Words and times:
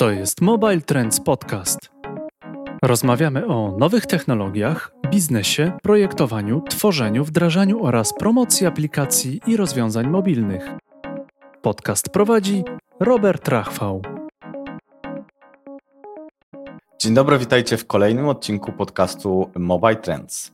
To 0.00 0.10
jest 0.10 0.40
Mobile 0.40 0.80
Trends 0.80 1.20
Podcast. 1.20 1.90
Rozmawiamy 2.82 3.46
o 3.46 3.76
nowych 3.78 4.06
technologiach, 4.06 4.92
biznesie, 5.10 5.72
projektowaniu, 5.82 6.62
tworzeniu, 6.70 7.24
wdrażaniu 7.24 7.84
oraz 7.84 8.12
promocji 8.18 8.66
aplikacji 8.66 9.40
i 9.46 9.56
rozwiązań 9.56 10.06
mobilnych. 10.06 10.70
Podcast 11.62 12.08
prowadzi 12.08 12.64
Robert 13.00 13.48
Rachwał. 13.48 14.02
Dzień 17.00 17.14
dobry, 17.14 17.38
witajcie 17.38 17.76
w 17.76 17.86
kolejnym 17.86 18.28
odcinku 18.28 18.72
podcastu 18.72 19.50
Mobile 19.56 19.96
Trends. 19.96 20.52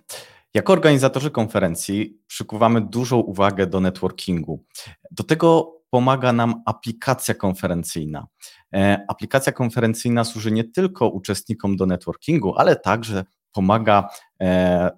Jako 0.54 0.72
organizatorzy 0.72 1.30
konferencji 1.30 2.18
przykuwamy 2.26 2.80
dużą 2.80 3.16
uwagę 3.16 3.66
do 3.66 3.80
networkingu. 3.80 4.64
Do 5.10 5.24
tego 5.24 5.75
pomaga 5.96 6.32
nam 6.32 6.62
aplikacja 6.66 7.34
konferencyjna. 7.34 8.26
E, 8.74 9.04
aplikacja 9.08 9.52
konferencyjna 9.52 10.25
służy 10.25 10.52
nie 10.52 10.64
tylko 10.64 11.08
uczestnikom 11.08 11.76
do 11.76 11.86
networkingu, 11.86 12.54
ale 12.57 12.76
także 12.76 13.25
pomaga 13.52 14.08
e, 14.40 14.90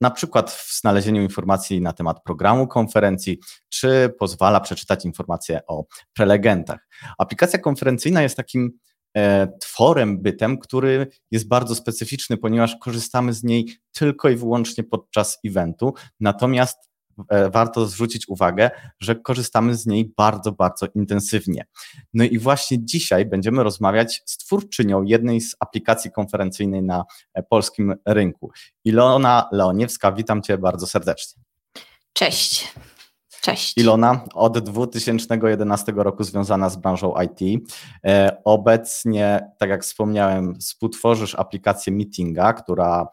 na 0.00 0.10
przykład 0.10 0.50
w 0.50 0.80
znalezieniu 0.80 1.22
informacji 1.22 1.80
na 1.80 1.92
temat 1.92 2.22
programu 2.22 2.66
konferencji, 2.66 3.38
czy 3.68 4.14
pozwala 4.18 4.60
przeczytać 4.60 5.04
informacje 5.04 5.60
o 5.66 5.84
prelegentach. 6.14 6.88
Aplikacja 7.18 7.58
konferencyjna 7.58 8.22
jest 8.22 8.36
takim 8.36 8.78
e, 9.16 9.48
tworem, 9.60 10.22
bytem, 10.22 10.58
który 10.58 11.06
jest 11.30 11.48
bardzo 11.48 11.74
specyficzny, 11.74 12.36
ponieważ 12.36 12.76
korzystamy 12.76 13.32
z 13.32 13.44
niej 13.44 13.76
tylko 13.92 14.28
i 14.28 14.36
wyłącznie 14.36 14.84
podczas 14.84 15.38
eventu, 15.46 15.94
natomiast 16.20 16.91
warto 17.52 17.86
zwrócić 17.86 18.28
uwagę, 18.28 18.70
że 19.00 19.14
korzystamy 19.14 19.74
z 19.74 19.86
niej 19.86 20.12
bardzo, 20.16 20.52
bardzo 20.52 20.86
intensywnie. 20.94 21.66
No 22.14 22.24
i 22.24 22.38
właśnie 22.38 22.84
dzisiaj 22.84 23.26
będziemy 23.26 23.62
rozmawiać 23.62 24.22
z 24.26 24.38
twórczynią 24.38 25.02
jednej 25.02 25.40
z 25.40 25.56
aplikacji 25.60 26.10
konferencyjnej 26.10 26.82
na 26.82 27.04
e, 27.34 27.42
polskim 27.42 27.94
rynku. 28.06 28.50
Ilona 28.84 29.48
Leoniewska, 29.52 30.12
witam 30.12 30.42
Cię 30.42 30.58
bardzo 30.58 30.86
serdecznie. 30.86 31.42
Cześć. 32.12 32.72
Cześć. 33.42 33.78
Ilona, 33.78 34.24
od 34.34 34.58
2011 34.58 35.92
roku 35.96 36.24
związana 36.24 36.70
z 36.70 36.76
branżą 36.76 37.14
IT. 37.24 37.64
E, 38.04 38.36
obecnie, 38.44 39.50
tak 39.58 39.70
jak 39.70 39.82
wspomniałem, 39.82 40.54
współtworzysz 40.54 41.34
aplikację 41.34 41.92
Meetinga, 41.92 42.52
która 42.52 43.06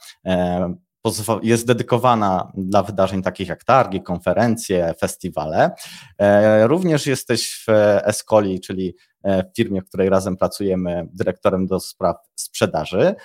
jest 1.44 1.68
dedykowana 1.68 2.52
dla 2.54 2.84
wydarzeń 2.84 3.22
takich 3.22 3.48
jak 3.48 3.64
targi, 3.64 4.02
konferencje, 4.02 4.94
festiwale. 5.00 5.72
E, 6.20 6.68
również 6.68 7.08
jesteś 7.08 7.64
w 7.68 7.72
Escoli, 8.04 8.62
czyli 8.62 8.96
e, 9.24 9.44
w 9.44 9.56
firmie, 9.56 9.82
w 9.82 9.86
której 9.86 10.10
razem 10.10 10.38
pracujemy, 10.38 11.08
dyrektorem 11.14 11.68
do 11.68 11.80
spraw 11.80 12.16
sprzedaży. 12.36 13.16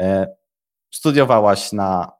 E, 0.00 0.26
studiowałaś 0.90 1.72
na 1.72 2.12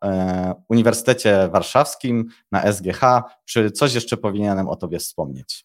Uniwersytecie 0.69 1.49
Warszawskim, 1.53 2.29
na 2.53 2.73
SGH. 2.73 3.01
Czy 3.45 3.71
coś 3.71 3.95
jeszcze 3.95 4.17
powinienem 4.17 4.69
o 4.69 4.77
tobie 4.77 4.99
wspomnieć? 4.99 5.65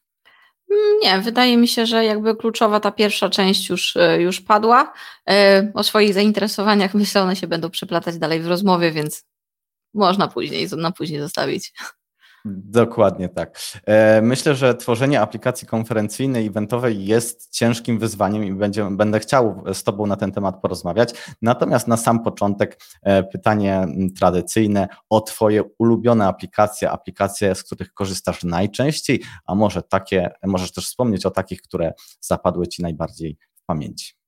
Nie, 1.01 1.19
wydaje 1.19 1.57
mi 1.57 1.67
się, 1.67 1.85
że 1.85 2.05
jakby 2.05 2.35
kluczowa 2.35 2.79
ta 2.79 2.91
pierwsza 2.91 3.29
część 3.29 3.69
już, 3.69 3.97
już 4.19 4.41
padła. 4.41 4.93
O 5.73 5.83
swoich 5.83 6.13
zainteresowaniach 6.13 6.93
myślę, 6.93 7.21
one 7.21 7.35
się 7.35 7.47
będą 7.47 7.69
przeplatać 7.69 8.17
dalej 8.17 8.41
w 8.41 8.47
rozmowie, 8.47 8.91
więc 8.91 9.25
można 9.93 10.27
później, 10.27 10.67
na 10.77 10.91
później 10.91 11.21
zostawić. 11.21 11.73
Dokładnie 12.45 13.29
tak. 13.29 13.59
E, 13.85 14.21
myślę, 14.21 14.55
że 14.55 14.75
tworzenie 14.75 15.21
aplikacji 15.21 15.67
konferencyjnej, 15.67 16.47
eventowej 16.47 17.05
jest 17.05 17.49
ciężkim 17.51 17.99
wyzwaniem 17.99 18.43
i 18.43 18.51
będzie, 18.51 18.89
będę 18.91 19.19
chciał 19.19 19.63
z 19.73 19.83
Tobą 19.83 20.05
na 20.05 20.15
ten 20.15 20.31
temat 20.31 20.61
porozmawiać. 20.61 21.13
Natomiast 21.41 21.87
na 21.87 21.97
sam 21.97 22.23
początek 22.23 22.79
e, 23.01 23.23
pytanie 23.23 23.87
tradycyjne 24.19 24.87
o 25.09 25.21
Twoje 25.21 25.63
ulubione 25.79 26.27
aplikacje, 26.27 26.91
aplikacje, 26.91 27.55
z 27.55 27.63
których 27.63 27.93
korzystasz 27.93 28.43
najczęściej, 28.43 29.23
a 29.45 29.55
może 29.55 29.81
takie, 29.81 30.29
możesz 30.43 30.71
też 30.71 30.85
wspomnieć 30.85 31.25
o 31.25 31.31
takich, 31.31 31.61
które 31.61 31.93
zapadły 32.21 32.67
Ci 32.67 32.81
najbardziej 32.81 33.37
w 33.55 33.65
pamięci. 33.65 34.22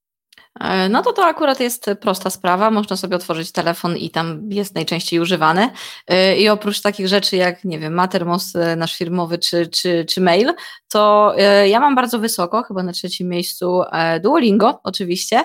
E, 0.59 0.89
no 0.89 1.01
to 1.01 1.13
to 1.13 1.25
akurat 1.25 1.59
jest 1.59 1.89
prosta 2.01 2.29
sprawa. 2.29 2.71
Można 2.71 2.95
sobie 2.95 3.15
otworzyć 3.15 3.51
telefon 3.51 3.97
i 3.97 4.09
tam 4.09 4.51
jest 4.51 4.75
najczęściej 4.75 5.19
używany. 5.19 5.69
E, 6.07 6.37
I 6.37 6.49
oprócz 6.49 6.81
takich 6.81 7.07
rzeczy 7.07 7.35
jak, 7.35 7.63
nie 7.63 7.79
wiem, 7.79 7.93
Matermos 7.93 8.55
e, 8.55 8.75
nasz 8.75 8.97
firmowy 8.97 9.37
czy, 9.37 9.67
czy, 9.67 10.05
czy 10.09 10.21
mail, 10.21 10.53
to 10.89 11.35
ja 11.65 11.79
mam 11.79 11.95
bardzo 11.95 12.19
wysoko, 12.19 12.63
chyba 12.63 12.83
na 12.83 12.91
trzecim 12.91 13.29
miejscu 13.29 13.81
Duolingo 14.23 14.79
oczywiście, 14.83 15.43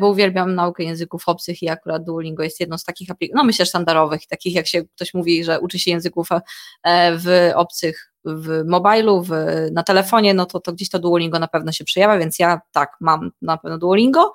bo 0.00 0.08
uwielbiam 0.08 0.54
naukę 0.54 0.84
języków 0.84 1.22
obcych 1.26 1.62
i 1.62 1.68
akurat 1.68 2.04
Duolingo 2.04 2.42
jest 2.42 2.60
jedną 2.60 2.78
z 2.78 2.84
takich 2.84 3.10
aplikacji, 3.10 3.34
no 3.36 3.44
myślę, 3.44 3.66
standardowych, 3.66 4.26
takich 4.26 4.54
jak 4.54 4.66
się 4.66 4.84
ktoś 4.84 5.14
mówi, 5.14 5.44
że 5.44 5.60
uczy 5.60 5.78
się 5.78 5.90
języków 5.90 6.28
w 7.18 7.50
obcych 7.54 8.12
w 8.26 8.64
mobilu, 8.66 9.22
w, 9.22 9.30
na 9.72 9.82
telefonie, 9.82 10.34
no 10.34 10.46
to, 10.46 10.60
to 10.60 10.72
gdzieś 10.72 10.90
to 10.90 10.98
Duolingo 10.98 11.38
na 11.38 11.48
pewno 11.48 11.72
się 11.72 11.84
przejawia, 11.84 12.18
więc 12.18 12.38
ja 12.38 12.60
tak, 12.72 12.96
mam 13.00 13.30
na 13.42 13.56
pewno 13.56 13.78
Duolingo. 13.78 14.32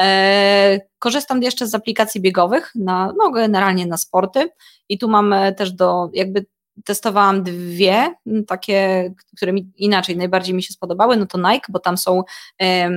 E, 0.00 0.80
korzystam 0.98 1.42
jeszcze 1.42 1.66
z 1.66 1.74
aplikacji 1.74 2.20
biegowych, 2.20 2.72
na, 2.74 3.12
no 3.18 3.30
generalnie 3.30 3.86
na 3.86 3.96
sporty 3.96 4.50
i 4.88 4.98
tu 4.98 5.08
mam 5.08 5.32
e, 5.32 5.52
też 5.52 5.72
do, 5.72 6.10
jakby 6.12 6.46
testowałam 6.84 7.42
dwie 7.42 8.14
takie, 8.46 9.12
które 9.36 9.52
mi 9.52 9.70
inaczej 9.76 10.16
najbardziej 10.16 10.54
mi 10.54 10.62
się 10.62 10.72
spodobały, 10.72 11.16
no 11.16 11.26
to 11.26 11.38
Nike, 11.38 11.66
bo 11.68 11.78
tam 11.78 11.98
są 11.98 12.22
e, 12.62 12.90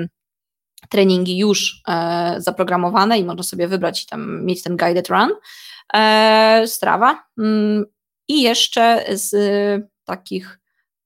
treningi 0.89 1.37
już 1.37 1.81
e, 1.87 2.35
zaprogramowane 2.37 3.19
i 3.19 3.25
można 3.25 3.43
sobie 3.43 3.67
wybrać 3.67 4.03
i 4.03 4.07
tam 4.07 4.45
mieć 4.45 4.63
ten 4.63 4.77
guided 4.77 5.09
run. 5.09 5.29
E, 5.93 6.63
Strava 6.67 7.23
mm, 7.37 7.85
i 8.27 8.41
jeszcze 8.41 9.05
z 9.09 9.31
takich, 10.09 10.59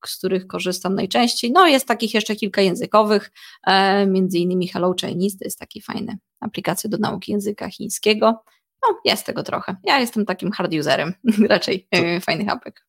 z 0.05 0.17
których 0.17 0.47
korzystam 0.47 0.95
najczęściej. 0.95 1.51
No 1.51 1.67
jest 1.67 1.87
takich 1.87 2.13
jeszcze 2.13 2.35
kilka 2.35 2.61
językowych, 2.61 3.31
e, 3.67 4.05
między 4.07 4.37
innymi 4.37 4.67
Hello 4.67 4.93
Chinese, 4.99 5.37
to 5.37 5.45
jest 5.45 5.59
taki 5.59 5.81
fajny 5.81 6.17
aplikacja 6.39 6.89
do 6.89 6.97
nauki 6.97 7.31
języka 7.31 7.69
chińskiego. 7.69 8.43
No 8.81 8.99
jest 9.05 9.25
tego 9.25 9.43
trochę. 9.43 9.75
Ja 9.83 9.99
jestem 9.99 10.25
takim 10.25 10.51
hard 10.51 10.73
userem, 10.73 11.13
raczej 11.49 11.87
e, 11.91 12.21
fajnych 12.21 12.49
apek. 12.49 12.85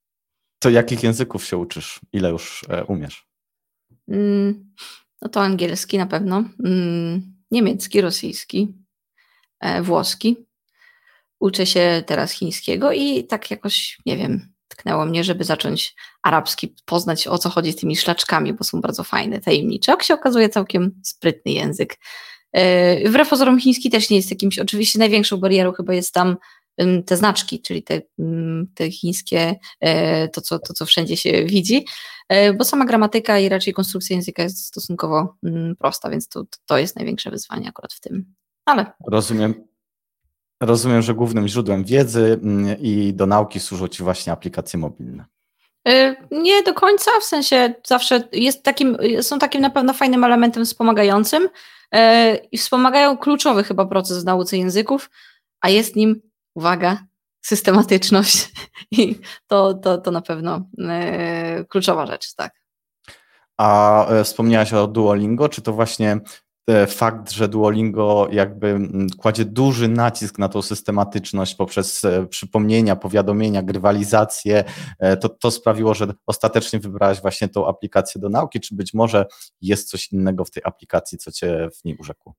To 0.59 0.71
jakich 0.71 1.03
języków 1.03 1.45
się 1.45 1.57
uczysz? 1.57 2.01
Ile 2.13 2.31
już 2.31 2.65
e, 2.69 2.85
umiesz? 2.85 3.27
Mm, 4.09 4.75
no 5.23 5.29
to 5.29 5.41
angielski 5.41 5.99
na 5.99 6.07
pewno, 6.07 6.45
mm, 6.65 7.23
niemiecki, 7.51 8.01
rosyjski, 8.01 8.75
e, 9.61 9.83
włoski. 9.83 10.37
Uczę 11.41 11.67
się 11.67 12.03
teraz 12.07 12.33
chińskiego 12.33 12.93
i 12.93 13.25
tak 13.25 13.51
jakoś, 13.51 13.99
nie 14.07 14.17
wiem, 14.17 14.54
tknęło 14.69 15.07
mnie, 15.07 15.25
żeby 15.25 15.45
zacząć 15.45 15.95
arabski, 16.23 16.75
poznać 16.85 17.29
o 17.29 17.39
co 17.39 17.51
chodzi 17.51 17.73
z 17.73 17.77
tymi 17.77 17.97
szlaczkami, 17.97 18.53
bo 18.53 18.65
są 18.65 18.81
bardzo 18.81 19.05
fajne, 19.05 19.41
tajemnicze. 19.41 19.93
Jak 19.93 20.03
się 20.03 20.15
okazuje, 20.15 20.49
całkiem 20.49 21.01
sprytny 21.03 21.53
język. 21.53 21.99
E, 22.53 23.09
wbrew 23.09 23.29
pozorom 23.29 23.61
chiński 23.61 23.91
też 23.91 24.11
nie 24.11 24.17
jest 24.17 24.31
jakimś, 24.31 24.59
oczywiście 24.59 24.99
największą 24.99 25.37
barierą 25.37 25.73
chyba 25.73 25.95
jest 25.95 26.15
tam 26.15 26.37
te 27.07 27.17
znaczki, 27.17 27.63
czyli 27.63 27.83
te, 27.83 28.03
te 28.75 28.91
chińskie, 28.91 29.57
e, 29.81 30.29
to 30.29 30.41
co, 30.41 30.59
to 30.59 30.75
co 30.75 30.87
wszędzie 30.87 31.17
się 31.17 31.45
widzi, 31.45 31.85
e, 32.29 32.53
bo 32.53 32.65
sama 32.65 32.85
gramatyka 32.85 33.39
i 33.39 33.49
raczej 33.49 33.75
konstrukcja 33.75 34.17
języka 34.17 34.43
jest 34.43 34.67
stosunkowo 34.67 35.37
prosta, 35.79 36.11
więc 36.11 36.29
to, 36.29 36.45
to 36.67 36.79
jest 36.79 36.97
największe 36.97 37.31
wyzwanie 37.31 37.69
akurat 37.69 37.93
w 37.93 38.01
tym. 38.01 38.35
Ale. 38.65 38.93
Rozumiem. 39.09 39.74
Rozumiem, 40.61 41.03
że 41.03 41.15
głównym 41.15 41.49
źródłem 41.49 41.85
wiedzy 41.85 42.41
mm, 42.43 42.77
i 42.81 43.15
do 43.15 43.27
nauki 43.27 43.61
służą 43.61 43.89
Ci 43.89 44.03
właśnie 44.03 44.33
aplikacje 44.33 44.79
mobilne. 44.79 45.25
Y, 45.89 46.17
nie 46.31 46.63
do 46.63 46.75
końca, 46.75 47.11
w 47.21 47.25
sensie 47.25 47.75
zawsze 47.87 48.29
jest 48.33 48.63
takim, 48.63 48.97
są 49.21 49.39
takim 49.39 49.61
na 49.61 49.71
pewno 49.71 49.93
fajnym 49.93 50.25
elementem 50.25 50.65
wspomagającym 50.65 51.43
y, 51.45 51.99
i 52.53 52.59
wspomagają 52.59 53.19
kluczowy 53.19 53.65
chyba 53.65 53.87
proces 53.87 54.23
w 54.23 54.27
nauce 54.27 54.57
języków, 54.57 55.11
a 55.61 55.69
jest 55.69 55.97
nim, 55.97 56.23
uwaga, 56.55 56.99
systematyczność 57.41 58.49
i 58.91 59.19
to, 59.47 59.75
to, 59.75 59.99
to 59.99 60.11
na 60.11 60.23
pewno 60.23 60.57
y, 61.61 61.65
kluczowa 61.65 62.07
rzecz, 62.07 62.35
tak. 62.35 62.65
A 63.57 64.07
e, 64.09 64.25
wspomniałaś 64.25 64.73
o 64.73 64.87
Duolingo, 64.87 65.49
czy 65.49 65.63
to 65.63 65.73
właśnie 65.73 66.21
fakt, 66.87 67.31
że 67.31 67.49
Duolingo 67.49 68.29
jakby 68.33 68.69
mm, 68.69 69.07
kładzie 69.19 69.45
duży 69.45 69.89
nacisk 69.89 70.39
na 70.39 70.49
tą 70.49 70.63
systematyczność 70.63 71.55
poprzez 71.55 72.05
e, 72.05 72.27
przypomnienia, 72.27 72.97
powiadomienia, 72.97 73.63
grywalizację, 73.63 74.65
e, 74.99 75.17
to, 75.17 75.29
to 75.29 75.51
sprawiło, 75.51 75.95
że 75.95 76.07
ostatecznie 76.27 76.79
wybrałaś 76.79 77.21
właśnie 77.23 77.49
tą 77.49 77.69
aplikację 77.69 78.21
do 78.21 78.29
nauki, 78.29 78.61
czy 78.61 78.75
być 78.75 78.95
może 78.95 79.27
jest 79.61 79.91
coś 79.91 80.13
innego 80.13 80.45
w 80.45 80.51
tej 80.51 80.63
aplikacji, 80.67 81.19
co 81.19 81.33
cię 81.33 81.69
w 81.81 81.85
niej 81.85 81.97
urzekło? 81.97 82.35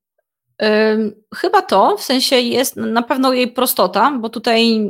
Chyba 1.35 1.61
to, 1.61 1.97
w 1.97 2.01
sensie 2.01 2.35
jest 2.35 2.75
na 2.75 3.01
pewno 3.01 3.33
jej 3.33 3.51
prostota, 3.51 4.17
bo 4.21 4.29
tutaj 4.29 4.89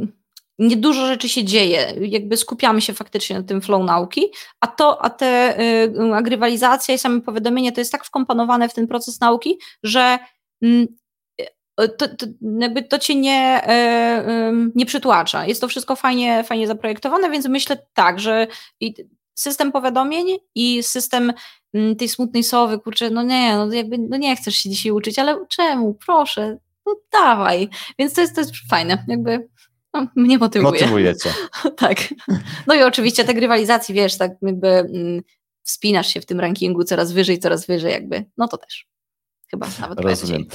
nie 0.59 0.77
dużo 0.77 1.07
rzeczy 1.07 1.29
się 1.29 1.43
dzieje, 1.43 1.93
jakby 2.01 2.37
skupiamy 2.37 2.81
się 2.81 2.93
faktycznie 2.93 3.37
na 3.37 3.43
tym 3.43 3.61
flow 3.61 3.85
nauki, 3.85 4.25
a 4.59 4.67
to, 4.67 5.05
a 5.05 5.09
te 5.09 5.59
y, 5.59 6.15
agrywalizacja 6.15 6.95
i 6.95 6.97
same 6.97 7.21
powiadomienie 7.21 7.71
to 7.71 7.81
jest 7.81 7.91
tak 7.91 8.05
wkomponowane 8.05 8.69
w 8.69 8.73
ten 8.73 8.87
proces 8.87 9.19
nauki, 9.19 9.59
że 9.83 10.19
y, 10.63 10.87
to, 11.77 12.07
to, 12.07 12.25
jakby 12.59 12.83
to 12.83 12.99
cię 12.99 13.15
nie, 13.15 13.69
y, 13.69 14.71
nie 14.75 14.85
przytłacza. 14.85 15.45
Jest 15.45 15.61
to 15.61 15.67
wszystko 15.67 15.95
fajnie, 15.95 16.43
fajnie 16.43 16.67
zaprojektowane, 16.67 17.29
więc 17.29 17.47
myślę 17.47 17.77
tak, 17.93 18.19
że 18.19 18.47
system 19.35 19.71
powiadomień 19.71 20.27
i 20.55 20.83
system 20.83 21.33
mm, 21.73 21.95
tej 21.95 22.09
smutnej 22.09 22.43
sowy, 22.43 22.79
kurczę, 22.79 23.09
no 23.09 23.23
nie, 23.23 23.55
no 23.57 23.73
jakby 23.73 23.97
no 23.97 24.17
nie 24.17 24.35
chcesz 24.35 24.55
się 24.55 24.69
dzisiaj 24.69 24.91
uczyć, 24.91 25.19
ale 25.19 25.45
czemu? 25.49 25.93
Proszę, 26.05 26.57
no 26.85 26.95
dawaj. 27.11 27.69
Więc 27.99 28.13
to 28.13 28.21
jest, 28.21 28.35
to 28.35 28.41
jest 28.41 28.53
fajne, 28.69 29.05
jakby 29.07 29.49
no, 29.95 30.07
mnie 30.15 30.37
motywuje. 30.37 30.71
Motywujecie. 30.71 31.29
tak. 31.77 31.97
No 32.67 32.75
i 32.75 32.83
oczywiście 32.83 33.23
te 33.23 33.33
grywalizacji, 33.33 33.95
wiesz, 33.95 34.17
tak 34.17 34.31
jakby 34.41 34.67
mm, 34.67 35.21
wspinasz 35.63 36.07
się 36.07 36.21
w 36.21 36.25
tym 36.25 36.39
rankingu 36.39 36.83
coraz 36.83 37.11
wyżej, 37.11 37.39
coraz 37.39 37.67
wyżej 37.67 37.91
jakby, 37.91 38.25
no 38.37 38.47
to 38.47 38.57
też. 38.57 38.87
Chyba 39.51 39.67
nawet 39.79 39.99
Rozumiem. 39.99 40.45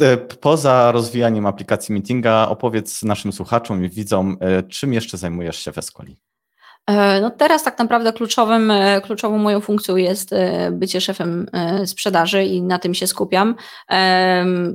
E, 0.00 0.16
poza 0.16 0.92
rozwijaniem 0.92 1.46
aplikacji 1.46 1.94
Meetinga, 1.94 2.48
opowiedz 2.48 3.02
naszym 3.02 3.32
słuchaczom 3.32 3.84
i 3.84 3.88
widzom, 3.88 4.36
e, 4.40 4.62
czym 4.62 4.92
jeszcze 4.92 5.18
zajmujesz 5.18 5.58
się 5.58 5.72
w 5.72 5.78
Escoli. 5.78 6.18
E, 6.86 7.20
no 7.20 7.30
teraz 7.30 7.62
tak 7.62 7.78
naprawdę 7.78 8.12
kluczowym, 8.12 8.70
e, 8.70 9.00
kluczową 9.00 9.38
moją 9.38 9.60
funkcją 9.60 9.96
jest 9.96 10.32
e, 10.32 10.70
bycie 10.70 11.00
szefem 11.00 11.46
sprzedaży 11.86 12.44
i 12.44 12.62
na 12.62 12.78
tym 12.78 12.94
się 12.94 13.06
skupiam. 13.06 13.54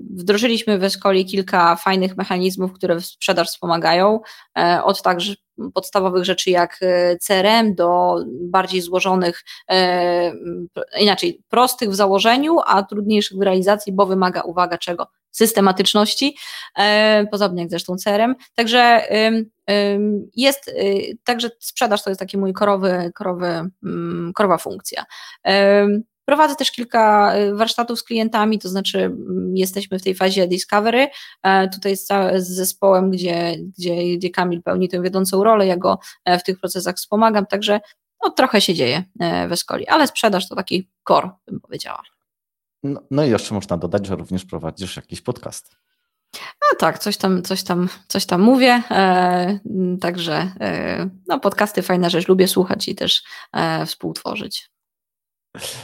Wdrożyliśmy 0.09 0.79
w 0.79 0.83
Escoli 0.83 1.25
kilka 1.25 1.75
fajnych 1.75 2.17
mechanizmów, 2.17 2.73
które 2.73 3.01
sprzedaż 3.01 3.47
wspomagają, 3.47 4.19
od 4.83 5.01
także 5.01 5.33
podstawowych 5.73 6.25
rzeczy 6.25 6.49
jak 6.49 6.79
CRM 7.21 7.75
do 7.75 8.15
bardziej 8.41 8.81
złożonych, 8.81 9.43
inaczej 10.99 11.43
prostych 11.49 11.89
w 11.89 11.95
założeniu, 11.95 12.57
a 12.65 12.83
trudniejszych 12.83 13.37
w 13.37 13.41
realizacji, 13.41 13.93
bo 13.93 14.05
wymaga, 14.05 14.41
uwaga, 14.41 14.77
czego? 14.77 15.07
Systematyczności, 15.31 16.37
e, 16.77 17.25
podobnie 17.31 17.61
jak 17.61 17.69
zresztą 17.69 17.95
CRM. 17.95 18.35
Także 18.55 19.01
jest, 20.35 20.67
y, 20.67 21.17
także 21.23 21.49
sprzedaż 21.59 22.03
to 22.03 22.09
jest 22.09 22.19
taki 22.19 22.37
mój 22.37 22.53
korowy, 22.53 23.11
korowy, 23.15 23.69
mm, 23.83 24.31
korowa 24.33 24.57
funkcja. 24.57 25.05
Prowadzę 26.29 26.55
też 26.55 26.71
kilka 26.71 27.33
y, 27.37 27.55
warsztatów 27.55 27.99
z 27.99 28.03
klientami, 28.03 28.59
to 28.59 28.69
znaczy 28.69 28.99
mm, 28.99 29.57
jesteśmy 29.57 29.99
w 29.99 30.03
tej 30.03 30.15
fazie 30.15 30.47
discovery. 30.47 31.07
E, 31.43 31.67
tutaj 31.67 31.97
z, 31.97 32.07
z 32.37 32.47
zespołem, 32.47 33.11
gdzie, 33.11 33.55
gdzie, 33.77 34.17
gdzie 34.17 34.29
Kamil 34.29 34.63
pełni 34.63 34.89
tę 34.89 35.01
wiodącą 35.01 35.43
rolę, 35.43 35.67
ja 35.67 35.77
go 35.77 35.99
e, 36.25 36.39
w 36.39 36.43
tych 36.43 36.59
procesach 36.59 36.95
wspomagam, 36.95 37.45
także 37.45 37.79
no, 38.23 38.29
trochę 38.29 38.61
się 38.61 38.73
dzieje 38.73 39.03
w 39.49 39.51
Escoli, 39.51 39.87
ale 39.87 40.07
sprzedaż 40.07 40.49
to 40.49 40.55
taki 40.55 40.89
core, 41.07 41.29
bym 41.47 41.59
powiedziała. 41.59 42.01
No, 42.83 43.01
no 43.11 43.23
i 43.23 43.29
jeszcze 43.29 43.53
można 43.53 43.77
dodać, 43.77 44.07
że 44.07 44.15
również 44.15 44.45
prowadzisz 44.45 44.95
jakiś 44.95 45.21
podcast. 45.21 45.75
No 46.35 46.77
tak, 46.79 46.99
coś 46.99 47.17
tam, 47.17 47.41
coś 47.41 47.63
tam, 47.63 47.89
coś 48.07 48.25
tam 48.25 48.41
mówię. 48.41 48.83
E, 48.91 49.59
także 50.01 50.51
e, 50.59 51.09
no, 51.27 51.39
podcasty 51.39 51.81
fajna 51.81 52.09
rzecz, 52.09 52.27
lubię 52.27 52.47
słuchać 52.47 52.87
i 52.87 52.95
też 52.95 53.23
e, 53.53 53.85
współtworzyć. 53.85 54.71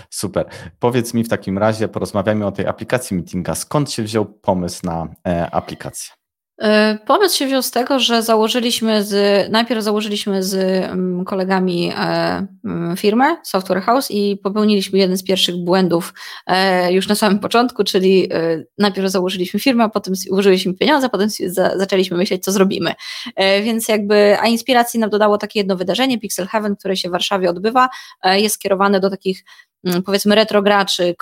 Super. 0.09 0.49
Powiedz 0.79 1.13
mi 1.13 1.23
w 1.23 1.29
takim 1.29 1.57
razie, 1.57 1.87
porozmawiajmy 1.87 2.45
o 2.45 2.51
tej 2.51 2.67
aplikacji 2.67 3.17
Meetinga. 3.17 3.55
Skąd 3.55 3.91
się 3.91 4.03
wziął 4.03 4.25
pomysł 4.25 4.85
na 4.85 5.07
e, 5.27 5.51
aplikację? 5.51 6.13
E, 6.61 6.97
pomysł 7.05 7.37
się 7.37 7.45
wziął 7.45 7.61
z 7.61 7.71
tego, 7.71 7.99
że 7.99 8.23
założyliśmy 8.23 9.03
z, 9.03 9.51
najpierw 9.51 9.83
założyliśmy 9.83 10.43
z 10.43 10.55
mm, 10.55 11.25
kolegami 11.25 11.91
e, 11.97 12.47
mm, 12.65 12.97
firmę 12.97 13.35
Software 13.43 13.81
House 13.81 14.11
i 14.11 14.37
popełniliśmy 14.43 14.99
jeden 14.99 15.17
z 15.17 15.23
pierwszych 15.23 15.55
błędów 15.55 16.13
e, 16.47 16.93
już 16.93 17.07
na 17.07 17.15
samym 17.15 17.39
początku, 17.39 17.83
czyli 17.83 18.29
najpierw 18.77 19.11
założyliśmy 19.11 19.59
firmę, 19.59 19.83
a 19.83 19.89
potem 19.89 20.13
użyliśmy 20.31 20.73
pieniądze, 20.73 21.09
potem 21.09 21.29
zaczęliśmy 21.75 22.17
myśleć, 22.17 22.43
co 22.43 22.51
zrobimy. 22.51 22.93
Więc 23.63 23.87
jakby, 23.87 24.37
a 24.39 24.47
inspiracji 24.47 24.99
nam 24.99 25.09
dodało 25.09 25.37
takie 25.37 25.59
jedno 25.59 25.75
wydarzenie, 25.75 26.19
Pixel 26.19 26.47
Heaven, 26.47 26.75
które 26.75 26.97
się 26.97 27.09
w 27.09 27.11
Warszawie 27.11 27.49
odbywa, 27.49 27.89
jest 28.23 28.55
skierowane 28.55 28.99
do 28.99 29.09
takich 29.09 29.43
powiedzmy 30.05 30.35
retrograczy 30.35 31.03
y, 31.03 31.15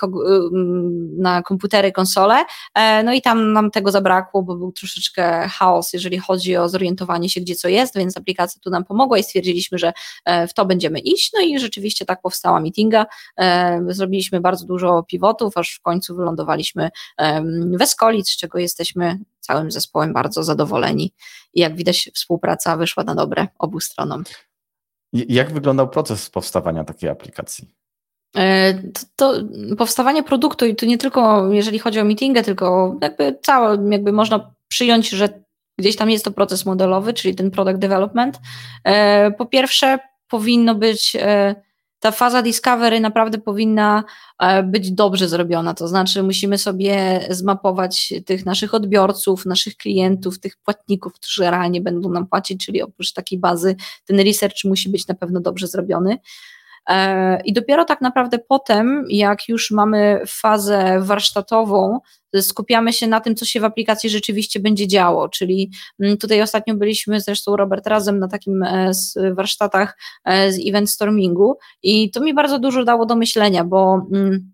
mm, 0.54 1.18
na 1.18 1.42
komputery, 1.42 1.92
konsole. 1.92 2.46
E, 2.74 3.04
no 3.04 3.14
i 3.14 3.22
tam 3.22 3.54
nam 3.54 3.72
tego 3.72 3.92
zabrakło, 3.92 4.44
bo 4.44 4.56
był 4.56 4.72
troszeczkę 4.72 5.48
chaos, 5.48 5.94
jeżeli 5.94 6.18
chodzi 6.18 6.58
o 6.58 6.70
zorientowanie 6.70 7.30
się, 7.30 7.42
gdzie 7.42 7.56
co 7.56 7.68
jest, 7.68 7.98
więc 7.98 8.18
aplikacja 8.18 8.62
tu 8.62 8.70
nam 8.70 8.84
pomogła 8.84 9.18
i 9.18 9.24
stwierdziliśmy, 9.24 9.78
że 9.78 9.94
e, 10.26 10.48
w 10.48 10.54
to 10.54 10.66
będziemy 10.66 11.00
iść. 11.00 11.32
No 11.34 11.42
i 11.42 11.60
rzeczywiście 11.60 12.06
tak 12.06 12.22
powstała 12.22 12.60
meetinga. 12.60 13.06
E, 13.38 13.82
zrobiliśmy 13.88 14.42
bardzo 14.42 14.66
dużo 14.66 15.04
pivotów, 15.04 15.58
aż 15.58 15.76
w 15.76 15.82
końcu 15.82 16.16
wylądowaliśmy 16.16 16.90
w 17.78 17.82
Escoli, 17.82 18.26
z 18.26 18.38
czego 18.38 18.60
jesteśmy 18.60 19.20
całym 19.40 19.72
zespołem 19.72 20.14
bardzo 20.14 20.44
zadowoleni. 20.44 21.14
I 21.54 21.60
jak 21.60 21.76
widać, 21.76 22.10
współpraca 22.14 22.78
wyszła 22.78 23.04
na 23.04 23.16
dobre 23.16 23.48
obu 23.60 23.80
stronom. 23.80 24.24
Jak 25.14 25.54
wyglądał 25.54 25.90
proces 25.90 26.30
powstawania 26.30 26.84
takiej 26.84 27.10
aplikacji? 27.10 27.83
E, 28.38 28.74
to, 28.74 29.02
to, 29.16 29.34
powstawanie 29.78 30.24
produktu 30.24 30.66
i 30.66 30.76
tu 30.76 30.86
nie 30.86 30.98
tylko 30.98 31.52
jeżeli 31.52 31.80
chodzi 31.80 32.00
o 32.00 32.06
meetingę, 32.06 32.44
tylko 32.44 32.98
jakby 33.02 33.40
całe, 33.42 33.90
jakby 33.92 34.12
można 34.12 34.54
przyjąć, 34.68 35.10
że 35.10 35.44
gdzieś 35.78 35.96
tam 35.96 36.10
jest 36.10 36.26
to 36.26 36.32
proces 36.32 36.66
modelowy, 36.66 37.14
czyli 37.14 37.36
ten 37.36 37.52
product 37.52 37.80
development. 37.80 38.40
E, 38.84 39.32
po 39.32 39.46
pierwsze 39.46 40.00
powinno 40.28 40.76
być 40.76 41.16
e, 41.20 41.56
ta 42.04 42.12
faza 42.12 42.42
discovery 42.42 43.00
naprawdę 43.00 43.38
powinna 43.38 44.04
być 44.64 44.92
dobrze 44.92 45.28
zrobiona, 45.28 45.74
to 45.74 45.88
znaczy 45.88 46.24
musimy 46.24 46.58
sobie 46.58 47.22
zmapować 47.30 48.14
tych 48.26 48.46
naszych 48.46 48.74
odbiorców, 48.74 49.46
naszych 49.46 49.78
klientów, 49.78 50.40
tych 50.40 50.58
płatników, 50.58 51.14
którzy 51.14 51.44
realnie 51.44 51.82
będą 51.82 52.10
nam 52.10 52.28
płacić, 52.28 52.66
czyli 52.66 52.82
oprócz 52.82 53.14
takiej 53.14 53.40
bazy 53.40 53.76
ten 54.06 54.20
research 54.20 54.64
musi 54.66 54.90
być 54.90 55.08
na 55.08 55.16
pewno 55.16 55.40
dobrze 55.40 55.68
zrobiony. 55.68 56.18
E, 56.90 57.42
I 57.42 57.54
dopiero 57.54 57.86
tak 57.86 58.02
naprawdę 58.02 58.40
potem, 58.40 59.06
jak 59.10 59.48
już 59.48 59.72
mamy 59.72 60.22
fazę 60.28 61.00
warsztatową, 61.02 62.00
skupiamy 62.42 62.94
się 62.94 63.08
na 63.08 63.20
tym, 63.20 63.36
co 63.36 63.46
się 63.46 63.60
w 63.60 63.64
aplikacji 63.64 64.10
rzeczywiście 64.10 64.60
będzie 64.60 64.88
działo. 64.88 65.30
Czyli 65.30 65.72
mm, 66.00 66.18
tutaj 66.18 66.42
ostatnio 66.42 66.76
byliśmy 66.76 67.22
zresztą 67.22 67.56
Robert 67.56 67.88
razem 67.88 68.20
na 68.20 68.28
takim 68.28 68.64
e, 68.64 68.92
warsztatach 69.34 69.98
e, 70.26 70.52
z 70.52 70.60
event 70.68 70.90
stormingu 70.90 71.58
i 71.84 72.12
to 72.12 72.22
mi 72.22 72.34
bardzo 72.34 72.60
dużo 72.60 72.84
dało 72.84 73.06
do 73.06 73.16
myślenia, 73.16 73.64
bo 73.64 74.08
mm, 74.14 74.54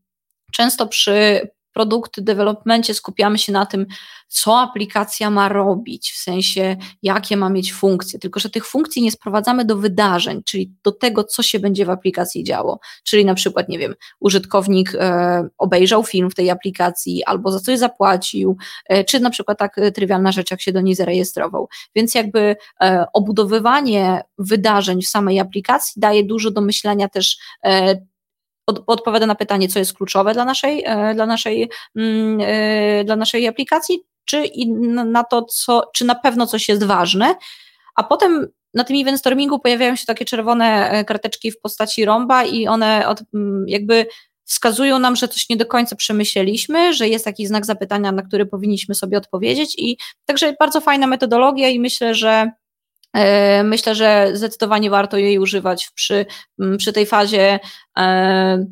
często 0.51 0.87
przy 0.87 1.49
produkt 1.73 2.19
developmencie 2.19 2.93
skupiamy 2.93 3.37
się 3.37 3.51
na 3.51 3.65
tym, 3.65 3.85
co 4.27 4.59
aplikacja 4.59 5.29
ma 5.29 5.49
robić, 5.49 6.11
w 6.11 6.17
sensie 6.17 6.77
jakie 7.03 7.37
ma 7.37 7.49
mieć 7.49 7.73
funkcje, 7.73 8.19
tylko 8.19 8.39
że 8.39 8.49
tych 8.49 8.65
funkcji 8.65 9.01
nie 9.01 9.11
sprowadzamy 9.11 9.65
do 9.65 9.77
wydarzeń, 9.77 10.41
czyli 10.45 10.73
do 10.83 10.91
tego, 10.91 11.23
co 11.23 11.43
się 11.43 11.59
będzie 11.59 11.85
w 11.85 11.89
aplikacji 11.89 12.43
działo. 12.43 12.79
Czyli 13.03 13.25
na 13.25 13.33
przykład, 13.33 13.69
nie 13.69 13.79
wiem, 13.79 13.95
użytkownik 14.19 14.95
e, 14.95 15.47
obejrzał 15.57 16.03
film 16.03 16.29
w 16.29 16.35
tej 16.35 16.49
aplikacji 16.49 17.23
albo 17.23 17.51
za 17.51 17.59
coś 17.59 17.79
zapłacił, 17.79 18.57
e, 18.85 19.03
czy 19.03 19.19
na 19.19 19.29
przykład 19.29 19.59
tak 19.59 19.77
e, 19.77 19.91
trywialna 19.91 20.31
rzecz, 20.31 20.51
jak 20.51 20.61
się 20.61 20.71
do 20.71 20.81
niej 20.81 20.95
zarejestrował. 20.95 21.69
Więc 21.95 22.15
jakby 22.15 22.55
e, 22.81 23.05
obudowywanie 23.13 24.21
wydarzeń 24.37 25.01
w 25.01 25.07
samej 25.07 25.39
aplikacji 25.39 26.01
daje 26.01 26.23
dużo 26.23 26.51
do 26.51 26.61
myślenia 26.61 27.09
też 27.09 27.37
e, 27.63 28.08
od, 28.69 28.83
odpowiada 28.87 29.25
na 29.25 29.35
pytanie, 29.35 29.67
co 29.67 29.79
jest 29.79 29.93
kluczowe 29.93 30.33
dla 30.33 30.45
naszej, 30.45 30.83
e, 30.85 31.13
dla 31.13 31.25
naszej, 31.25 31.69
mm, 31.95 32.39
e, 32.41 33.03
dla 33.03 33.15
naszej 33.15 33.47
aplikacji, 33.47 33.99
czy 34.25 34.43
na 35.05 35.23
to, 35.23 35.41
co, 35.41 35.89
czy 35.93 36.05
na 36.05 36.15
pewno 36.15 36.47
coś 36.47 36.69
jest 36.69 36.83
ważne, 36.83 37.35
a 37.95 38.03
potem 38.03 38.47
na 38.73 38.83
tym 38.83 39.01
event 39.01 39.19
stormingu 39.19 39.59
pojawiają 39.59 39.95
się 39.95 40.05
takie 40.05 40.25
czerwone 40.25 40.89
e, 40.91 41.05
karteczki 41.05 41.51
w 41.51 41.59
postaci 41.59 42.05
rąba 42.05 42.43
i 42.43 42.67
one 42.67 43.07
od, 43.07 43.23
jakby 43.67 44.05
wskazują 44.45 44.99
nam, 44.99 45.15
że 45.15 45.27
coś 45.27 45.49
nie 45.49 45.57
do 45.57 45.65
końca 45.65 45.95
przemyśleliśmy, 45.95 46.93
że 46.93 47.07
jest 47.07 47.25
taki 47.25 47.47
znak 47.47 47.65
zapytania, 47.65 48.11
na 48.11 48.21
który 48.21 48.45
powinniśmy 48.45 48.95
sobie 48.95 49.17
odpowiedzieć 49.17 49.75
i 49.77 49.97
także 50.25 50.53
bardzo 50.59 50.81
fajna 50.81 51.07
metodologia 51.07 51.69
i 51.69 51.79
myślę, 51.79 52.15
że 52.15 52.51
myślę, 53.63 53.95
że 53.95 54.31
zdecydowanie 54.33 54.89
warto 54.89 55.17
jej 55.17 55.39
używać 55.39 55.89
przy, 55.95 56.25
przy 56.77 56.93
tej 56.93 57.05
fazie 57.05 57.59
e, 57.97 58.65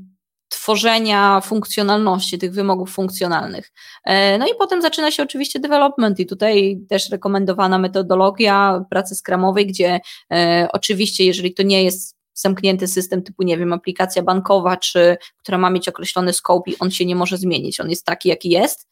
tworzenia 0.49 1.41
funkcjonalności, 1.41 2.37
tych 2.37 2.53
wymogów 2.53 2.91
funkcjonalnych. 2.91 3.71
E, 4.05 4.37
no 4.37 4.47
i 4.47 4.51
potem 4.59 4.81
zaczyna 4.81 5.11
się 5.11 5.23
oczywiście 5.23 5.59
development 5.59 6.19
i 6.19 6.25
tutaj 6.25 6.79
też 6.89 7.09
rekomendowana 7.09 7.79
metodologia 7.79 8.85
pracy 8.89 9.15
skramowej, 9.15 9.67
gdzie 9.67 9.99
oczywiście 10.73 11.25
jeżeli 11.25 11.53
to 11.53 11.63
nie 11.63 11.83
jest 11.83 12.17
zamknięty 12.33 12.87
system 12.87 13.23
typu, 13.23 13.43
nie 13.43 13.57
wiem, 13.57 13.73
aplikacja 13.73 14.23
bankowa, 14.23 14.77
czy 14.77 15.17
która 15.37 15.57
ma 15.57 15.69
mieć 15.69 15.89
określony 15.89 16.33
scope 16.33 16.71
i 16.71 16.79
on 16.79 16.91
się 16.91 17.05
nie 17.05 17.15
może 17.15 17.37
zmienić, 17.37 17.79
on 17.79 17.89
jest 17.89 18.05
taki, 18.05 18.29
jaki 18.29 18.49
jest, 18.49 18.87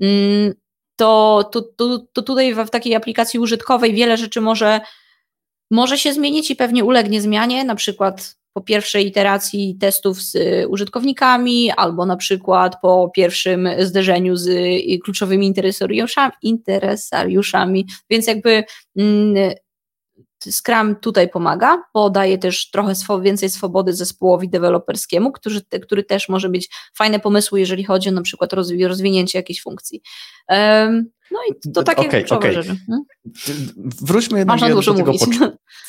mm, 0.00 0.54
to, 0.96 1.44
to, 1.52 1.62
to, 1.62 1.98
to 2.12 2.22
tutaj 2.22 2.54
w 2.54 2.70
takiej 2.70 2.94
aplikacji 2.94 3.40
użytkowej 3.40 3.94
wiele 3.94 4.16
rzeczy 4.16 4.40
może, 4.40 4.80
może 5.70 5.98
się 5.98 6.12
zmienić 6.12 6.50
i 6.50 6.56
pewnie 6.56 6.84
ulegnie 6.84 7.20
zmianie, 7.20 7.64
na 7.64 7.74
przykład 7.74 8.40
po 8.52 8.60
pierwszej 8.60 9.06
iteracji 9.06 9.76
testów 9.80 10.22
z 10.22 10.34
y, 10.34 10.68
użytkownikami, 10.68 11.70
albo 11.70 12.06
na 12.06 12.16
przykład 12.16 12.80
po 12.82 13.10
pierwszym 13.14 13.68
zderzeniu 13.78 14.36
z 14.36 14.46
y, 14.48 14.98
kluczowymi 15.04 15.46
interesariuszami, 15.46 16.32
interesariuszami. 16.42 17.86
więc 18.10 18.26
jakby 18.26 18.64
mm, 18.96 19.52
Scrum 20.44 20.96
tutaj 20.96 21.28
pomaga, 21.28 21.82
bo 21.94 22.10
daje 22.10 22.38
też 22.38 22.70
trochę 22.70 22.94
więcej 23.22 23.50
swobody 23.50 23.92
zespołowi 23.92 24.48
deweloperskiemu, 24.48 25.32
który, 25.32 25.60
który 25.82 26.04
też 26.04 26.28
może 26.28 26.48
mieć 26.48 26.68
fajne 26.94 27.20
pomysły, 27.20 27.60
jeżeli 27.60 27.84
chodzi 27.84 28.08
o 28.08 28.12
na 28.12 28.22
przykład 28.22 28.52
rozwinięcie 28.88 29.38
jakiejś 29.38 29.62
funkcji. 29.62 30.02
Um, 30.48 31.10
no 31.30 31.38
i 31.50 31.72
to 31.72 31.82
takie 31.82 32.08
okay, 32.08 32.24
okay. 32.30 32.52
rzeczy. 32.52 32.76
Hmm? 32.86 33.04
Wróćmy 34.02 34.38
jednak 34.38 34.60
do, 34.60 34.94
tego 34.94 35.12
początku. 35.12 35.44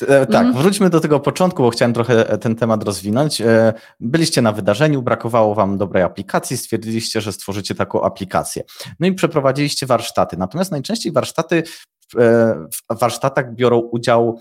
E, 0.08 0.26
tak, 0.36 0.46
mm. 0.46 0.52
wróćmy 0.52 0.90
do 0.90 1.00
tego 1.00 1.20
początku, 1.20 1.62
bo 1.62 1.70
chciałem 1.70 1.94
trochę 1.94 2.30
e, 2.30 2.38
ten 2.38 2.56
temat 2.56 2.84
rozwinąć. 2.84 3.40
E, 3.40 3.74
byliście 4.00 4.42
na 4.42 4.52
wydarzeniu, 4.52 5.02
brakowało 5.02 5.54
wam 5.54 5.78
dobrej 5.78 6.02
aplikacji, 6.02 6.56
stwierdziliście, 6.56 7.20
że 7.20 7.32
stworzycie 7.32 7.74
taką 7.74 8.02
aplikację. 8.02 8.62
No 9.00 9.06
i 9.06 9.14
przeprowadziliście 9.14 9.86
warsztaty. 9.86 10.36
Natomiast 10.36 10.70
najczęściej 10.70 11.12
warsztaty 11.12 11.62
w 12.90 12.98
warsztatach 13.00 13.54
biorą 13.54 13.78
udział 13.78 14.40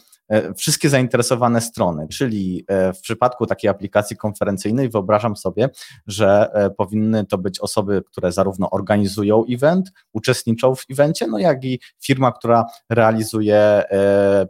wszystkie 0.58 0.90
zainteresowane 0.90 1.62
strony, 1.62 2.08
czyli 2.08 2.66
e, 2.68 2.94
w 2.94 3.02
przypadku 3.02 3.46
takiej 3.46 3.70
aplikacji 3.70 4.18
konferencyjnej 4.18 4.90
wyobrażam 4.90 5.36
sobie, 5.36 5.70
że 6.08 6.50
e, 6.54 6.70
powinny 6.70 7.26
to 7.26 7.38
być 7.38 7.60
osoby, 7.60 8.02
które 8.12 8.32
zarówno 8.32 8.70
organizują 8.70 9.44
event, 9.50 9.92
uczestniczą 10.14 10.76
w 10.76 10.86
evencie, 10.92 11.28
no 11.28 11.38
jak 11.38 11.64
i 11.64 11.80
firma, 12.04 12.32
która 12.32 12.66
realizuje 12.90 13.84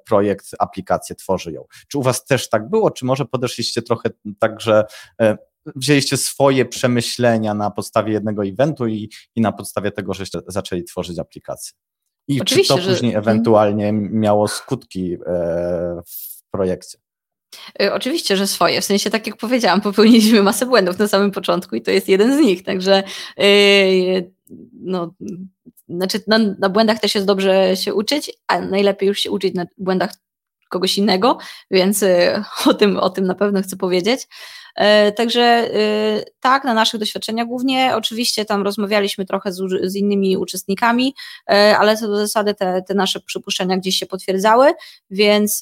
projekt, 0.06 0.46
aplikację, 0.60 1.16
tworzy 1.16 1.52
ją. 1.52 1.66
Czy 1.88 1.98
u 1.98 2.02
Was 2.02 2.26
też 2.26 2.50
tak 2.50 2.70
było, 2.70 2.92
czy 2.92 3.06
może 3.06 3.26
podeszliście 3.26 3.82
trochę 3.82 4.10
tak, 4.40 4.62
że 4.62 4.84
wzięliście 5.76 6.18
swoje 6.18 6.66
przemyślenia 6.66 7.54
na 7.54 7.72
podstawie 7.72 8.14
jednego 8.14 8.46
eventu 8.46 8.88
i, 8.88 9.10
i 9.36 9.42
na 9.42 9.52
podstawie 9.52 9.92
tego, 9.92 10.14
żeście 10.14 10.40
zaczęli 10.48 10.84
tworzyć 10.84 11.20
aplikację? 11.20 11.74
I 12.28 12.42
Oczywiście, 12.42 12.75
czy 12.75 12.82
to 12.82 12.90
później 12.90 13.12
że... 13.12 13.18
ewentualnie 13.18 13.94
miało 13.94 14.48
skutki 14.48 15.13
e, 15.13 15.18
w 16.08 16.44
projekcie? 16.51 16.98
E, 17.82 17.94
oczywiście, 17.94 18.38
że 18.38 18.48
swoje. 18.48 18.82
W 18.82 18.86
sensie, 18.86 19.10
tak 19.10 19.28
jak 19.28 19.38
powiedziałam, 19.38 19.82
popełniliśmy 19.92 20.44
masę 20.44 20.66
błędów 20.66 21.00
na 21.00 21.08
samym 21.08 21.32
początku 21.32 21.75
i 21.75 21.82
to 21.82 21.92
jest 21.92 22.10
jeden 22.10 22.38
z 22.38 22.40
nich. 22.40 22.63
Także 22.63 23.04
yy, 23.38 24.32
no, 24.74 25.13
znaczy 25.90 26.20
na, 26.28 26.38
na, 26.38 26.70
błędach 26.70 27.00
też 27.00 27.16
jest 27.16 27.28
dobrze 27.28 27.78
się 27.78 27.94
uczyć, 27.94 28.32
a 28.48 28.62
najlepiej 28.62 29.08
już 29.08 29.20
się 29.20 29.32
uczyć 29.32 29.54
na 29.54 29.66
błędach 29.78 30.13
kogoś 30.70 30.98
innego, 30.98 31.38
więc 31.72 32.06
o, 32.66 32.74
tym, 32.74 32.98
o 32.98 33.10
tym 33.10 33.28
na 33.28 33.36
pewno 33.36 33.62
chcę 33.62 33.78
powiedzieć. 33.78 34.28
E, 34.75 35.12
także 35.12 35.42
e, 35.42 36.24
tak, 36.40 36.63
na 36.63 36.74
naszych 36.74 37.00
doświadczeniach 37.00 37.48
głównie, 37.48 37.92
oczywiście 37.96 38.46
tam 38.46 38.63
rozmawialiśmy 38.63 39.25
trochę 39.25 39.54
z, 39.54 39.62
z 39.84 39.96
innymi 39.96 40.38
uczestnikami, 40.38 41.16
e, 41.50 41.78
ale 41.78 41.98
co 41.98 42.08
do 42.08 42.16
zasady 42.16 42.54
te, 42.54 42.82
te 42.82 42.94
nasze 42.94 43.20
przypuszczenia 43.20 43.78
gdzieś 43.78 43.96
się 43.96 44.06
potwierdzały, 44.06 44.74
więc 45.10 45.60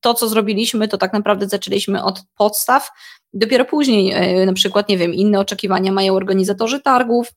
to, 0.00 0.14
co 0.14 0.28
zrobiliśmy, 0.28 0.88
to 0.88 0.98
tak 0.98 1.12
naprawdę 1.12 1.48
zaczęliśmy 1.48 2.04
od 2.04 2.22
podstaw. 2.36 2.90
Dopiero 3.32 3.64
później, 3.64 4.14
na 4.46 4.52
przykład, 4.52 4.88
nie 4.88 4.98
wiem, 4.98 5.14
inne 5.14 5.40
oczekiwania 5.40 5.92
mają 5.92 6.14
organizatorzy 6.14 6.80
targów, 6.80 7.32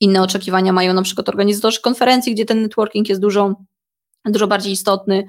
inne 0.00 0.22
oczekiwania 0.22 0.72
mają 0.72 0.92
na 0.92 1.02
przykład 1.02 1.28
organizatorzy 1.28 1.80
konferencji, 1.80 2.34
gdzie 2.34 2.44
ten 2.44 2.62
networking 2.62 3.08
jest 3.08 3.20
dużo, 3.20 3.54
dużo 4.24 4.46
bardziej 4.46 4.72
istotny. 4.72 5.26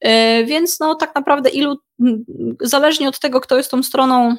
E, 0.00 0.44
więc 0.44 0.80
no 0.80 0.94
tak 0.94 1.14
naprawdę 1.14 1.50
ilu, 1.50 1.76
zależnie 2.60 3.08
od 3.08 3.20
tego, 3.20 3.40
kto 3.40 3.56
jest 3.56 3.70
tą 3.70 3.82
stroną 3.82 4.36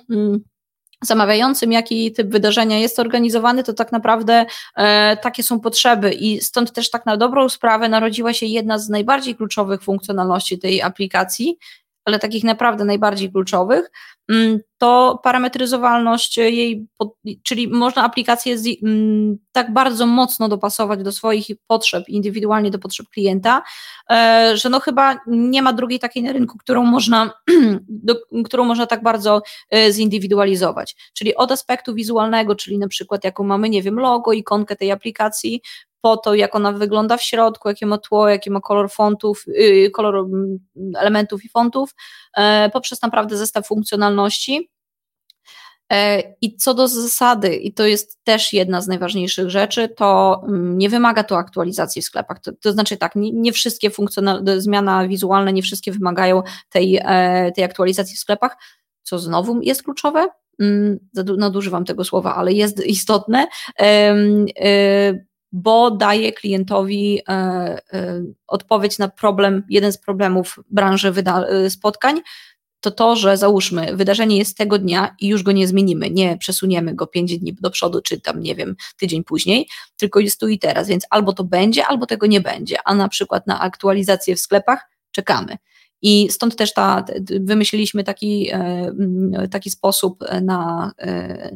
zamawiającym, 1.02 1.72
jaki 1.72 2.12
typ 2.12 2.28
wydarzenia 2.28 2.78
jest 2.78 3.00
organizowany, 3.00 3.64
to 3.64 3.74
tak 3.74 3.92
naprawdę 3.92 4.46
e, 4.76 5.18
takie 5.18 5.44
są 5.44 5.60
potrzeby. 5.60 6.14
I 6.14 6.42
stąd 6.42 6.72
też 6.72 6.90
tak 6.90 7.06
na 7.06 7.18
dobrą 7.18 7.50
sprawę 7.50 7.90
narodziła 7.90 8.34
się 8.34 8.46
jedna 8.46 8.80
z 8.80 8.90
najbardziej 8.90 9.36
kluczowych 9.36 9.84
funkcjonalności 9.84 10.60
tej 10.60 10.82
aplikacji, 10.82 11.58
ale 12.06 12.20
takich 12.20 12.44
naprawdę 12.44 12.86
najbardziej 12.86 13.32
kluczowych, 13.32 13.92
mm, 14.30 14.60
to 14.78 15.20
parametryzowalność 15.24 16.38
jej, 16.38 16.88
czyli 17.44 17.68
można 17.68 18.04
aplikację 18.04 18.56
mm, 18.84 19.38
tak 19.52 19.74
bardzo 19.74 20.06
mocno 20.06 20.50
dopasować 20.50 21.04
do 21.04 21.12
swoich 21.12 21.48
potrzeb, 21.68 22.10
indywidualnie 22.10 22.72
do 22.72 22.80
potrzeb 22.80 23.08
klienta, 23.10 23.64
e, 24.12 24.52
że 24.58 24.70
no 24.70 24.80
chyba 24.80 25.20
nie 25.28 25.62
ma 25.62 25.74
drugiej 25.74 26.00
takiej 26.00 26.24
na 26.24 26.32
rynku, 26.32 26.58
którą 26.58 26.84
można, 26.84 27.34
do, 27.90 28.16
którą 28.46 28.66
można 28.66 28.88
tak 28.88 29.04
bardzo 29.04 29.42
e, 29.72 29.92
zindywidualizować. 29.92 30.96
Czyli 31.14 31.36
od 31.36 31.52
aspektu 31.52 31.94
wizualnego, 31.94 32.56
czyli 32.56 32.78
na 32.78 32.88
przykład 32.88 33.24
jaką 33.24 33.44
mamy, 33.44 33.70
nie 33.70 33.82
wiem, 33.82 34.00
logo, 34.00 34.34
ikonkę 34.34 34.76
tej 34.76 34.92
aplikacji, 34.92 35.62
po 36.02 36.18
to, 36.18 36.36
jak 36.36 36.56
ona 36.56 36.72
wygląda 36.72 37.18
w 37.18 37.24
środku, 37.24 37.70
jakie 37.70 37.86
ma 37.86 37.98
tło, 37.98 38.30
jaki 38.30 38.52
ma 38.52 38.62
kolor 38.62 38.92
fontów, 38.92 39.44
yy, 39.48 39.90
kolor 39.92 40.16
mm, 40.16 40.60
elementów 40.98 41.46
i 41.46 41.50
fontów, 41.50 41.96
yy, 42.38 42.44
poprzez 42.74 43.02
naprawdę 43.02 43.38
zestaw 43.38 43.68
funkcjonalności. 43.68 44.70
E, 45.92 46.24
I 46.42 46.58
co 46.58 46.74
do 46.74 46.88
zasady, 46.88 47.56
i 47.56 47.74
to 47.74 47.86
jest 47.86 48.24
też 48.24 48.54
jedna 48.54 48.82
z 48.82 48.88
najważniejszych 48.88 49.50
rzeczy, 49.50 49.90
to 49.90 50.42
mm, 50.48 50.78
nie 50.78 50.90
wymaga 50.90 51.24
to 51.24 51.38
aktualizacji 51.38 52.02
w 52.02 52.06
sklepach. 52.06 52.40
To, 52.40 52.52
to 52.62 52.72
znaczy 52.72 52.98
tak, 52.98 53.16
nie, 53.16 53.32
nie 53.32 53.54
wszystkie 53.54 53.90
funkcjonalne, 53.90 54.62
zmiana 54.62 55.08
wizualne, 55.08 55.54
nie 55.54 55.62
wszystkie 55.62 55.92
wymagają 55.92 56.44
tej, 56.70 57.00
e, 57.04 57.52
tej 57.56 57.64
aktualizacji 57.64 58.16
w 58.16 58.20
sklepach, 58.20 58.58
co 59.04 59.20
znowu 59.20 59.62
jest 59.62 59.84
kluczowe. 59.84 60.28
Mm, 60.60 61.00
nadużywam 61.38 61.86
tego 61.86 62.04
słowa, 62.04 62.36
ale 62.36 62.54
jest 62.54 62.86
istotne 62.86 63.48
bo 65.52 65.92
daje 65.92 66.32
klientowi 66.32 67.20
e, 67.20 67.32
e, 67.94 68.24
odpowiedź 68.48 68.98
na 68.98 69.08
problem, 69.08 69.64
jeden 69.70 69.92
z 69.92 69.98
problemów 69.98 70.60
branży 70.70 71.14
e, 71.26 71.70
spotkań, 71.70 72.22
to 72.80 72.92
to, 72.92 73.16
że 73.16 73.38
załóżmy, 73.38 73.96
wydarzenie 73.96 74.38
jest 74.38 74.58
tego 74.58 74.80
dnia 74.80 75.16
i 75.20 75.28
już 75.28 75.44
go 75.44 75.52
nie 75.52 75.68
zmienimy, 75.68 76.10
nie 76.10 76.38
przesuniemy 76.38 76.96
go 76.96 77.08
pięć 77.08 77.38
dni 77.38 77.54
do 77.54 77.72
przodu, 77.72 78.02
czy 78.02 78.22
tam, 78.22 78.42
nie 78.42 78.56
wiem, 78.56 78.76
tydzień 78.98 79.24
później, 79.24 79.68
tylko 79.98 80.20
jest 80.20 80.40
tu 80.40 80.48
i 80.48 80.60
teraz, 80.60 80.88
więc 80.88 81.06
albo 81.10 81.34
to 81.34 81.44
będzie, 81.44 81.86
albo 81.86 82.06
tego 82.06 82.28
nie 82.28 82.42
będzie, 82.42 82.78
a 82.86 82.96
na 82.96 83.10
przykład 83.10 83.48
na 83.48 83.60
aktualizację 83.60 84.36
w 84.36 84.40
sklepach 84.40 84.90
czekamy. 85.12 85.58
I 86.02 86.30
stąd 86.30 86.56
też 86.56 86.74
ta, 86.74 87.06
wymyśliliśmy 87.40 88.04
taki, 88.04 88.52
taki 89.52 89.72
sposób 89.72 90.24
na, 90.42 90.92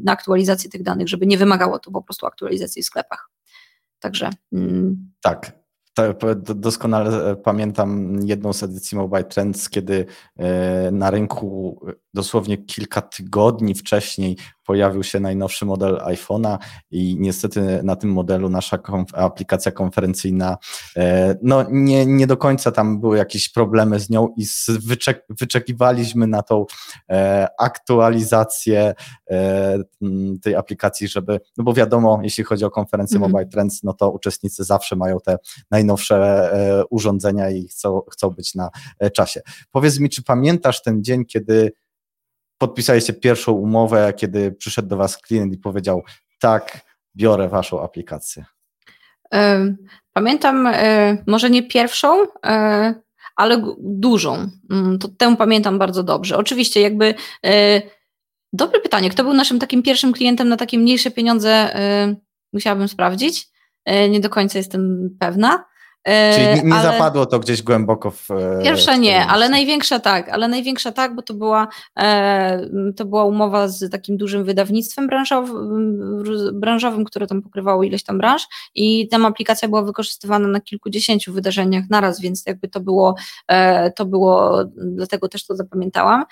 na 0.03 0.11
aktualizację 0.11 0.69
tych 0.69 0.83
danych, 0.83 1.07
żeby 1.07 1.27
nie 1.27 1.37
wymagało 1.37 1.79
to 1.79 1.91
po 1.91 2.01
prostu 2.01 2.25
aktualizacji 2.25 2.83
w 2.83 2.85
sklepach. 2.85 3.29
Także. 3.99 4.29
Mm. 4.53 4.95
Tak, 5.21 5.59
Doskonale 6.55 7.31
e, 7.31 7.35
pamiętam 7.35 8.19
jedną 8.23 8.53
z 8.53 8.63
edycji 8.63 8.97
Mobile 8.97 9.23
Trends, 9.23 9.69
kiedy 9.69 10.05
e, 10.37 10.91
na 10.91 11.09
rynku 11.09 11.79
dosłownie 12.13 12.57
kilka 12.57 13.01
tygodni 13.01 13.75
wcześniej 13.75 14.37
pojawił 14.65 15.03
się 15.03 15.19
najnowszy 15.19 15.65
model 15.65 15.95
iPhone'a 15.95 16.57
i 16.91 17.17
niestety 17.19 17.79
na 17.83 17.95
tym 17.95 18.11
modelu 18.11 18.49
nasza 18.49 18.77
konf 18.77 19.15
aplikacja 19.15 19.71
konferencyjna, 19.71 20.57
e, 20.97 21.35
no 21.41 21.65
nie, 21.69 22.05
nie 22.05 22.27
do 22.27 22.37
końca 22.37 22.71
tam 22.71 22.99
były 22.99 23.17
jakieś 23.17 23.49
problemy 23.49 23.99
z 23.99 24.09
nią 24.09 24.33
i 24.37 24.45
wyczek 24.87 25.25
wyczekiwaliśmy 25.29 26.27
na 26.27 26.41
tą 26.41 26.65
aktualizację 27.59 28.93
tej 30.41 30.55
aplikacji, 30.55 31.07
żeby, 31.07 31.39
no 31.57 31.63
bo 31.63 31.73
wiadomo, 31.73 32.19
jeśli 32.23 32.43
chodzi 32.43 32.65
o 32.65 32.71
konferencję 32.71 33.17
mm 33.17 33.29
-hmm. 33.29 33.33
Mobile 33.33 33.49
Trends, 33.49 33.83
no 33.83 33.93
to 33.93 34.11
uczestnicy 34.11 34.63
zawsze 34.63 34.95
mają 34.95 35.19
te 35.19 35.37
najnowsze 35.71 35.84
najnowsze 35.85 36.15
e, 36.15 36.85
urządzenia 36.89 37.49
i 37.49 37.67
chcą, 37.67 38.01
chcą 38.11 38.29
być 38.29 38.55
na 38.55 38.69
e, 38.99 39.11
czasie. 39.11 39.41
Powiedz 39.71 39.99
mi, 39.99 40.09
czy 40.09 40.23
pamiętasz 40.23 40.81
ten 40.81 41.03
dzień, 41.03 41.25
kiedy 41.25 41.73
podpisaliście 42.57 43.13
pierwszą 43.13 43.51
umowę, 43.51 44.13
kiedy 44.17 44.51
przyszedł 44.51 44.87
do 44.87 44.97
Was 44.97 45.17
klient 45.17 45.53
i 45.53 45.57
powiedział: 45.57 46.03
Tak, 46.39 46.81
biorę 47.15 47.49
Waszą 47.49 47.83
aplikację? 47.83 48.45
Pamiętam, 50.13 50.67
e, 50.67 51.17
może 51.27 51.49
nie 51.49 51.63
pierwszą, 51.63 52.25
ale 53.35 53.61
dużą. 53.79 54.49
Mm, 54.71 54.99
to 54.99 55.07
tę 55.17 55.35
pamiętam 55.35 55.79
bardzo 55.79 56.03
dobrze. 56.03 56.37
Oczywiście, 56.37 56.81
jakby. 56.81 57.15
Dobre 58.53 58.79
pytanie. 58.79 59.09
Kto 59.09 59.23
był 59.23 59.33
naszym 59.33 59.59
takim 59.59 59.83
pierwszym 59.83 60.13
klientem 60.13 60.49
na 60.49 60.57
takie 60.57 60.77
mniejsze 60.77 61.11
pieniądze? 61.11 61.75
Musiałabym 62.53 62.87
sprawdzić. 62.87 63.47
Nie 64.09 64.19
do 64.19 64.29
końca 64.29 64.57
jestem 64.57 65.09
pewna. 65.19 65.65
Czyli 66.05 66.45
nie, 66.45 66.61
nie 66.63 66.73
ale... 66.73 66.83
zapadło 66.83 67.25
to 67.25 67.39
gdzieś 67.39 67.61
głęboko 67.61 68.11
w. 68.11 68.27
Pierwsza 68.63 68.95
nie, 68.95 69.25
ale 69.25 69.49
największa 69.49 69.99
tak, 69.99 70.29
ale 70.29 70.47
największa 70.47 70.91
tak, 70.91 71.15
bo 71.15 71.21
to 71.21 71.33
była, 71.33 71.67
to 72.95 73.05
była 73.05 73.25
umowa 73.25 73.67
z 73.67 73.91
takim 73.91 74.17
dużym 74.17 74.43
wydawnictwem 74.43 75.07
branżowym, 75.07 76.23
branżowym, 76.53 77.05
które 77.05 77.27
tam 77.27 77.41
pokrywało 77.41 77.83
ileś 77.83 78.03
tam 78.03 78.17
branż 78.17 78.47
i 78.75 79.07
tam 79.07 79.25
aplikacja 79.25 79.67
była 79.67 79.81
wykorzystywana 79.81 80.47
na 80.47 80.61
kilkudziesięciu 80.61 81.33
wydarzeniach 81.33 81.83
naraz, 81.89 82.21
więc 82.21 82.43
jakby 82.45 82.67
to 82.67 82.79
było, 82.79 83.15
to 83.95 84.05
było, 84.05 84.63
dlatego 84.75 85.27
też 85.27 85.45
to 85.45 85.55
zapamiętałam 85.55 86.25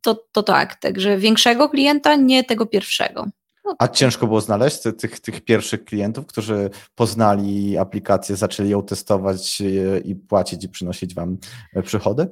to, 0.00 0.24
to 0.32 0.42
tak, 0.42 0.74
także 0.74 1.18
większego 1.18 1.68
klienta, 1.68 2.16
nie 2.16 2.44
tego 2.44 2.66
pierwszego. 2.66 3.26
No. 3.66 3.74
A 3.78 3.88
ciężko 3.88 4.26
było 4.26 4.40
znaleźć 4.40 4.78
tych, 4.98 5.20
tych 5.20 5.40
pierwszych 5.40 5.84
klientów, 5.84 6.26
którzy 6.26 6.70
poznali 6.94 7.78
aplikację, 7.78 8.36
zaczęli 8.36 8.70
ją 8.70 8.82
testować 8.82 9.60
e, 9.60 9.98
i 9.98 10.16
płacić 10.16 10.64
i 10.64 10.68
przynosić 10.68 11.14
Wam 11.14 11.38
e, 11.74 11.82
przychody? 11.82 12.28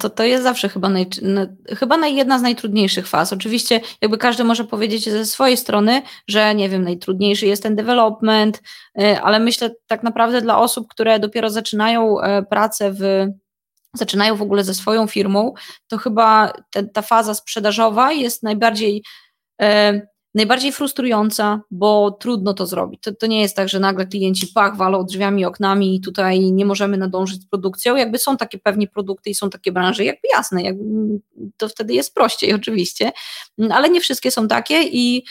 To, 0.00 0.10
to 0.10 0.24
jest 0.24 0.42
zawsze 0.42 0.68
chyba, 0.68 0.88
naj, 0.88 1.06
no, 1.22 1.46
chyba 1.68 2.06
jedna 2.06 2.38
z 2.38 2.42
najtrudniejszych 2.42 3.06
faz. 3.08 3.32
Oczywiście, 3.32 3.80
jakby 4.02 4.18
każdy 4.18 4.44
może 4.44 4.64
powiedzieć 4.64 5.04
ze 5.04 5.26
swojej 5.26 5.56
strony, 5.56 6.02
że 6.28 6.54
nie 6.54 6.68
wiem, 6.68 6.82
najtrudniejszy 6.82 7.46
jest 7.46 7.62
ten 7.62 7.76
development, 7.76 8.62
e, 8.98 9.22
ale 9.22 9.40
myślę 9.40 9.70
tak 9.86 10.02
naprawdę 10.02 10.42
dla 10.42 10.58
osób, 10.58 10.88
które 10.88 11.18
dopiero 11.18 11.50
zaczynają 11.50 12.16
pracę 12.50 12.92
w 12.92 13.26
zaczynają 13.96 14.36
w 14.36 14.42
ogóle 14.42 14.64
ze 14.64 14.74
swoją 14.74 15.06
firmą, 15.06 15.54
to 15.88 15.98
chyba 15.98 16.52
te, 16.70 16.82
ta 16.82 17.02
faza 17.02 17.34
sprzedażowa 17.34 18.12
jest 18.12 18.42
najbardziej, 18.42 19.02
e, 19.62 20.00
najbardziej 20.36 20.72
frustrująca, 20.72 21.60
bo 21.70 22.10
trudno 22.10 22.54
to 22.54 22.66
zrobić. 22.66 23.00
To, 23.02 23.14
to 23.14 23.26
nie 23.26 23.40
jest 23.40 23.56
tak, 23.56 23.68
że 23.68 23.80
nagle 23.80 24.06
klienci 24.06 24.46
pach, 24.54 24.76
walą 24.76 25.04
drzwiami, 25.04 25.44
oknami 25.44 25.96
i 25.96 26.00
tutaj 26.00 26.52
nie 26.52 26.66
możemy 26.66 26.96
nadążyć 26.96 27.42
z 27.42 27.46
produkcją. 27.46 27.96
Jakby 27.96 28.18
są 28.18 28.36
takie 28.36 28.58
pewnie 28.58 28.88
produkty 28.88 29.30
i 29.30 29.34
są 29.34 29.50
takie 29.50 29.72
branże, 29.72 30.04
jakby 30.04 30.28
jasne, 30.32 30.62
jakby 30.62 30.84
to 31.56 31.68
wtedy 31.68 31.94
jest 31.94 32.14
prościej 32.14 32.52
oczywiście, 32.60 33.12
ale 33.70 33.90
nie 33.90 34.00
wszystkie 34.00 34.30
są 34.30 34.48
takie 34.48 34.82
i, 34.82 35.24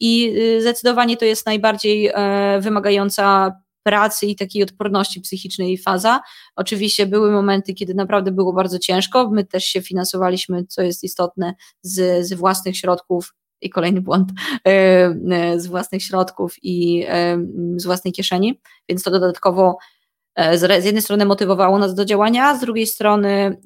i 0.00 0.34
zdecydowanie 0.60 1.16
to 1.16 1.24
jest 1.24 1.46
najbardziej 1.46 2.10
e, 2.14 2.60
wymagająca 2.60 3.52
pracy 3.82 4.26
i 4.26 4.36
takiej 4.36 4.62
odporności 4.62 5.20
psychicznej 5.20 5.78
faza. 5.78 6.20
Oczywiście 6.56 7.06
były 7.06 7.32
momenty, 7.32 7.74
kiedy 7.74 7.94
naprawdę 7.94 8.32
było 8.32 8.52
bardzo 8.52 8.78
ciężko. 8.78 9.30
My 9.30 9.44
też 9.44 9.64
się 9.64 9.82
finansowaliśmy, 9.82 10.64
co 10.64 10.82
jest 10.82 11.04
istotne, 11.04 11.54
z, 11.82 12.26
z 12.26 12.32
własnych 12.32 12.76
środków 12.76 13.34
i 13.60 13.70
kolejny 13.70 14.00
błąd, 14.00 14.30
e, 14.66 14.70
e, 15.30 15.60
z 15.60 15.66
własnych 15.66 16.02
środków 16.02 16.54
i 16.62 17.04
e, 17.08 17.38
z 17.76 17.84
własnej 17.84 18.12
kieszeni, 18.12 18.60
więc 18.88 19.02
to 19.02 19.10
dodatkowo 19.10 19.78
z 20.54 20.84
jednej 20.84 21.02
strony 21.02 21.24
motywowało 21.24 21.78
nas 21.78 21.94
do 21.94 22.04
działania, 22.04 22.46
a 22.46 22.56
z 22.56 22.60
drugiej 22.60 22.86
strony 22.86 23.60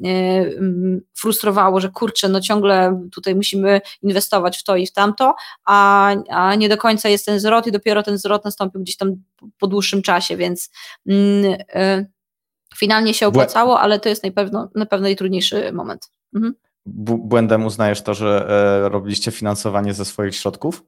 frustrowało, 1.15 1.81
że 1.81 1.89
kurczę, 1.89 2.29
no 2.29 2.41
ciągle 2.41 3.01
tutaj 3.13 3.35
musimy 3.35 3.81
inwestować 4.03 4.59
w 4.59 4.65
to 4.65 4.77
i 4.77 4.87
w 4.87 4.93
tamto, 4.93 5.35
a, 5.67 6.09
a 6.31 6.55
nie 6.55 6.69
do 6.69 6.77
końca 6.77 7.09
jest 7.09 7.27
ten 7.27 7.41
zwrot 7.41 7.67
i 7.67 7.73
dopiero 7.73 8.03
ten 8.03 8.19
zwrot 8.19 8.45
nastąpił 8.45 8.81
gdzieś 8.81 8.97
tam 8.97 9.15
po 9.59 9.67
dłuższym 9.67 10.03
czasie, 10.03 10.37
więc 10.37 10.71
mm, 11.07 11.57
finalnie 12.77 13.15
się 13.15 13.27
opłacało, 13.27 13.81
ale 13.81 14.01
to 14.01 14.09
jest 14.09 14.25
na 14.25 14.31
pewno, 14.31 14.69
na 14.75 14.87
pewno 14.87 15.03
najtrudniejszy 15.03 15.73
moment. 15.73 16.11
Mhm. 16.35 16.55
Błędem 16.87 17.67
uznajesz 17.67 18.03
to, 18.03 18.15
że 18.15 18.47
robiliście 18.91 19.31
finansowanie 19.31 19.95
ze 19.95 20.05
swoich 20.05 20.37
środków? 20.37 20.83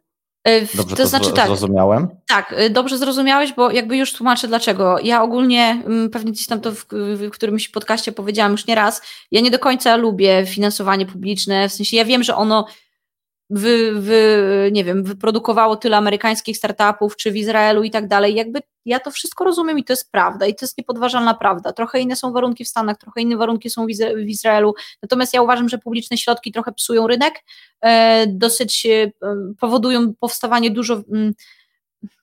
E, 0.45 0.61
dobrze 0.61 0.97
to, 0.97 1.03
to 1.03 1.09
znaczy, 1.09 1.33
tak, 1.33 1.47
zrozumiałem? 1.47 2.09
Tak, 2.27 2.55
e, 2.57 2.71
dobrze 2.71 2.99
zrozumiałeś, 2.99 3.53
bo 3.53 3.71
jakby 3.71 3.97
już 3.97 4.13
tłumaczę 4.13 4.49
dlaczego. 4.49 4.99
Ja 4.99 5.23
ogólnie, 5.23 5.83
mm, 5.87 6.11
pewnie 6.11 6.33
gdzieś 6.33 6.47
tam 6.47 6.61
to 6.61 6.73
w, 6.73 6.87
w 6.93 7.31
którymś 7.31 7.69
podcaście 7.69 8.13
powiedziałam 8.13 8.53
już 8.53 8.67
nie 8.67 8.75
raz, 8.75 9.03
ja 9.31 9.41
nie 9.41 9.51
do 9.51 9.59
końca 9.59 9.97
lubię 9.97 10.47
finansowanie 10.47 11.07
publiczne, 11.07 11.69
w 11.69 11.73
sensie 11.73 11.97
ja 11.97 12.05
wiem, 12.05 12.23
że 12.23 12.37
ono 12.37 12.67
wy, 13.51 14.01
wy, 14.01 14.71
nie 14.73 14.85
wiem, 14.85 15.05
wyprodukowało 15.05 15.77
tyle 15.77 15.97
amerykańskich 15.97 16.57
startupów, 16.57 17.17
czy 17.17 17.33
w 17.33 17.37
Izraelu 17.37 17.83
i 17.83 17.91
tak 17.91 18.09
dalej. 18.09 18.35
Jakby 18.35 18.61
ja 18.85 19.01
to 19.01 19.11
wszystko 19.11 19.45
rozumiem 19.45 19.79
i 19.79 19.85
to 19.85 19.93
jest 19.93 20.13
prawda 20.13 20.47
i 20.47 20.55
to 20.55 20.65
jest 20.65 20.79
niepodważalna 20.79 21.35
prawda. 21.35 21.73
Trochę 21.73 22.01
inne 22.01 22.17
są 22.17 22.33
warunki 22.33 22.65
w 22.65 22.69
Stanach, 22.69 22.99
trochę 22.99 23.21
inne 23.21 23.37
warunki 23.37 23.71
są 23.71 23.87
w 24.17 24.29
Izraelu. 24.29 24.75
Natomiast 25.03 25.35
ja 25.35 25.43
uważam, 25.43 25.69
że 25.69 25.79
publiczne 25.79 26.19
środki 26.19 26.53
trochę 26.53 26.73
psują 26.73 27.07
rynek, 27.07 27.35
e, 27.81 28.27
dosyć 28.27 28.87
e, 28.87 29.11
powodują 29.61 30.15
powstawanie 30.21 30.71
dużo 30.71 31.03
mm, 31.13 31.35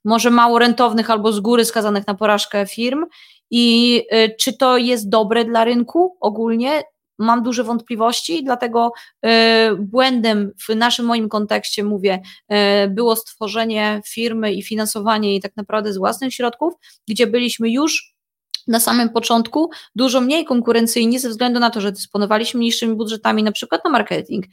może 0.06 0.30
mało 0.30 0.60
rentownych 0.60 1.10
albo 1.10 1.32
z 1.32 1.40
góry 1.40 1.66
skazanych 1.66 2.08
na 2.08 2.14
porażkę 2.14 2.66
firm. 2.66 3.06
I 3.52 4.06
e, 4.10 4.30
czy 4.36 4.58
to 4.58 4.78
jest 4.78 5.10
dobre 5.10 5.46
dla 5.46 5.64
rynku 5.64 6.18
ogólnie? 6.20 6.84
Mam 7.22 7.44
duże 7.44 7.64
wątpliwości, 7.64 8.44
dlatego 8.44 8.92
e, 9.26 9.76
błędem 9.80 10.52
w 10.68 10.76
naszym 10.76 11.06
moim 11.06 11.30
kontekście, 11.30 11.84
mówię, 11.84 12.22
e, 12.48 12.88
było 12.88 13.16
stworzenie 13.16 14.02
firmy 14.08 14.54
i 14.54 14.64
finansowanie 14.64 15.30
jej 15.32 15.42
tak 15.42 15.56
naprawdę 15.56 15.94
z 15.94 15.98
własnych 15.98 16.34
środków, 16.34 16.74
gdzie 17.08 17.28
byliśmy 17.28 17.72
już 17.72 18.11
na 18.68 18.80
samym 18.80 19.10
początku 19.10 19.70
dużo 19.96 20.22
mniej 20.22 20.46
konkurencyjni 20.46 21.20
ze 21.20 21.30
względu 21.30 21.60
na 21.60 21.70
to, 21.70 21.82
że 21.82 21.92
dysponowaliśmy 21.92 22.58
mniejszymi 22.58 22.96
budżetami 22.96 23.44
na 23.44 23.52
przykład 23.52 23.86
na 23.86 23.92
marketing. 23.92 24.46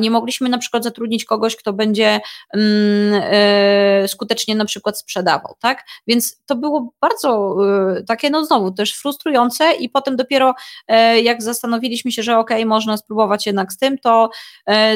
Nie 0.00 0.10
mogliśmy 0.10 0.48
na 0.48 0.58
przykład 0.58 0.84
zatrudnić 0.84 1.24
kogoś, 1.24 1.56
kto 1.56 1.72
będzie 1.72 2.20
mm, 2.54 3.22
e, 3.24 4.08
skutecznie 4.08 4.54
na 4.54 4.64
przykład 4.64 4.98
sprzedawał, 4.98 5.54
tak? 5.60 5.84
Więc 6.06 6.42
to 6.46 6.56
było 6.56 6.92
bardzo 7.00 7.56
e, 7.98 8.02
takie, 8.02 8.30
no 8.30 8.44
znowu 8.44 8.72
też 8.72 8.92
frustrujące 8.94 9.72
i 9.72 9.88
potem 9.88 10.16
dopiero 10.16 10.54
e, 10.88 11.20
jak 11.20 11.42
zastanowiliśmy 11.42 12.12
się, 12.12 12.22
że 12.22 12.38
ok, 12.38 12.50
można 12.66 12.96
spróbować 12.96 13.46
jednak 13.46 13.72
z 13.72 13.78
tym, 13.78 13.98
to, 13.98 14.30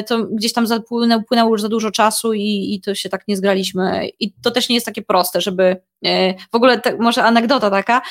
to 0.07 0.23
gdzieś 0.23 0.53
tam 0.53 0.67
zapłynęło 0.67 1.51
już 1.51 1.61
za 1.61 1.69
dużo 1.69 1.91
czasu 1.91 2.33
i, 2.33 2.73
i 2.73 2.81
to 2.81 2.95
się 2.95 3.09
tak 3.09 3.27
nie 3.27 3.37
zgraliśmy 3.37 4.09
i 4.19 4.33
to 4.33 4.51
też 4.51 4.69
nie 4.69 4.75
jest 4.75 4.85
takie 4.85 5.01
proste, 5.01 5.41
żeby 5.41 5.81
w 6.51 6.55
ogóle 6.55 6.81
może 6.99 7.23
anegdota 7.23 7.69
taka, 7.69 8.01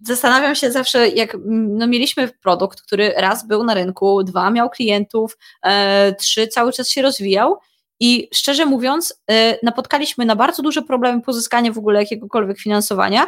Zastanawiam 0.00 0.54
się 0.54 0.70
zawsze, 0.70 1.08
jak 1.08 1.36
no, 1.46 1.86
mieliśmy 1.86 2.28
produkt, 2.42 2.82
który 2.82 3.14
raz 3.16 3.46
był 3.46 3.64
na 3.64 3.74
rynku, 3.74 4.22
dwa 4.22 4.50
miał 4.50 4.70
klientów, 4.70 5.38
e, 5.62 6.14
trzy 6.14 6.48
cały 6.48 6.72
czas 6.72 6.88
się 6.88 7.02
rozwijał. 7.02 7.58
I 8.00 8.28
szczerze 8.34 8.66
mówiąc, 8.66 9.22
e, 9.30 9.58
napotkaliśmy 9.62 10.24
na 10.24 10.36
bardzo 10.36 10.62
duże 10.62 10.82
problemy 10.82 11.22
pozyskania 11.22 11.72
w 11.72 11.78
ogóle 11.78 12.00
jakiegokolwiek 12.00 12.58
finansowania, 12.58 13.26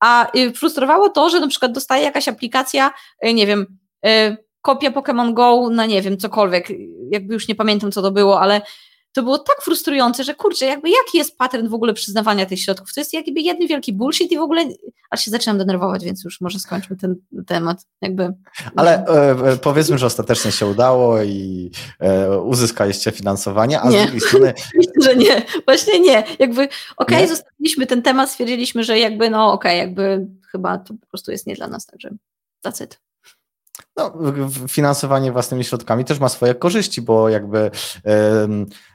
a 0.00 0.36
y, 0.36 0.52
frustrowało 0.52 1.08
to, 1.08 1.30
że 1.30 1.40
na 1.40 1.48
przykład 1.48 1.72
dostaje 1.72 2.04
jakaś 2.04 2.28
aplikacja, 2.28 2.90
e, 3.20 3.34
nie 3.34 3.46
wiem, 3.46 3.78
e, 4.06 4.36
kopia 4.62 4.90
Pokémon 4.90 5.34
Go 5.34 5.70
na 5.70 5.86
nie 5.86 6.02
wiem, 6.02 6.18
cokolwiek, 6.18 6.68
jakby 7.10 7.34
już 7.34 7.48
nie 7.48 7.54
pamiętam 7.54 7.92
co 7.92 8.02
to 8.02 8.10
było, 8.10 8.40
ale 8.40 8.60
to 9.12 9.22
było 9.22 9.38
tak 9.38 9.56
frustrujące, 9.62 10.24
że 10.24 10.34
kurczę, 10.34 10.66
jakby 10.66 10.88
jaki 10.88 11.18
jest 11.18 11.38
pattern 11.38 11.68
w 11.68 11.74
ogóle 11.74 11.94
przyznawania 11.94 12.46
tych 12.46 12.60
środków? 12.60 12.94
To 12.94 13.00
jest 13.00 13.12
jakby 13.12 13.40
jeden 13.40 13.68
wielki 13.68 13.92
bullshit 13.92 14.32
i 14.32 14.38
w 14.38 14.40
ogóle, 14.40 14.64
aż 15.10 15.24
się 15.24 15.30
zaczynam 15.30 15.58
denerwować, 15.58 16.04
więc 16.04 16.24
już 16.24 16.40
może 16.40 16.58
skończmy 16.58 16.96
ten 16.96 17.16
temat. 17.46 17.86
Jakby, 18.02 18.34
Ale 18.76 19.06
e, 19.06 19.30
e, 19.30 19.56
powiedzmy, 19.56 19.98
że 19.98 20.06
ostatecznie 20.06 20.52
się 20.52 20.66
udało 20.66 21.22
i 21.22 21.70
e, 22.00 22.38
uzyskaliście 22.38 23.10
finansowanie, 23.10 23.80
a 23.80 23.90
nie. 23.90 23.98
z 23.98 24.02
drugiej 24.02 24.20
strony... 24.20 24.54
Myślę, 24.74 24.92
że 25.02 25.16
nie, 25.16 25.42
właśnie 25.64 26.00
nie. 26.00 26.24
Jakby 26.38 26.62
okej, 26.96 27.16
okay, 27.16 27.28
zostawiliśmy 27.28 27.86
ten 27.86 28.02
temat, 28.02 28.30
stwierdziliśmy, 28.30 28.84
że 28.84 28.98
jakby 28.98 29.30
no 29.30 29.52
okej, 29.52 29.70
okay, 29.70 29.86
jakby 29.86 30.26
chyba 30.50 30.78
to 30.78 30.94
po 30.94 31.06
prostu 31.06 31.30
jest 31.30 31.46
nie 31.46 31.54
dla 31.54 31.68
nas, 31.68 31.86
także 31.86 32.10
that's 32.66 32.84
it. 32.84 33.00
No, 33.96 34.12
finansowanie 34.68 35.32
własnymi 35.32 35.64
środkami 35.64 36.04
też 36.04 36.18
ma 36.18 36.28
swoje 36.28 36.54
korzyści, 36.54 37.02
bo 37.02 37.28
jakby 37.28 37.70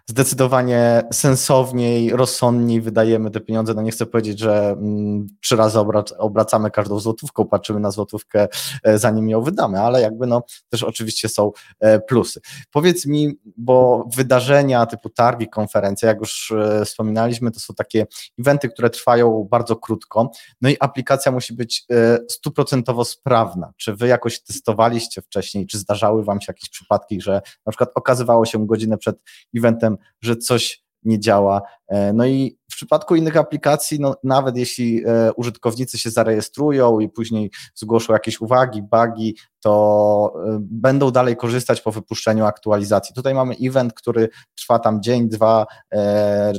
zdecydowanie 0.10 1.04
sensowniej, 1.13 2.10
rozsądniej 2.10 2.82
wydajemy 2.82 3.32
te 3.32 3.39
pieniądze. 3.39 3.74
No 3.74 3.82
nie 3.82 3.92
chcę 3.92 4.06
powiedzieć, 4.06 4.39
że 4.39 4.70
mm, 4.70 5.28
trzy 5.42 5.56
razy 5.56 5.80
obracamy 6.18 6.72
każdą 6.72 7.00
złotówką, 7.00 7.46
patrzymy 7.46 7.80
na 7.80 7.92
złotówkę, 7.92 8.48
e, 8.84 8.98
zanim 8.98 9.30
ją 9.30 9.42
wydamy, 9.42 9.80
ale 9.80 10.02
jakby 10.02 10.28
no 10.28 10.44
też 10.70 10.84
oczywiście 10.84 11.30
są 11.30 11.52
e, 11.80 12.00
plusy. 12.00 12.42
Powiedz 12.72 13.06
mi, 13.06 13.39
bo 13.58 14.08
wydarzenia 14.16 14.86
typu 14.86 15.10
targi, 15.10 15.48
konferencje, 15.50 16.08
jak 16.08 16.20
już 16.20 16.52
e, 16.52 16.86
wspominaliśmy, 16.86 17.52
to 17.52 17.60
są 17.60 17.74
takie 17.74 18.08
eventy, 18.39 18.70
które 18.70 18.89
trwają 18.89 19.48
bardzo 19.52 19.76
krótko, 19.76 20.32
no 20.62 20.70
i 20.70 20.78
aplikacja 20.80 21.32
musi 21.32 21.54
być 21.54 21.86
stuprocentowo 22.30 23.06
sprawna. 23.06 23.74
Czy 23.78 23.96
wy 23.96 24.08
jakoś 24.08 24.44
testowaliście 24.44 25.22
wcześniej, 25.22 25.68
czy 25.68 25.78
zdarzały 25.78 26.24
wam 26.24 26.42
się 26.42 26.46
jakieś 26.48 26.70
przypadki, 26.70 27.22
że 27.22 27.42
na 27.66 27.72
przykład 27.72 27.89
okazywało 27.96 28.46
się 28.46 28.68
godzinę 28.68 28.98
przed 28.98 29.16
eventem, 29.58 29.92
że 30.21 30.36
coś 30.36 30.84
nie 31.03 31.19
działa. 31.19 31.62
E, 31.88 32.13
no 32.13 32.25
i 32.25 32.58
przypadku 32.84 33.15
innych 33.15 33.38
aplikacji, 33.38 33.99
no, 33.99 34.15
nawet 34.23 34.58
jeśli 34.58 35.03
e, 35.06 35.34
użytkownicy 35.34 35.97
się 35.97 36.10
zarejestrują 36.10 36.99
i 36.99 37.10
później 37.10 37.51
zgłoszą 37.75 38.13
jakieś 38.13 38.41
uwagi, 38.41 38.82
bugi, 38.82 39.38
to 39.60 40.34
e, 40.36 40.58
będą 40.62 41.12
dalej 41.12 41.36
korzystać 41.36 41.82
po 41.82 41.91
wypuszczeniu 41.91 42.45
aktualizacji. 42.45 43.15
Tutaj 43.15 43.34
mamy 43.34 43.56
event, 43.62 43.93
który 43.93 44.29
trwa 44.56 44.79
tam 44.79 45.01
dzień, 45.01 45.29
dwa, 45.29 45.65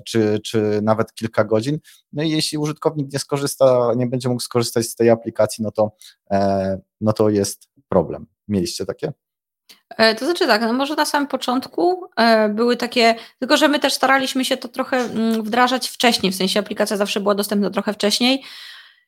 czy, 0.07 0.41
czy 0.45 0.81
nawet 0.83 1.15
kilka 1.15 1.45
godzin. 1.45 1.79
No 2.13 2.23
i 2.23 2.31
jeśli 2.31 2.59
użytkownik 2.59 3.13
nie 3.13 3.19
skorzysta, 3.19 3.93
nie 3.97 4.07
będzie 4.07 4.29
mógł 4.29 4.41
skorzystać 4.41 4.87
z 4.87 4.95
tej 4.95 5.11
aplikacji, 5.11 5.65
no 5.65 5.71
to, 5.71 5.93
no 7.01 7.13
to 7.13 7.29
jest 7.31 7.69
problem. 7.89 8.27
Mieliście 8.49 8.87
takie? 8.87 9.13
E, 9.91 10.15
to 10.15 10.25
znaczy 10.25 10.47
tak, 10.47 10.63
no 10.63 10.73
może 10.73 10.95
na 10.95 11.05
samym 11.05 11.29
początku 11.29 12.11
e, 12.17 12.49
były 12.49 12.77
takie, 12.77 13.15
tylko 13.39 13.57
że 13.57 13.69
my 13.69 13.79
też 13.79 13.93
staraliśmy 13.93 14.45
się 14.45 14.57
to 14.57 14.69
trochę 14.69 14.97
mm, 14.97 15.43
wdrażać 15.43 15.89
wcześniej, 15.89 16.33
w 16.33 16.37
sensie 16.37 16.61
aplikacja 16.61 16.97
zawsze 16.97 17.21
była 17.21 17.35
dostępna 17.35 17.71
trochę 17.71 17.93
wcześniej, 17.93 18.43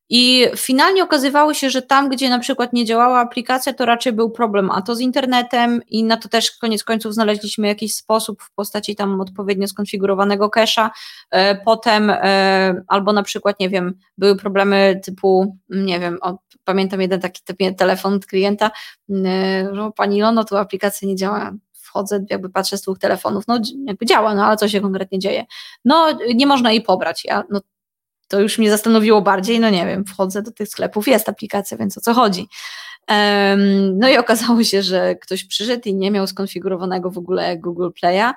i 0.08 0.46
finalnie 0.56 1.04
okazywało 1.04 1.54
się, 1.54 1.70
że 1.70 1.82
tam, 1.82 2.08
gdzie 2.08 2.30
na 2.30 2.38
przykład 2.38 2.72
nie 2.72 2.84
działała 2.84 3.20
aplikacja, 3.20 3.72
to 3.72 3.86
raczej 3.86 4.12
był 4.12 4.30
problem, 4.30 4.70
a 4.70 4.82
to 4.82 4.94
z 4.94 5.00
internetem 5.00 5.80
i 5.88 6.04
na 6.04 6.16
to 6.16 6.28
też 6.28 6.50
koniec 6.50 6.84
końców 6.84 7.14
znaleźliśmy 7.14 7.66
jakiś 7.66 7.94
sposób 7.94 8.42
w 8.42 8.54
postaci 8.54 8.96
tam 8.96 9.20
odpowiednio 9.20 9.68
skonfigurowanego 9.68 10.48
cache'a. 10.48 10.90
E, 11.30 11.54
potem 11.64 12.10
e, 12.10 12.84
albo 12.88 13.12
na 13.12 13.22
przykład, 13.22 13.60
nie 13.60 13.68
wiem, 13.68 13.98
były 14.18 14.36
problemy 14.36 15.00
typu, 15.04 15.56
nie 15.68 16.00
wiem, 16.00 16.18
o, 16.20 16.38
pamiętam 16.64 17.00
jeden 17.00 17.20
taki 17.20 17.42
telefon 17.76 18.14
od 18.14 18.26
klienta, 18.26 18.70
e, 19.10 19.68
że 19.72 19.90
pani 19.96 20.20
Lono, 20.20 20.44
tu 20.44 20.56
aplikacja 20.56 21.08
nie 21.08 21.16
działa, 21.16 21.52
wchodzę, 21.72 22.24
jakby 22.30 22.50
patrzę 22.50 22.78
z 22.78 22.82
dwóch 22.82 22.98
telefonów, 22.98 23.44
no 23.48 23.58
jakby 23.86 24.06
działa, 24.06 24.34
no 24.34 24.44
ale 24.44 24.56
co 24.56 24.68
się 24.68 24.80
konkretnie 24.80 25.18
dzieje? 25.18 25.44
No 25.84 26.18
nie 26.34 26.46
można 26.46 26.72
jej 26.72 26.82
pobrać, 26.82 27.24
ja, 27.24 27.42
no 27.50 27.60
to 28.28 28.40
już 28.40 28.58
mnie 28.58 28.70
zastanowiło 28.70 29.22
bardziej, 29.22 29.60
no 29.60 29.70
nie 29.70 29.86
wiem, 29.86 30.04
wchodzę 30.04 30.42
do 30.42 30.50
tych 30.50 30.68
sklepów, 30.68 31.08
jest 31.08 31.28
aplikacja, 31.28 31.76
więc 31.76 31.98
o 31.98 32.00
co 32.00 32.14
chodzi. 32.14 32.48
No 33.94 34.08
i 34.08 34.16
okazało 34.16 34.64
się, 34.64 34.82
że 34.82 35.14
ktoś 35.14 35.44
przyszedł 35.44 35.82
i 35.88 35.94
nie 35.94 36.10
miał 36.10 36.26
skonfigurowanego 36.26 37.10
w 37.10 37.18
ogóle 37.18 37.58
Google 37.58 37.88
Play'a 38.02 38.32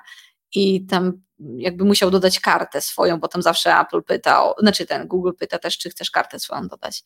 i 0.54 0.86
tam 0.86 1.12
jakby 1.56 1.84
musiał 1.84 2.10
dodać 2.10 2.40
kartę 2.40 2.80
swoją, 2.80 3.20
bo 3.20 3.28
tam 3.28 3.42
zawsze 3.42 3.78
Apple 3.78 4.02
pytał, 4.02 4.54
znaczy 4.58 4.86
ten 4.86 5.08
Google 5.08 5.32
pyta 5.38 5.58
też, 5.58 5.78
czy 5.78 5.90
chcesz 5.90 6.10
kartę 6.10 6.38
swoją 6.38 6.68
dodać. 6.68 7.04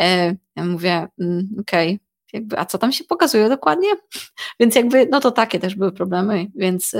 E, 0.00 0.34
ja 0.56 0.64
mówię, 0.64 1.08
mm, 1.20 1.48
okej, 1.60 1.98
okay. 2.34 2.58
a 2.58 2.64
co 2.64 2.78
tam 2.78 2.92
się 2.92 3.04
pokazuje 3.04 3.48
dokładnie? 3.48 3.88
Więc 4.60 4.74
jakby, 4.74 5.06
no 5.10 5.20
to 5.20 5.30
takie 5.30 5.60
też 5.60 5.74
były 5.74 5.92
problemy, 5.92 6.46
więc 6.54 6.96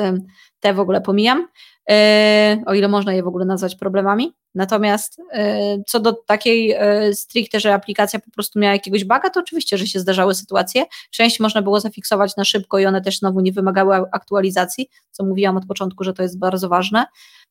te 0.60 0.74
w 0.74 0.80
ogóle 0.80 1.00
pomijam. 1.00 1.48
E, 1.90 2.62
o 2.66 2.74
ile 2.74 2.88
można 2.88 3.12
je 3.12 3.22
w 3.22 3.26
ogóle 3.26 3.44
nazwać 3.44 3.76
problemami. 3.76 4.32
Natomiast 4.54 5.20
e, 5.32 5.78
co 5.86 6.00
do 6.00 6.12
takiej 6.12 6.72
e, 6.72 7.14
stricte, 7.14 7.60
że 7.60 7.74
aplikacja 7.74 8.20
po 8.20 8.30
prostu 8.30 8.58
miała 8.58 8.72
jakiegoś 8.72 9.04
baga, 9.04 9.30
to 9.30 9.40
oczywiście, 9.40 9.78
że 9.78 9.86
się 9.86 10.00
zdarzały 10.00 10.34
sytuacje. 10.34 10.84
Część 11.10 11.40
można 11.40 11.62
było 11.62 11.80
zafiksować 11.80 12.36
na 12.36 12.44
szybko 12.44 12.78
i 12.78 12.86
one 12.86 13.00
też 13.00 13.18
znowu 13.18 13.40
nie 13.40 13.52
wymagały 13.52 13.96
aktualizacji, 14.12 14.88
co 15.10 15.24
mówiłam 15.24 15.56
od 15.56 15.66
początku, 15.66 16.04
że 16.04 16.12
to 16.12 16.22
jest 16.22 16.38
bardzo 16.38 16.68
ważne. 16.68 17.06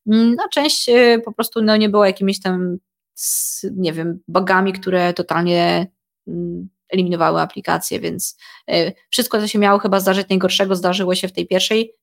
Mm, 0.08 0.36
a 0.46 0.50
część 0.50 0.90
po 1.26 1.34
prostu 1.34 1.62
no, 1.62 1.78
nie 1.78 1.90
była 1.90 2.08
jakimiś 2.08 2.42
tam, 2.42 2.78
nie 3.72 3.94
wiem, 3.94 4.20
bugami, 4.28 4.74
które 4.74 5.14
totalnie 5.14 5.88
mm, 6.28 6.70
eliminowały 6.90 7.42
aplikację, 7.42 8.00
więc 8.00 8.38
wszystko, 9.10 9.40
co 9.40 9.48
się 9.48 9.60
miało 9.60 9.80
chyba 9.80 10.00
zdarzyć 10.00 10.30
najgorszego, 10.30 10.76
zdarzyło 10.76 11.16
się 11.16 11.28
w 11.28 11.34
tej 11.34 11.48
pierwszej 11.48 11.94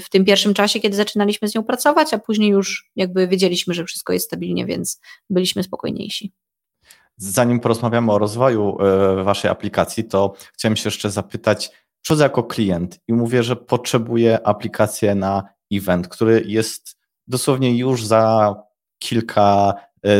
w 0.00 0.08
tym 0.10 0.24
pierwszym 0.24 0.54
czasie, 0.54 0.80
kiedy 0.80 0.96
zaczynaliśmy 0.96 1.48
z 1.48 1.54
nią 1.54 1.64
pracować, 1.64 2.14
a 2.14 2.18
później 2.18 2.50
już 2.50 2.90
jakby 2.96 3.28
wiedzieliśmy, 3.28 3.74
że 3.74 3.84
wszystko 3.84 4.12
jest 4.12 4.26
stabilnie, 4.26 4.66
więc 4.66 5.00
byliśmy 5.30 5.62
spokojniejsi. 5.62 6.32
Zanim 7.16 7.60
porozmawiamy 7.60 8.12
o 8.12 8.18
rozwoju 8.18 8.78
e, 8.80 9.24
waszej 9.24 9.50
aplikacji, 9.50 10.04
to 10.04 10.34
chciałem 10.52 10.76
się 10.76 10.86
jeszcze 10.86 11.10
zapytać, 11.10 11.70
przychodzę 12.02 12.24
jako 12.24 12.42
klient 12.42 13.00
i 13.08 13.12
mówię, 13.12 13.42
że 13.42 13.56
potrzebuję 13.56 14.46
aplikację 14.46 15.14
na 15.14 15.42
event, 15.72 16.08
który 16.08 16.42
jest 16.46 16.96
dosłownie 17.26 17.78
już 17.78 18.04
za 18.04 18.54
kilka 18.98 19.74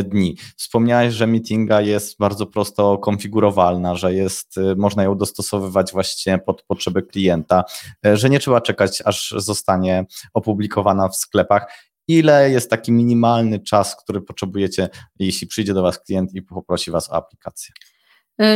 dni. 0.04 0.36
Wspomniałeś, 0.56 1.14
że 1.14 1.26
meetinga 1.26 1.80
jest 1.80 2.18
bardzo 2.18 2.46
prosto 2.46 2.98
konfigurowalna, 2.98 3.94
że 3.94 4.14
jest, 4.14 4.58
e, 4.58 4.74
można 4.76 5.02
ją 5.02 5.16
dostosowywać 5.16 5.92
właśnie 5.92 6.38
pod 6.38 6.62
potrzeby 6.62 7.02
klienta, 7.02 7.64
e, 8.06 8.16
że 8.16 8.30
nie 8.30 8.40
trzeba 8.40 8.60
czekać, 8.60 9.02
aż 9.04 9.34
zostanie 9.36 10.04
opublikowana 10.34 11.08
w 11.08 11.16
sklepach. 11.16 11.66
Ile 12.08 12.50
jest 12.50 12.70
taki 12.70 12.92
minimalny 12.92 13.60
czas, 13.60 13.96
który 13.96 14.20
potrzebujecie, 14.20 14.88
jeśli 15.18 15.46
przyjdzie 15.46 15.74
do 15.74 15.82
Was 15.82 15.98
klient 15.98 16.34
i 16.34 16.42
poprosi 16.42 16.90
Was 16.90 17.10
o 17.10 17.14
aplikację? 17.14 17.74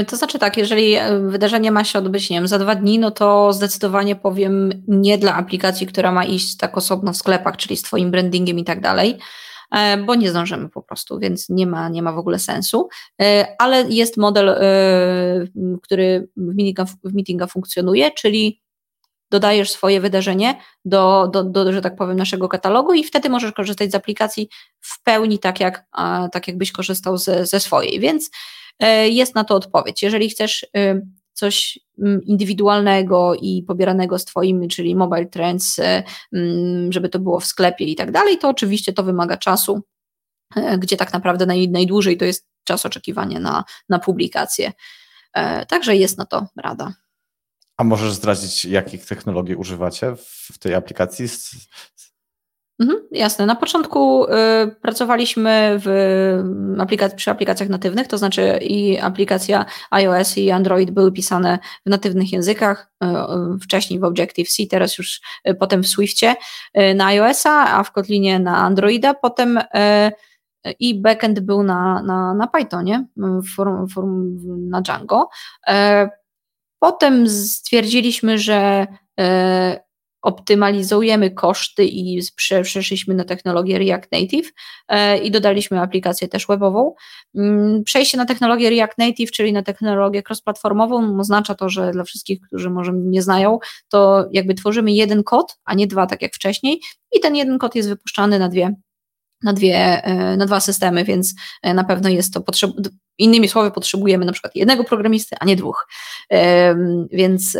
To 0.07 0.17
znaczy 0.17 0.39
tak, 0.39 0.57
jeżeli 0.57 0.97
wydarzenie 1.27 1.71
ma 1.71 1.85
się 1.85 1.99
odbyć, 1.99 2.31
nie 2.31 2.37
wiem, 2.37 2.49
za 2.49 2.59
dwa 2.59 2.75
dni, 2.75 2.99
no 2.99 3.11
to 3.11 3.53
zdecydowanie 3.53 4.17
powiem 4.17 4.83
nie 4.89 5.19
dla 5.19 5.35
aplikacji, 5.35 5.87
która 5.87 6.13
ma 6.13 6.25
iść 6.25 6.57
tak 6.57 6.77
osobno 6.77 7.13
w 7.13 7.17
sklepach, 7.17 7.57
czyli 7.57 7.77
z 7.77 7.83
Twoim 7.83 8.11
brandingiem 8.11 8.59
i 8.59 8.65
tak 8.65 8.81
dalej, 8.81 9.19
E, 9.19 9.54
bo 10.07 10.15
nie 10.15 10.31
zdążymy 10.31 10.69
po 10.69 10.83
prostu, 10.83 11.19
więc 11.19 11.49
nie 11.49 11.67
ma, 11.67 11.89
nie 11.89 12.03
ma 12.03 12.13
w 12.13 12.19
ogóle 12.19 12.39
sensu. 12.39 12.89
E, 13.23 13.47
ale 13.59 13.85
jest 13.89 14.17
model, 14.17 14.49
e, 14.49 14.59
który 15.83 16.29
w 16.37 16.55
meetinga, 16.57 16.85
w 16.85 17.15
meetinga 17.15 17.47
funkcjonuje, 17.47 18.11
czyli 18.11 18.63
dodajesz 19.31 19.71
swoje 19.71 20.01
wydarzenie 20.01 20.61
do, 20.85 21.29
do, 21.33 21.45
do, 21.45 21.73
że 21.73 21.81
tak 21.81 21.97
powiem, 21.97 22.17
naszego 22.17 22.49
katalogu 22.49 22.93
i 22.93 23.05
wtedy 23.05 23.29
możesz 23.29 23.53
korzystać 23.53 23.91
z 23.91 23.95
aplikacji 23.95 24.49
w 24.81 25.03
pełni 25.03 25.39
tak, 25.39 25.61
jak, 25.61 25.87
tak 26.33 26.49
jakbyś 26.49 26.73
korzystał 26.73 27.19
ze, 27.19 27.47
ze 27.47 27.61
swojej. 27.61 28.01
Więc 28.01 28.31
jest 29.11 29.35
na 29.35 29.45
to 29.45 29.55
odpowiedź. 29.55 30.03
Jeżeli 30.03 30.31
chcesz 30.31 30.67
coś 31.35 31.79
mm, 31.99 32.23
indywidualnego 32.23 33.35
i 33.35 33.63
pobieranego 33.63 34.19
z 34.19 34.25
Twoimi, 34.25 34.69
czyli 34.69 34.97
mobile 34.97 35.27
trends, 35.27 35.79
e, 35.79 36.03
mm, 36.33 36.93
żeby 36.93 37.09
to 37.09 37.19
było 37.19 37.41
w 37.41 37.47
sklepie 37.47 37.85
i 37.85 37.97
tak 37.97 38.13
dalej, 38.13 38.39
to 38.39 38.49
oczywiście 38.49 38.93
to 38.93 39.03
wymaga 39.03 39.37
czasu, 39.37 39.83
e, 40.57 40.79
gdzie 40.79 40.97
tak 40.97 41.13
naprawdę 41.13 41.47
naj, 41.47 41.69
najdłużej 41.69 42.17
to 42.17 42.25
jest 42.25 42.47
czas 42.65 42.87
oczekiwania 42.87 43.41
na, 43.41 43.65
na 43.89 43.99
publikację. 43.99 44.73
E, 45.35 45.67
także 45.67 45.97
jest 45.97 46.19
na 46.19 46.25
to 46.25 46.47
rada. 46.57 46.95
A 47.77 47.85
możesz 47.85 48.13
zdradzić, 48.13 48.65
jakich 48.65 49.07
technologii 49.07 49.55
używacie 49.55 50.17
w 50.53 50.59
tej 50.59 50.75
aplikacji? 50.75 51.29
Mhm, 52.81 52.99
jasne. 53.11 53.47
Na 53.47 53.55
początku 53.55 54.25
y, 54.25 54.31
pracowaliśmy 54.83 55.81
w 55.85 56.77
aplikac 56.79 57.15
przy 57.15 57.31
aplikacjach 57.31 57.69
natywnych, 57.69 58.09
to 58.09 58.19
znaczy 58.19 58.59
i 58.63 58.99
aplikacja 58.99 59.65
iOS 59.91 60.39
i 60.39 60.51
Android 60.51 60.91
były 60.91 61.13
pisane 61.13 61.59
w 61.87 61.91
natywnych 61.91 62.33
językach, 62.33 62.93
y 63.05 63.59
wcześniej 63.59 64.01
w 64.01 64.05
Objective-C, 64.05 64.63
teraz 64.71 64.99
już 64.99 65.21
y, 65.49 65.55
potem 65.55 65.83
w 65.83 65.89
Swiftie 65.89 66.35
y, 66.79 66.95
na 66.95 67.07
iOS-a, 67.07 67.79
a 67.79 67.83
w 67.83 67.93
Kotlinie 67.93 68.39
na 68.39 68.57
Androida, 68.57 69.15
potem 69.15 69.59
y, 69.59 69.63
i 70.81 71.01
backend 71.01 71.41
był 71.41 71.63
na, 71.63 72.03
na, 72.03 72.35
na 72.35 72.47
Pythonie, 72.47 73.07
form, 73.57 73.89
form, 73.89 74.39
na 74.71 74.81
Django. 74.81 75.29
Potem 76.79 77.29
stwierdziliśmy, 77.29 78.39
że 78.39 78.87
optymalizujemy 80.25 81.31
koszty 81.31 81.85
i 81.85 82.23
przeszliśmy 82.37 83.15
na 83.15 83.25
technologię 83.25 83.79
React 83.79 84.13
Native 84.13 84.53
e, 84.89 85.19
i 85.19 85.31
dodaliśmy 85.31 85.81
aplikację 85.81 86.29
też 86.29 86.47
webową. 86.47 86.95
Mm, 87.35 87.85
przejście 87.85 88.19
na 88.19 88.25
technologię 88.25 88.71
React 88.71 88.99
Native, 88.99 89.31
czyli 89.31 89.53
na 89.53 89.63
technologię 89.63 90.23
cross-platformową, 90.23 91.21
oznacza 91.21 91.55
to, 91.55 91.69
że 91.69 91.93
dla 91.93 92.05
wszystkich, 92.05 92.41
którzy 92.41 92.71
może 92.71 92.93
nie 92.95 93.23
znają, 93.23 93.59
to 93.89 94.29
jakby 94.33 94.55
tworzymy 94.55 94.93
jeden 94.93 95.23
kod, 95.23 95.57
a 95.65 95.75
nie 95.75 95.87
dwa, 95.87 96.07
tak 96.07 96.23
jak 96.23 96.35
wcześniej, 96.35 96.81
i 97.13 97.21
ten 97.21 97.37
jeden 97.37 97.59
kod 97.59 97.75
jest 97.75 97.89
wypuszczany 97.89 98.39
na 98.39 98.49
dwie 98.49 98.75
na, 99.43 99.53
dwie, 99.53 100.05
e, 100.05 100.37
na 100.37 100.47
dwa 100.47 100.61
systemy, 100.61 101.05
więc 101.05 101.35
e, 101.63 101.75
na 101.75 101.85
pewno 101.85 102.09
jest 102.09 102.35
to 102.35 102.41
potrzeb... 102.41 102.71
Innymi 103.19 103.49
słowy, 103.49 103.71
potrzebujemy 103.71 104.25
na 104.25 104.33
przykład 104.33 104.57
jednego 104.57 104.85
programisty, 104.85 105.37
a 105.41 105.45
nie 105.45 105.57
dwóch. 105.57 105.89
Więc 107.13 107.57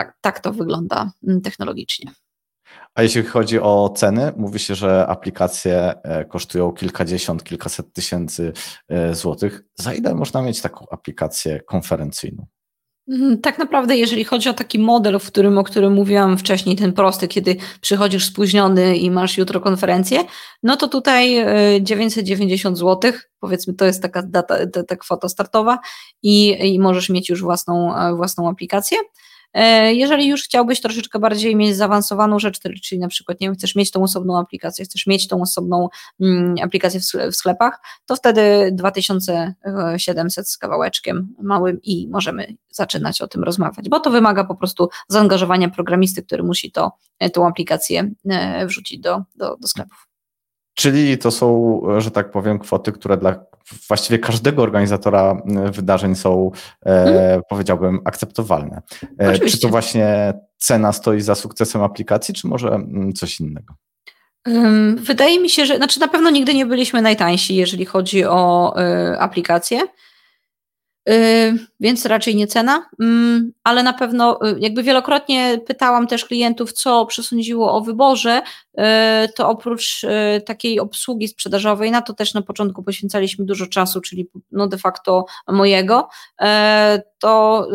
tak, 0.00 0.16
tak 0.20 0.40
to 0.40 0.52
wygląda 0.52 1.12
mm, 1.28 1.40
technologicznie. 1.40 2.12
A 2.94 3.02
jeśli 3.02 3.22
chodzi 3.22 3.60
o 3.60 3.88
ceny, 3.96 4.32
mówi 4.36 4.58
się, 4.58 4.74
że 4.74 5.06
aplikacje 5.06 5.94
e, 6.02 6.24
kosztują 6.24 6.72
kilkadziesiąt, 6.72 7.44
kilkaset 7.44 7.92
tysięcy 7.92 8.52
e, 8.88 9.14
złotych. 9.14 9.62
Za 9.74 9.94
ile 9.94 10.14
można 10.14 10.42
mieć 10.42 10.62
taką 10.62 10.86
aplikację 10.90 11.60
konferencyjną? 11.60 12.46
Mhm, 13.08 13.40
tak 13.40 13.58
naprawdę, 13.58 13.96
jeżeli 13.96 14.24
chodzi 14.24 14.48
o 14.48 14.54
taki 14.54 14.78
model, 14.78 15.18
w 15.18 15.26
którym, 15.26 15.58
o 15.58 15.64
którym 15.64 15.92
mówiłam 15.92 16.38
wcześniej, 16.38 16.76
ten 16.76 16.92
prosty, 16.92 17.28
kiedy 17.28 17.56
przychodzisz 17.80 18.26
spóźniony 18.26 18.96
i 18.96 19.10
masz 19.10 19.38
jutro 19.38 19.60
konferencję, 19.60 20.24
no 20.62 20.76
to 20.76 20.88
tutaj 20.88 21.44
990 21.80 22.76
e, 22.76 22.80
zł, 22.80 23.12
powiedzmy, 23.40 23.74
to 23.74 23.84
jest 23.84 24.02
taka 24.02 24.22
data, 24.22 24.66
ta, 24.66 24.84
ta 24.84 24.96
kwota 24.96 25.28
startowa 25.28 25.78
i, 26.22 26.56
i 26.74 26.78
możesz 26.78 27.08
mieć 27.08 27.28
już 27.28 27.42
własną, 27.42 27.92
własną 28.16 28.48
aplikację. 28.48 28.98
E, 29.54 29.94
jeżeli 29.94 30.28
już 30.28 30.42
chciałbyś 30.42 30.80
troszeczkę 30.80 31.18
bardziej 31.18 31.56
mieć 31.56 31.76
zaawansowaną 31.76 32.38
rzecz, 32.38 32.60
czyli 32.82 32.98
na 32.98 33.08
przykład 33.08 33.40
nie 33.40 33.48
wiem, 33.48 33.54
chcesz 33.54 33.74
mieć 33.74 33.90
tą 33.90 34.02
osobną 34.02 34.38
aplikację, 34.38 34.84
chcesz 34.84 35.06
mieć 35.06 35.28
tą 35.28 35.42
osobną 35.42 35.88
mm, 36.20 36.54
aplikację 36.62 37.00
w 37.30 37.36
sklepach, 37.36 37.80
to 38.06 38.16
wtedy 38.16 38.70
2700 38.72 40.48
z 40.48 40.58
kawałeczkiem 40.58 41.34
małym 41.42 41.82
i 41.82 42.08
możemy 42.08 42.56
zaczynać 42.70 43.20
o 43.20 43.28
tym 43.28 43.44
rozmawiać, 43.44 43.88
bo 43.88 44.00
to 44.00 44.10
wymaga 44.10 44.44
po 44.44 44.54
prostu 44.54 44.88
zaangażowania 45.08 45.68
programisty, 45.68 46.22
który 46.22 46.42
musi 46.42 46.72
to, 46.72 46.92
tą 47.32 47.46
aplikację 47.46 48.10
wrzucić 48.66 49.00
do, 49.00 49.22
do, 49.36 49.56
do 49.56 49.68
sklepów. 49.68 50.09
Czyli 50.80 51.18
to 51.18 51.30
są, 51.30 51.80
że 51.98 52.10
tak 52.10 52.30
powiem, 52.30 52.58
kwoty, 52.58 52.92
które 52.92 53.16
dla 53.16 53.44
właściwie 53.88 54.18
każdego 54.18 54.62
organizatora 54.62 55.42
wydarzeń 55.72 56.14
są, 56.14 56.50
hmm. 56.84 57.42
powiedziałbym, 57.48 58.00
akceptowalne. 58.04 58.82
Oczywiście. 59.18 59.48
Czy 59.50 59.60
to 59.60 59.68
właśnie 59.68 60.34
cena 60.58 60.92
stoi 60.92 61.20
za 61.20 61.34
sukcesem 61.34 61.82
aplikacji, 61.82 62.34
czy 62.34 62.46
może 62.46 62.80
coś 63.16 63.40
innego? 63.40 63.74
Wydaje 64.96 65.40
mi 65.40 65.50
się, 65.50 65.66
że 65.66 65.76
znaczy 65.76 66.00
na 66.00 66.08
pewno 66.08 66.30
nigdy 66.30 66.54
nie 66.54 66.66
byliśmy 66.66 67.02
najtańsi, 67.02 67.54
jeżeli 67.56 67.84
chodzi 67.84 68.24
o 68.24 68.74
y, 69.12 69.18
aplikacje. 69.18 69.80
Y, 71.10 71.58
więc 71.80 72.06
raczej 72.06 72.36
nie 72.36 72.46
cena, 72.46 72.90
mm, 73.00 73.52
ale 73.64 73.82
na 73.82 73.92
pewno 73.92 74.38
y, 74.48 74.56
jakby 74.60 74.82
wielokrotnie 74.82 75.60
pytałam 75.66 76.06
też 76.06 76.24
klientów, 76.24 76.72
co 76.72 77.06
przesądziło 77.06 77.72
o 77.72 77.80
wyborze, 77.80 78.42
y, 78.78 78.82
to 79.36 79.48
oprócz 79.48 80.02
takiej 80.46 80.80
obsługi 80.80 81.28
sprzedażowej, 81.28 81.90
na 81.90 82.02
to 82.02 82.14
też 82.14 82.34
na 82.34 82.42
początku 82.42 82.82
poświęcaliśmy 82.82 83.44
dużo 83.44 83.66
czasu, 83.66 84.00
czyli 84.00 84.30
no 84.52 84.68
de 84.68 84.78
facto 84.78 85.24
mojego, 85.48 86.08
to 87.18 87.68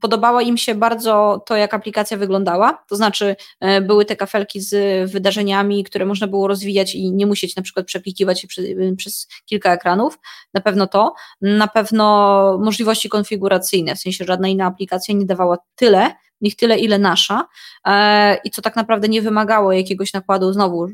Podobało 0.00 0.40
im 0.40 0.56
się 0.56 0.74
bardzo 0.74 1.42
to, 1.46 1.56
jak 1.56 1.74
aplikacja 1.74 2.16
wyglądała, 2.16 2.84
to 2.88 2.96
znaczy 2.96 3.36
e, 3.60 3.80
były 3.80 4.04
te 4.04 4.16
kafelki 4.16 4.60
z 4.60 5.10
wydarzeniami, 5.10 5.84
które 5.84 6.06
można 6.06 6.26
było 6.26 6.48
rozwijać 6.48 6.94
i 6.94 7.12
nie 7.12 7.26
musieć 7.26 7.56
na 7.56 7.62
przykład 7.62 7.86
przeklikiwać 7.86 8.40
się 8.40 8.48
przez, 8.48 8.64
przez 8.96 9.28
kilka 9.44 9.72
ekranów, 9.72 10.18
na 10.54 10.60
pewno 10.60 10.86
to, 10.86 11.14
na 11.40 11.68
pewno 11.68 12.58
możliwości 12.62 13.08
konfiguracyjne, 13.08 13.94
w 13.94 13.98
sensie 13.98 14.24
żadna 14.24 14.48
inna 14.48 14.66
aplikacja 14.66 15.14
nie 15.14 15.26
dawała 15.26 15.58
tyle, 15.74 16.10
niech 16.40 16.56
tyle, 16.56 16.78
ile 16.78 16.98
nasza. 16.98 17.48
E, 17.86 18.36
i 18.44 18.50
co 18.50 18.62
tak 18.62 18.76
naprawdę 18.76 19.08
nie 19.08 19.22
wymagało 19.22 19.72
jakiegoś 19.72 20.12
nakładu 20.12 20.52
znowu 20.52 20.88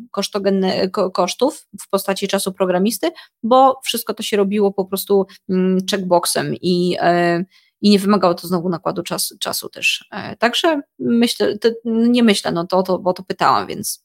kosztów 1.12 1.66
w 1.80 1.88
postaci 1.88 2.28
czasu 2.28 2.52
programisty, 2.52 3.10
bo 3.42 3.80
wszystko 3.84 4.14
to 4.14 4.22
się 4.22 4.36
robiło 4.36 4.72
po 4.72 4.84
prostu 4.84 5.26
mm, 5.48 5.78
checkboxem 5.90 6.54
i 6.54 6.96
e, 7.00 7.44
i 7.80 7.90
nie 7.90 7.98
wymagało 7.98 8.34
to 8.34 8.46
znowu 8.46 8.68
nakładu 8.68 9.02
czas, 9.02 9.34
czasu 9.40 9.68
też. 9.68 10.08
E, 10.12 10.36
także 10.36 10.80
myślę, 10.98 11.58
to, 11.58 11.68
nie 11.84 12.22
myślę, 12.22 12.52
no 12.52 12.66
to, 12.66 12.82
to, 12.82 12.98
bo 12.98 13.12
to 13.12 13.22
pytałam, 13.22 13.66
więc 13.66 14.04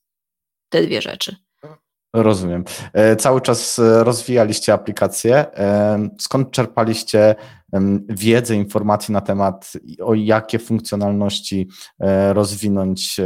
te 0.70 0.82
dwie 0.82 1.02
rzeczy. 1.02 1.36
Rozumiem. 2.14 2.64
E, 2.94 3.16
cały 3.16 3.42
czas 3.42 3.80
e, 3.80 4.04
rozwijaliście 4.04 4.74
aplikację. 4.74 5.46
Skąd 6.20 6.52
czerpaliście 6.52 7.36
wiedzę, 8.10 8.56
informacje 8.56 9.14
na 9.14 9.22
temat, 9.22 9.74
o 10.02 10.14
jakie 10.14 10.60
funkcjonalności 10.60 11.70
rozwinąć 12.34 13.18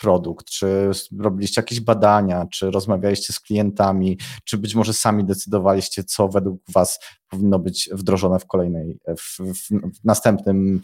produkt? 0.00 0.46
Czy 0.46 0.90
robiliście 1.18 1.60
jakieś 1.60 1.80
badania, 1.80 2.46
czy 2.52 2.70
rozmawialiście 2.70 3.32
z 3.32 3.40
klientami, 3.40 4.18
czy 4.44 4.58
być 4.58 4.74
może 4.74 4.92
sami 4.92 5.24
decydowaliście, 5.24 6.04
co 6.04 6.28
według 6.28 6.62
Was 6.72 6.98
powinno 7.28 7.58
być 7.58 7.90
wdrożone 7.92 8.38
w 8.38 8.46
kolejnej, 8.46 8.98
w, 9.18 9.38
w 9.38 10.04
następnym, 10.04 10.80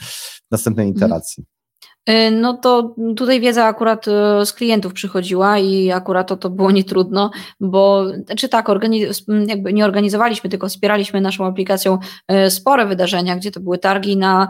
w 0.48 0.50
następnej 0.50 0.88
mhm. 0.88 0.96
iteracji? 0.96 1.55
Y, 2.10 2.30
no 2.30 2.54
to 2.54 2.94
tutaj 3.16 3.40
wiedza 3.40 3.64
akurat 3.64 4.08
y, 4.08 4.46
z 4.46 4.52
klientów 4.52 4.92
przychodziła 4.92 5.58
i 5.58 5.90
akurat 5.90 6.28
to, 6.28 6.36
to 6.36 6.50
było 6.50 6.70
nietrudno, 6.70 7.30
bo 7.60 8.04
czy 8.10 8.24
znaczy 8.24 8.48
tak, 8.48 8.66
jakby 9.46 9.72
nie 9.72 9.84
organizowaliśmy, 9.84 10.50
tylko 10.50 10.68
wspieraliśmy 10.68 11.20
naszą 11.20 11.46
aplikacją 11.46 11.98
y, 12.46 12.50
spore 12.50 12.86
wydarzenia, 12.86 13.36
gdzie 13.36 13.50
to 13.50 13.60
były 13.60 13.78
targi 13.78 14.16
na 14.16 14.48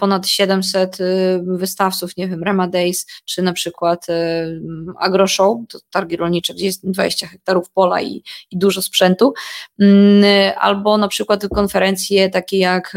ponad 0.00 0.26
700 0.26 0.98
wystawców, 1.42 2.16
nie 2.16 2.28
wiem, 2.28 2.42
Rema 2.42 2.68
Days, 2.68 3.06
czy 3.24 3.42
na 3.42 3.52
przykład 3.52 4.06
AgroShow, 4.98 5.58
to 5.68 5.78
targi 5.90 6.16
rolnicze, 6.16 6.54
gdzie 6.54 6.66
jest 6.66 6.90
20 6.90 7.26
hektarów 7.26 7.70
pola 7.70 8.02
i, 8.02 8.22
i 8.50 8.58
dużo 8.58 8.82
sprzętu, 8.82 9.34
mm, 9.80 10.24
albo 10.58 10.98
na 10.98 11.08
przykład 11.08 11.48
konferencje 11.54 12.30
takie 12.30 12.58
jak 12.58 12.96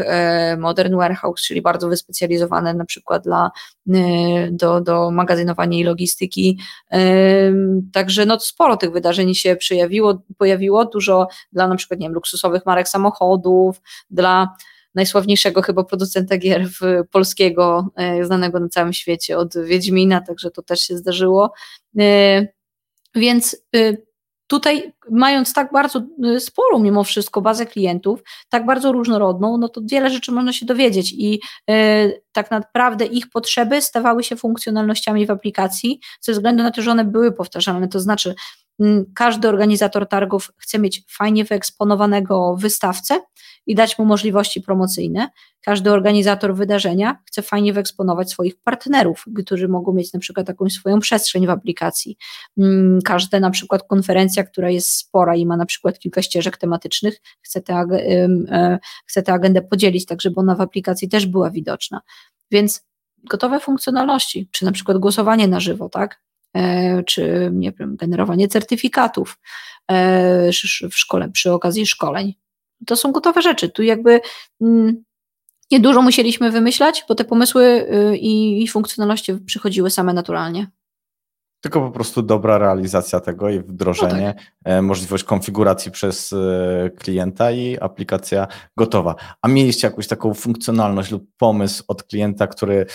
Modern 0.58 0.96
Warehouse, 0.96 1.42
czyli 1.42 1.62
bardzo 1.62 1.88
wyspecjalizowane 1.88 2.74
na 2.74 2.84
przykład 2.84 3.24
dla 3.24 3.50
do, 4.50 4.80
do 4.80 5.10
magazynowania 5.10 5.78
i 5.78 5.84
logistyki. 5.84 6.58
Także 7.92 8.26
no, 8.26 8.40
sporo 8.40 8.76
tych 8.76 8.92
wydarzeń 8.92 9.34
się 9.34 9.56
przejawiło, 9.56 10.22
pojawiło, 10.38 10.84
dużo 10.84 11.28
dla 11.52 11.68
na 11.68 11.76
przykład 11.76 12.00
nie 12.00 12.06
wiem, 12.06 12.14
luksusowych 12.14 12.66
marek 12.66 12.88
samochodów, 12.88 13.80
dla 14.10 14.56
najsławniejszego 14.94 15.62
chyba 15.62 15.84
producenta 15.84 16.38
gier 16.38 16.68
polskiego, 17.10 17.88
e, 17.96 18.24
znanego 18.24 18.60
na 18.60 18.68
całym 18.68 18.92
świecie 18.92 19.38
od 19.38 19.54
Wiedźmina, 19.64 20.20
także 20.20 20.50
to 20.50 20.62
też 20.62 20.80
się 20.80 20.96
zdarzyło. 20.96 21.52
Więc 23.14 23.56
y, 23.76 24.06
tutaj 24.52 24.92
mając 25.10 25.52
tak 25.52 25.72
bardzo 25.72 26.02
y, 26.24 26.40
sporą 26.40 26.78
mimo 26.78 27.04
wszystko 27.04 27.40
bazę 27.40 27.66
klientów, 27.66 28.20
tak 28.48 28.66
bardzo 28.66 28.92
różnorodną, 28.92 29.58
no 29.58 29.68
to 29.68 29.80
wiele 29.84 30.10
rzeczy 30.10 30.32
można 30.32 30.52
się 30.52 30.66
dowiedzieć 30.66 31.12
i 31.12 31.40
y, 31.70 32.22
tak 32.32 32.50
naprawdę 32.50 33.04
ich 33.04 33.30
potrzeby 33.30 33.82
stawały 33.82 34.24
się 34.24 34.36
funkcjonalnościami 34.36 35.26
w 35.26 35.30
aplikacji 35.30 36.00
ze 36.20 36.32
względu 36.32 36.62
na 36.62 36.70
to, 36.70 36.82
że 36.82 36.90
one 36.90 37.04
były 37.04 37.32
powtarzalne, 37.32 37.88
to 37.88 38.00
znaczy 38.00 38.34
każdy 39.14 39.48
organizator 39.48 40.08
targów 40.08 40.52
chce 40.56 40.78
mieć 40.78 41.04
fajnie 41.10 41.44
wyeksponowanego 41.44 42.56
wystawcę 42.58 43.20
i 43.66 43.74
dać 43.74 43.98
mu 43.98 44.04
możliwości 44.04 44.60
promocyjne. 44.60 45.28
Każdy 45.60 45.90
organizator 45.90 46.54
wydarzenia 46.54 47.18
chce 47.26 47.42
fajnie 47.42 47.72
wyeksponować 47.72 48.30
swoich 48.30 48.60
partnerów, 48.62 49.24
którzy 49.42 49.68
mogą 49.68 49.92
mieć 49.92 50.12
na 50.12 50.20
przykład 50.20 50.48
jakąś 50.48 50.72
swoją 50.72 51.00
przestrzeń 51.00 51.46
w 51.46 51.50
aplikacji. 51.50 52.16
Mm, 52.58 52.98
każda 53.04 53.40
na 53.40 53.50
przykład 53.50 53.82
konferencja, 53.88 54.44
która 54.44 54.70
jest 54.70 54.88
spora 54.88 55.36
i 55.36 55.46
ma 55.46 55.56
na 55.56 55.66
przykład 55.66 55.98
kilka 55.98 56.22
ścieżek 56.22 56.56
tematycznych, 56.56 57.20
chce 57.42 57.60
tę, 57.60 57.74
e, 57.74 58.78
chce 59.06 59.22
tę 59.22 59.32
agendę 59.32 59.62
podzielić 59.62 60.06
tak, 60.06 60.22
żeby 60.22 60.40
ona 60.40 60.54
w 60.54 60.60
aplikacji 60.60 61.08
też 61.08 61.26
była 61.26 61.50
widoczna. 61.50 62.00
Więc 62.50 62.84
gotowe 63.24 63.60
funkcjonalności, 63.60 64.48
czy 64.52 64.64
na 64.64 64.72
przykład 64.72 64.98
głosowanie 64.98 65.48
na 65.48 65.60
żywo, 65.60 65.88
tak? 65.88 66.22
E, 66.56 67.02
czy 67.02 67.50
nie 67.52 67.72
wiem, 67.72 67.96
generowanie 67.96 68.48
certyfikatów 68.48 69.38
e, 69.90 70.50
w 70.90 70.96
szkole, 70.96 71.30
przy 71.30 71.52
okazji 71.52 71.86
szkoleń. 71.86 72.34
To 72.86 72.96
są 72.96 73.12
gotowe 73.12 73.42
rzeczy. 73.42 73.68
Tu 73.68 73.82
jakby 73.82 74.20
mm, 74.60 75.04
niedużo 75.70 76.02
musieliśmy 76.02 76.50
wymyślać, 76.50 77.04
bo 77.08 77.14
te 77.14 77.24
pomysły 77.24 77.64
y, 77.64 78.16
i, 78.16 78.62
i 78.62 78.68
funkcjonalności 78.68 79.34
przychodziły 79.34 79.90
same 79.90 80.12
naturalnie. 80.12 80.66
Tylko 81.60 81.80
po 81.80 81.90
prostu 81.90 82.22
dobra 82.22 82.58
realizacja 82.58 83.20
tego 83.20 83.50
i 83.50 83.60
wdrożenie, 83.60 84.26
no 84.26 84.34
tak. 84.34 84.52
E, 84.64 84.82
możliwość 84.82 85.24
konfiguracji 85.24 85.92
przez 85.92 86.34
klienta 86.98 87.50
i 87.50 87.78
aplikacja 87.80 88.46
gotowa. 88.76 89.14
A 89.42 89.48
mieliście 89.48 89.86
jakąś 89.86 90.08
taką 90.08 90.34
funkcjonalność 90.34 91.10
lub 91.10 91.24
pomysł 91.36 91.84
od 91.88 92.02
klienta, 92.02 92.46
który 92.46 92.86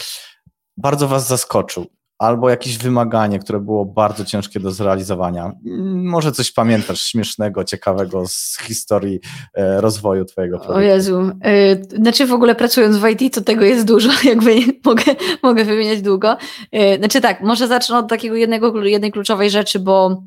bardzo 0.77 1.07
Was 1.07 1.27
zaskoczył 1.27 1.96
albo 2.17 2.49
jakieś 2.49 2.77
wymaganie, 2.77 3.39
które 3.39 3.59
było 3.59 3.85
bardzo 3.85 4.25
ciężkie 4.25 4.59
do 4.59 4.71
zrealizowania. 4.71 5.51
Może 5.93 6.31
coś 6.31 6.51
pamiętasz 6.51 7.01
śmiesznego, 7.01 7.63
ciekawego 7.63 8.27
z 8.27 8.57
historii 8.61 9.19
e, 9.53 9.81
rozwoju 9.81 10.25
Twojego 10.25 10.57
produktu? 10.57 10.79
O 10.79 10.81
Jezu. 10.81 11.31
E, 11.41 11.83
znaczy 11.83 12.25
w 12.25 12.33
ogóle 12.33 12.55
pracując 12.55 12.97
w 12.97 13.07
IT, 13.07 13.33
to 13.33 13.41
tego 13.41 13.65
jest 13.65 13.87
dużo, 13.87 14.09
jakby 14.29 14.55
mogę, 14.85 15.03
mogę 15.43 15.65
wymieniać 15.65 16.01
długo. 16.01 16.37
E, 16.71 16.97
znaczy 16.97 17.21
tak, 17.21 17.41
może 17.41 17.67
zacznę 17.67 17.97
od 17.97 18.09
takiego 18.09 18.35
jednego, 18.35 18.83
jednej 18.83 19.11
kluczowej 19.11 19.49
rzeczy, 19.49 19.79
bo 19.79 20.23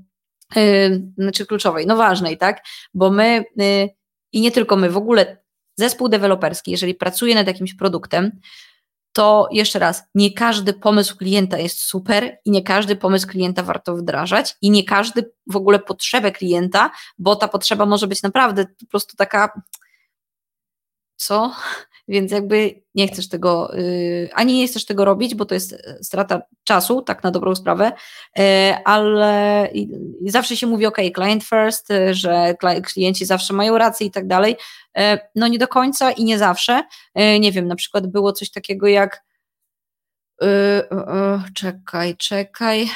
znaczy 1.19 1.47
kluczowej, 1.47 1.87
no 1.87 1.97
ważnej, 1.97 2.39
tak? 2.39 2.63
Bo 2.95 3.11
my 3.11 3.45
i 4.33 4.41
nie 4.41 4.51
tylko 4.51 4.77
my, 4.77 4.91
w 4.91 4.97
ogóle 4.97 5.43
zespół 5.77 6.09
deweloperski, 6.09 6.71
jeżeli 6.71 6.95
pracuje 6.95 7.35
nad 7.35 7.47
jakimś 7.47 7.75
produktem, 7.75 8.41
to 9.13 9.49
jeszcze 9.53 9.79
raz, 9.79 10.03
nie 10.15 10.33
każdy 10.33 10.73
pomysł 10.73 11.17
klienta 11.17 11.59
jest 11.59 11.81
super 11.81 12.39
i 12.45 12.51
nie 12.51 12.63
każdy 12.63 12.97
pomysł 12.97 13.29
klienta 13.29 13.63
warto 13.63 13.97
wdrażać 13.97 14.57
i 14.63 14.71
nie 14.71 14.85
każdy 14.85 15.33
w 15.47 15.57
ogóle 15.57 15.79
potrzebę 15.79 16.33
klienta, 16.33 16.91
bo 17.19 17.37
ta 17.37 17.49
potrzeba 17.49 17.87
może 17.87 18.07
być 18.07 18.23
naprawdę 18.23 18.67
po 18.81 18.87
prostu 18.87 19.17
taka, 19.17 19.63
co? 21.17 21.53
Więc 22.11 22.33
jakby 22.33 22.83
nie 22.95 23.09
chcesz 23.09 23.29
tego, 23.29 23.71
yy, 23.75 24.29
ani 24.35 24.59
nie 24.59 24.67
chcesz 24.67 24.85
tego 24.85 25.05
robić, 25.05 25.35
bo 25.35 25.45
to 25.45 25.55
jest 25.55 25.73
e, 25.73 25.99
strata 26.03 26.43
czasu, 26.65 27.03
tak 27.03 27.23
na 27.23 27.31
dobrą 27.31 27.55
sprawę, 27.55 27.93
yy, 28.37 28.45
ale 28.85 29.69
zawsze 30.27 30.57
się 30.57 30.67
mówi, 30.67 30.87
ok, 30.87 30.97
client 31.15 31.45
first, 31.45 31.91
y, 31.91 32.15
że 32.15 32.55
klienci 32.95 33.25
zawsze 33.25 33.55
mają 33.55 33.79
rację 33.79 34.07
i 34.07 34.11
tak 34.11 34.27
dalej. 34.27 34.57
Y, 34.99 35.01
no 35.35 35.49
nie 35.49 35.59
do 35.59 35.69
końca 35.69 36.13
i 36.13 36.25
nie 36.25 36.39
zawsze. 36.39 36.83
Y, 37.19 37.41
nie 37.41 37.53
wiem, 37.53 37.69
na 37.69 37.77
przykład 37.77 38.07
było 38.07 38.33
coś 38.33 38.51
takiego 38.51 38.87
jak 38.87 39.30
czekaj, 41.55 42.17
czekaj. 42.17 42.91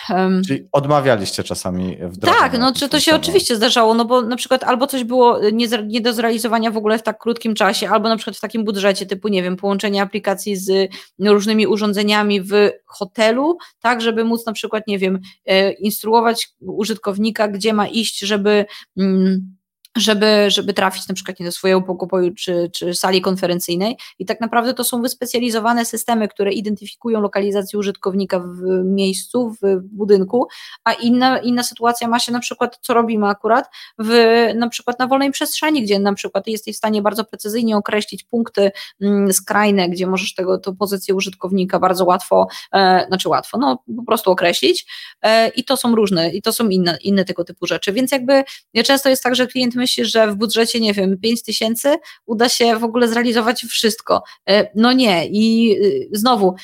Czyli 0.46 0.68
odmawialiście 0.72 1.44
czasami 1.44 1.96
wdrożenia? 2.02 2.40
Tak, 2.40 2.58
no 2.58 2.72
czy 2.72 2.88
to 2.88 3.00
się 3.00 3.14
oczywiście 3.14 3.56
zdarzało, 3.56 3.94
no 3.94 4.04
bo 4.04 4.22
na 4.22 4.36
przykład 4.36 4.64
albo 4.64 4.86
coś 4.86 5.04
było 5.04 5.40
nie, 5.52 5.66
nie 5.86 6.00
do 6.00 6.12
zrealizowania 6.12 6.70
w 6.70 6.76
ogóle 6.76 6.98
w 6.98 7.02
tak 7.02 7.18
krótkim 7.18 7.54
czasie, 7.54 7.88
albo 7.88 8.08
na 8.08 8.16
przykład 8.16 8.36
w 8.36 8.40
takim 8.40 8.64
budżecie 8.64 9.06
typu, 9.06 9.28
nie 9.28 9.42
wiem, 9.42 9.56
połączenie 9.56 10.02
aplikacji 10.02 10.56
z 10.56 10.92
różnymi 11.18 11.66
urządzeniami 11.66 12.40
w 12.40 12.70
hotelu, 12.86 13.56
tak, 13.80 14.00
żeby 14.00 14.24
móc 14.24 14.46
na 14.46 14.52
przykład, 14.52 14.86
nie 14.86 14.98
wiem, 14.98 15.20
e, 15.46 15.72
instruować 15.72 16.48
użytkownika, 16.60 17.48
gdzie 17.48 17.72
ma 17.72 17.88
iść, 17.88 18.18
żeby 18.18 18.66
mm, 18.96 19.56
żeby, 19.96 20.50
żeby 20.50 20.74
trafić 20.74 21.08
na 21.08 21.14
przykład 21.14 21.40
nie 21.40 21.46
do 21.46 21.52
swojego 21.52 21.82
pokoju 21.82 22.34
czy, 22.34 22.70
czy 22.72 22.94
sali 22.94 23.20
konferencyjnej. 23.20 23.96
I 24.18 24.26
tak 24.26 24.40
naprawdę 24.40 24.74
to 24.74 24.84
są 24.84 25.02
wyspecjalizowane 25.02 25.84
systemy, 25.84 26.28
które 26.28 26.52
identyfikują 26.52 27.20
lokalizację 27.20 27.78
użytkownika 27.78 28.38
w 28.38 28.84
miejscu, 28.84 29.56
w 29.62 29.80
budynku, 29.82 30.46
a 30.84 30.92
inna, 30.92 31.38
inna 31.38 31.62
sytuacja 31.62 32.08
ma 32.08 32.18
się 32.18 32.32
na 32.32 32.40
przykład, 32.40 32.78
co 32.82 32.94
robimy 32.94 33.26
akurat, 33.26 33.70
w, 33.98 34.10
na 34.54 34.68
przykład 34.68 34.98
na 34.98 35.06
wolnej 35.06 35.30
przestrzeni, 35.30 35.82
gdzie 35.82 35.98
na 35.98 36.14
przykład 36.14 36.46
jesteś 36.46 36.74
w 36.74 36.78
stanie 36.78 37.02
bardzo 37.02 37.24
precyzyjnie 37.24 37.76
określić 37.76 38.24
punkty 38.24 38.70
mm, 39.00 39.32
skrajne, 39.32 39.88
gdzie 39.88 40.06
możesz 40.06 40.34
tego, 40.34 40.58
tą 40.58 40.76
pozycję 40.76 41.14
użytkownika 41.14 41.78
bardzo 41.78 42.04
łatwo, 42.04 42.46
e, 42.72 43.04
znaczy 43.08 43.28
łatwo, 43.28 43.58
no 43.58 43.82
po 43.96 44.02
prostu 44.02 44.30
określić 44.30 44.86
e, 45.22 45.48
i 45.48 45.64
to 45.64 45.76
są 45.76 45.94
różne, 45.94 46.30
i 46.30 46.42
to 46.42 46.52
są 46.52 46.68
inne, 46.68 46.98
inne 47.02 47.24
tego 47.24 47.44
typu 47.44 47.66
rzeczy, 47.66 47.92
więc 47.92 48.12
jakby 48.12 48.44
często 48.84 49.08
jest 49.08 49.22
tak, 49.22 49.34
że 49.34 49.46
klient 49.46 49.74
myśli, 49.84 50.04
że 50.04 50.32
w 50.32 50.36
budżecie, 50.36 50.80
nie 50.80 50.92
wiem, 50.92 51.18
5 51.18 51.42
tysięcy 51.42 51.94
uda 52.26 52.48
się 52.48 52.78
w 52.78 52.84
ogóle 52.84 53.08
zrealizować 53.08 53.62
wszystko. 53.62 54.22
E, 54.48 54.70
no 54.74 54.92
nie 54.92 55.26
i 55.26 55.76
y, 55.82 56.08
znowu, 56.12 56.54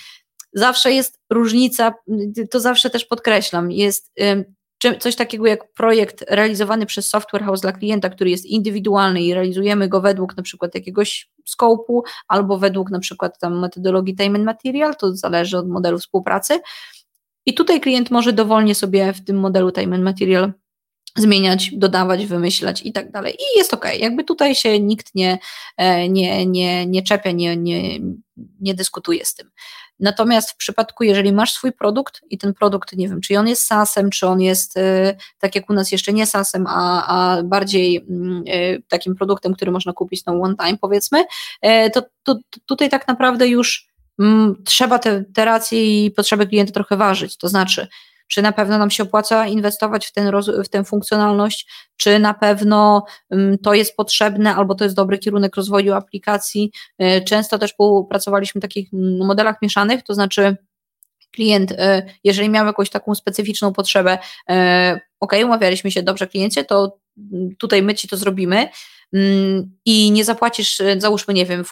zawsze 0.52 0.92
jest 0.92 1.18
różnica, 1.30 1.94
to 2.50 2.60
zawsze 2.60 2.90
też 2.90 3.04
podkreślam, 3.04 3.70
jest 3.70 4.12
coś 4.98 5.16
takiego 5.16 5.46
jak 5.46 5.72
projekt 5.72 6.24
realizowany 6.28 6.86
przez 6.86 7.08
software 7.08 7.44
house 7.44 7.60
dla 7.60 7.72
klienta, 7.72 8.10
który 8.10 8.30
jest 8.30 8.46
indywidualny 8.46 9.22
i 9.22 9.34
realizujemy 9.34 9.88
go 9.88 10.00
według 10.00 10.36
na 10.36 10.42
przykład 10.42 10.74
jakiegoś 10.74 11.30
skopu 11.46 12.04
albo 12.28 12.58
według 12.58 12.90
na 12.90 12.98
przykład 12.98 13.38
tam 13.38 13.60
metodologii 13.60 14.16
time 14.16 14.38
and 14.38 14.44
material, 14.44 14.96
to 14.96 15.16
zależy 15.16 15.58
od 15.58 15.68
modelu 15.68 15.98
współpracy. 15.98 16.60
I 17.46 17.54
tutaj 17.54 17.80
klient 17.80 18.10
może 18.10 18.32
dowolnie 18.32 18.74
sobie 18.74 19.12
w 19.12 19.24
tym 19.24 19.36
modelu 19.36 19.72
time 19.72 19.96
and 19.96 20.04
material 20.04 20.52
zmieniać, 21.16 21.70
dodawać, 21.72 22.26
wymyślać 22.26 22.82
i 22.84 22.92
tak 22.92 23.10
dalej. 23.10 23.34
I 23.34 23.58
jest 23.58 23.74
ok. 23.74 23.86
Jakby 23.98 24.24
tutaj 24.24 24.54
się 24.54 24.80
nikt 24.80 25.14
nie, 25.14 25.38
e, 25.76 26.08
nie, 26.08 26.46
nie, 26.46 26.86
nie 26.86 27.02
czepia, 27.02 27.30
nie, 27.30 27.56
nie, 27.56 27.98
nie 28.60 28.74
dyskutuje 28.74 29.24
z 29.24 29.34
tym. 29.34 29.50
Natomiast 30.00 30.50
w 30.50 30.56
przypadku, 30.56 31.04
jeżeli 31.04 31.32
masz 31.32 31.52
swój 31.52 31.72
produkt 31.72 32.20
i 32.30 32.38
ten 32.38 32.54
produkt, 32.54 32.96
nie 32.96 33.08
wiem, 33.08 33.20
czy 33.20 33.38
on 33.38 33.48
jest 33.48 33.66
SaaS-em, 33.66 34.10
czy 34.10 34.26
on 34.26 34.40
jest 34.40 34.76
e, 34.76 35.16
tak 35.38 35.54
jak 35.54 35.70
u 35.70 35.72
nas 35.72 35.92
jeszcze 35.92 36.12
nie 36.12 36.26
SaaS-em, 36.26 36.66
a, 36.66 37.06
a 37.06 37.42
bardziej 37.42 37.96
mm, 37.96 38.44
e, 38.46 38.82
takim 38.88 39.14
produktem, 39.14 39.54
który 39.54 39.70
można 39.70 39.92
kupić 39.92 40.24
na 40.24 40.32
one 40.32 40.56
time, 40.56 40.78
powiedzmy, 40.80 41.24
to, 41.92 42.02
to, 42.22 42.36
tutaj 42.66 42.88
tak 42.88 43.08
naprawdę 43.08 43.48
już 43.48 43.88
mm, 44.18 44.62
trzeba 44.64 44.98
te, 44.98 45.24
te 45.34 45.44
racje 45.44 46.06
i 46.06 46.10
potrzeby 46.10 46.46
klienta 46.46 46.72
trochę 46.72 46.96
ważyć. 46.96 47.36
To 47.36 47.48
znaczy, 47.48 47.88
czy 48.30 48.42
na 48.42 48.52
pewno 48.52 48.78
nam 48.78 48.90
się 48.90 49.02
opłaca 49.02 49.46
inwestować 49.46 50.06
w, 50.06 50.12
ten 50.12 50.32
w 50.64 50.68
tę 50.68 50.84
funkcjonalność, 50.84 51.70
czy 51.96 52.18
na 52.18 52.34
pewno 52.34 53.04
um, 53.30 53.58
to 53.58 53.74
jest 53.74 53.96
potrzebne, 53.96 54.54
albo 54.54 54.74
to 54.74 54.84
jest 54.84 54.96
dobry 54.96 55.18
kierunek 55.18 55.56
rozwoju 55.56 55.94
aplikacji. 55.94 56.72
Y, 57.02 57.24
często 57.24 57.58
też 57.58 57.70
współpracowaliśmy 57.70 58.60
w 58.60 58.62
takich 58.62 58.94
mm, 58.94 59.26
modelach 59.26 59.56
mieszanych, 59.62 60.02
to 60.02 60.14
znaczy 60.14 60.56
klient, 61.32 61.72
y, 61.72 61.76
jeżeli 62.24 62.48
miał 62.48 62.66
jakąś 62.66 62.90
taką 62.90 63.14
specyficzną 63.14 63.72
potrzebę, 63.72 64.18
y, 64.50 64.54
ok, 65.20 65.32
umawialiśmy 65.44 65.90
się, 65.90 66.02
dobrze 66.02 66.26
kliencie, 66.26 66.64
to 66.64 66.98
mm, 67.32 67.56
tutaj 67.58 67.82
my 67.82 67.94
ci 67.94 68.08
to 68.08 68.16
zrobimy, 68.16 68.68
Mm, 69.12 69.76
i 69.84 70.10
nie 70.10 70.24
zapłacisz, 70.24 70.80
e, 70.80 71.00
załóżmy, 71.00 71.34
nie 71.34 71.46
wiem, 71.46 71.64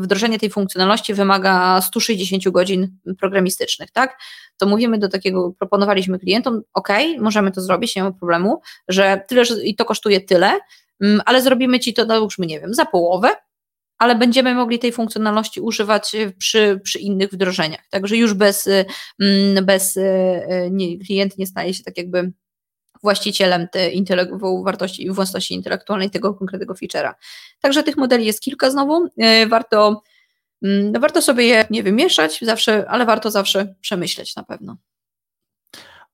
wdrożenie 0.00 0.38
tej 0.38 0.50
funkcjonalności 0.50 1.14
wymaga 1.14 1.80
160 1.80 2.50
godzin 2.50 2.98
programistycznych, 3.18 3.90
tak? 3.90 4.18
To 4.62 4.66
mówimy 4.66 4.98
do 4.98 5.08
takiego, 5.08 5.52
proponowaliśmy 5.58 6.18
klientom, 6.18 6.62
ok, 6.74 6.88
możemy 7.18 7.52
to 7.52 7.60
zrobić, 7.60 7.96
nie 7.96 8.02
ma 8.02 8.12
problemu, 8.12 8.60
że 8.88 9.22
tyle, 9.28 9.44
że 9.44 9.62
i 9.64 9.74
to 9.74 9.84
kosztuje 9.84 10.20
tyle, 10.20 10.58
mm, 11.00 11.20
ale 11.24 11.42
zrobimy 11.42 11.80
ci 11.80 11.94
to, 11.94 12.06
załóżmy, 12.06 12.46
nie 12.46 12.60
wiem, 12.60 12.74
za 12.74 12.84
połowę, 12.84 13.28
ale 13.98 14.14
będziemy 14.14 14.54
mogli 14.54 14.78
tej 14.78 14.92
funkcjonalności 14.92 15.60
używać 15.60 16.14
e, 16.14 16.30
przy, 16.30 16.80
przy 16.84 16.98
innych 16.98 17.30
wdrożeniach. 17.30 17.80
Także 17.90 18.16
już 18.16 18.34
bez, 18.34 18.66
e, 18.66 18.84
mm, 19.20 19.64
bez 19.64 19.98
nie, 20.70 20.98
klient 20.98 21.38
nie 21.38 21.46
staje 21.46 21.74
się 21.74 21.84
tak 21.84 21.98
jakby 21.98 22.32
właścicielem 23.02 23.68
tej 23.68 24.04
wartości 24.64 25.10
własności 25.10 25.54
intelektualnej 25.54 26.10
tego 26.10 26.34
konkretnego 26.34 26.74
feature'a. 26.74 27.12
Także 27.60 27.82
tych 27.82 27.96
modeli 27.96 28.26
jest 28.26 28.40
kilka 28.40 28.70
znowu. 28.70 29.08
E, 29.18 29.46
warto, 29.46 30.02
mm, 30.62 31.00
warto 31.00 31.22
sobie 31.22 31.44
je 31.44 31.64
nie 31.70 31.82
wymieszać 31.82 32.38
zawsze, 32.42 32.88
ale 32.88 33.06
warto 33.06 33.30
zawsze 33.30 33.74
przemyśleć 33.80 34.36
na 34.36 34.42
pewno. 34.42 34.76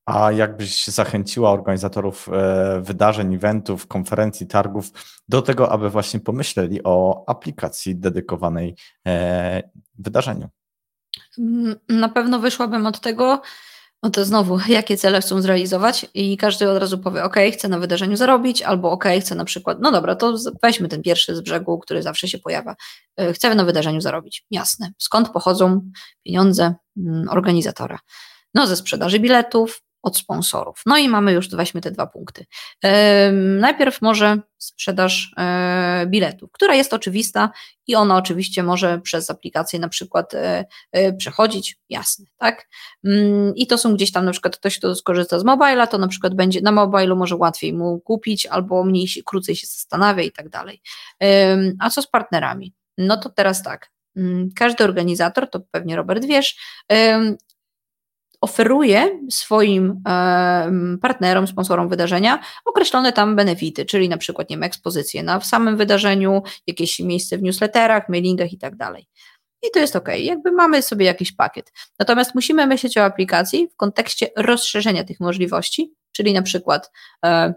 A 0.06 0.32
jakbyś 0.32 0.86
zachęciła 0.86 1.50
organizatorów 1.50 2.28
e, 2.28 2.80
wydarzeń, 2.80 3.34
eventów, 3.34 3.86
konferencji, 3.86 4.46
targów 4.46 4.90
do 5.28 5.42
tego, 5.42 5.72
aby 5.72 5.90
właśnie 5.90 6.20
pomyśleli 6.20 6.80
o 6.84 7.24
aplikacji 7.26 7.96
dedykowanej 7.96 8.76
e, 9.06 9.62
wydarzeniu? 9.98 10.48
Mm, 11.38 11.76
na 11.88 12.08
pewno 12.08 12.38
wyszłabym 12.38 12.86
od 12.86 13.00
tego, 13.00 13.42
no 14.02 14.10
to 14.10 14.24
znowu, 14.24 14.58
jakie 14.68 14.96
cele 14.96 15.20
chcą 15.20 15.42
zrealizować 15.42 16.06
i 16.14 16.36
każdy 16.36 16.70
od 16.70 16.78
razu 16.78 16.98
powie, 16.98 17.24
ok, 17.24 17.36
chcę 17.52 17.68
na 17.68 17.78
wydarzeniu 17.78 18.16
zarobić, 18.16 18.62
albo 18.62 18.90
ok, 18.90 19.04
chcę 19.20 19.34
na 19.34 19.44
przykład, 19.44 19.78
no 19.80 19.92
dobra, 19.92 20.16
to 20.16 20.36
weźmy 20.62 20.88
ten 20.88 21.02
pierwszy 21.02 21.36
z 21.36 21.40
brzegu, 21.40 21.78
który 21.78 22.02
zawsze 22.02 22.28
się 22.28 22.38
pojawia. 22.38 22.76
E, 23.16 23.32
chcę 23.32 23.54
na 23.54 23.64
wydarzeniu 23.64 24.00
zarobić. 24.00 24.44
Jasne. 24.50 24.92
Skąd 24.98 25.28
pochodzą 25.28 25.90
pieniądze 26.24 26.74
mm, 26.96 27.28
organizatora? 27.28 27.98
No 28.54 28.66
ze 28.66 28.76
sprzedaży 28.76 29.18
biletów, 29.20 29.82
od 30.02 30.16
sponsorów. 30.16 30.82
No 30.86 30.96
i 30.96 31.08
mamy 31.08 31.32
już, 31.32 31.48
weźmy 31.48 31.80
te 31.80 31.90
dwa 31.90 32.06
punkty. 32.06 32.46
najpierw 33.60 34.02
może 34.02 34.38
sprzedaż 34.58 35.32
e, 35.36 36.06
biletów, 36.06 36.52
która 36.52 36.74
jest 36.74 36.94
oczywista 36.94 37.50
i 37.86 37.94
ona 37.94 38.16
oczywiście 38.16 38.62
może 38.62 39.00
przez 39.00 39.30
aplikację 39.30 39.78
na 39.78 39.88
przykład 39.88 40.34
e, 40.34 40.64
e, 40.92 41.12
przechodzić, 41.12 41.78
jasne, 41.88 42.26
tak? 42.36 42.68
Mm, 43.04 43.56
I 43.56 43.66
to 43.66 43.78
są 43.78 43.94
gdzieś 43.94 44.12
tam 44.12 44.24
na 44.24 44.32
przykład 44.32 44.56
ktoś, 44.56 44.78
kto 44.78 44.94
skorzysta 44.94 45.38
z 45.38 45.44
mobila, 45.44 45.86
to 45.86 45.98
na 45.98 46.08
przykład 46.08 46.34
będzie 46.34 46.60
na 46.60 46.72
mobilu 46.72 47.16
może 47.16 47.36
łatwiej 47.36 47.72
mu 47.72 48.00
kupić 48.00 48.46
albo 48.46 48.84
mniej 48.84 49.08
krócej 49.26 49.56
się 49.56 49.66
zastanawia 49.66 50.22
i 50.22 50.32
tak 50.32 50.48
dalej. 50.48 50.82
A 51.80 51.90
co 51.90 52.02
z 52.02 52.06
partnerami? 52.06 52.74
No 52.98 53.16
to 53.16 53.30
teraz 53.30 53.62
tak, 53.62 53.90
mm, 54.16 54.48
każdy 54.56 54.84
organizator, 54.84 55.50
to 55.50 55.60
pewnie 55.70 55.96
Robert 55.96 56.24
wiesz, 56.24 56.56
oferuje 58.40 59.20
swoim 59.30 60.02
partnerom, 61.02 61.46
sponsorom 61.46 61.88
wydarzenia 61.88 62.38
określone 62.64 63.12
tam 63.12 63.36
benefity, 63.36 63.84
czyli 63.84 64.08
na 64.08 64.16
przykład 64.16 64.50
nie 64.50 64.56
wiem, 64.56 64.62
ekspozycje 64.62 65.22
na 65.22 65.40
samym 65.40 65.76
wydarzeniu, 65.76 66.42
jakieś 66.66 67.00
miejsce 67.00 67.38
w 67.38 67.42
newsletterach, 67.42 68.08
mailingach 68.08 68.52
i 68.52 68.58
tak 68.58 68.76
dalej. 68.76 69.08
I 69.62 69.70
to 69.74 69.80
jest 69.80 69.96
ok, 69.96 70.08
jakby 70.18 70.52
mamy 70.52 70.82
sobie 70.82 71.06
jakiś 71.06 71.32
pakiet. 71.32 71.72
Natomiast 71.98 72.34
musimy 72.34 72.66
myśleć 72.66 72.98
o 72.98 73.04
aplikacji 73.04 73.68
w 73.68 73.76
kontekście 73.76 74.30
rozszerzenia 74.36 75.04
tych 75.04 75.20
możliwości, 75.20 75.92
czyli 76.12 76.32
na 76.32 76.42
przykład 76.42 76.90
e, 77.24 77.54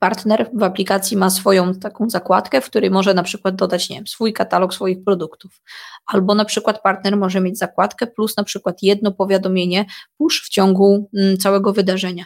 partner 0.00 0.50
w 0.52 0.62
aplikacji 0.62 1.16
ma 1.16 1.30
swoją 1.30 1.74
taką 1.74 2.10
zakładkę, 2.10 2.60
w 2.60 2.66
której 2.66 2.90
może 2.90 3.14
na 3.14 3.22
przykład 3.22 3.56
dodać, 3.56 3.90
nie 3.90 3.96
wiem, 3.96 4.06
swój 4.06 4.32
katalog 4.32 4.74
swoich 4.74 5.04
produktów. 5.04 5.60
Albo 6.06 6.34
na 6.34 6.44
przykład 6.44 6.82
partner 6.82 7.16
może 7.16 7.40
mieć 7.40 7.58
zakładkę 7.58 8.06
plus 8.06 8.36
na 8.36 8.44
przykład 8.44 8.82
jedno 8.82 9.12
powiadomienie 9.12 9.84
push 10.18 10.42
w 10.46 10.48
ciągu 10.48 11.10
mm, 11.18 11.36
całego 11.36 11.72
wydarzenia. 11.72 12.24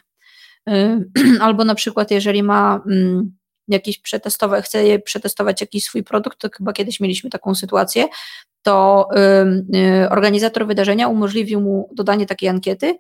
Y, 0.69 1.05
albo 1.41 1.65
na 1.65 1.75
przykład 1.75 2.11
jeżeli 2.11 2.43
ma 2.43 2.81
mm, 2.91 3.37
jakiś 3.69 3.99
przetestować, 3.99 4.65
chce 4.65 4.99
przetestować 4.99 5.61
jakiś 5.61 5.85
swój 5.85 6.03
produkt, 6.03 6.39
to 6.39 6.49
chyba 6.57 6.73
kiedyś 6.73 7.01
mieliśmy 7.01 7.31
taką 7.31 7.55
sytuację, 7.55 8.09
to 8.63 9.09
y, 10.05 10.11
organizator 10.11 10.67
wydarzenia 10.67 11.09
umożliwił 11.09 11.61
mu 11.61 11.91
dodanie 11.95 12.27
takiej 12.27 12.49
ankiety, 12.49 12.99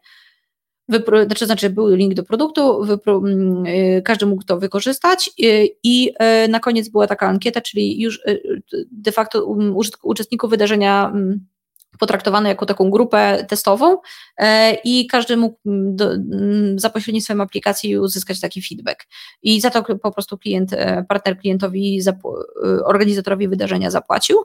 Wypro, 0.88 1.24
znaczy, 1.24 1.46
znaczy 1.46 1.70
był 1.70 1.94
link 1.94 2.14
do 2.14 2.22
produktu, 2.22 2.84
wypro, 2.84 3.18
mm, 3.18 3.66
y, 3.66 4.02
każdy 4.04 4.26
mógł 4.26 4.42
to 4.42 4.58
wykorzystać 4.58 5.30
y, 5.44 5.68
i 5.82 6.12
y, 6.44 6.48
na 6.48 6.60
koniec 6.60 6.88
była 6.88 7.06
taka 7.06 7.28
ankieta, 7.28 7.60
czyli 7.60 8.00
już 8.00 8.22
de 8.92 9.12
facto 9.12 9.44
um, 9.44 9.76
uczestników 10.02 10.50
wydarzenia 10.50 11.10
mm, 11.14 11.46
potraktowane 11.98 12.48
jako 12.48 12.66
taką 12.66 12.90
grupę 12.90 13.44
testową 13.48 13.96
e, 14.38 14.74
i 14.84 15.06
każdy 15.06 15.36
mógł 15.36 15.58
mm, 15.66 15.96
do, 15.96 16.12
mm, 16.12 16.78
za 16.78 16.90
pośrednictwem 16.90 17.40
aplikacji 17.40 17.98
uzyskać 17.98 18.40
taki 18.40 18.62
feedback. 18.62 19.06
I 19.42 19.60
za 19.60 19.70
to 19.70 19.82
po 19.82 20.12
prostu 20.12 20.38
klient, 20.38 20.72
e, 20.72 21.04
partner 21.08 21.38
klientowi, 21.38 22.00
e, 22.06 22.14
organizatorowi 22.84 23.48
wydarzenia 23.48 23.90
zapłacił. 23.90 24.36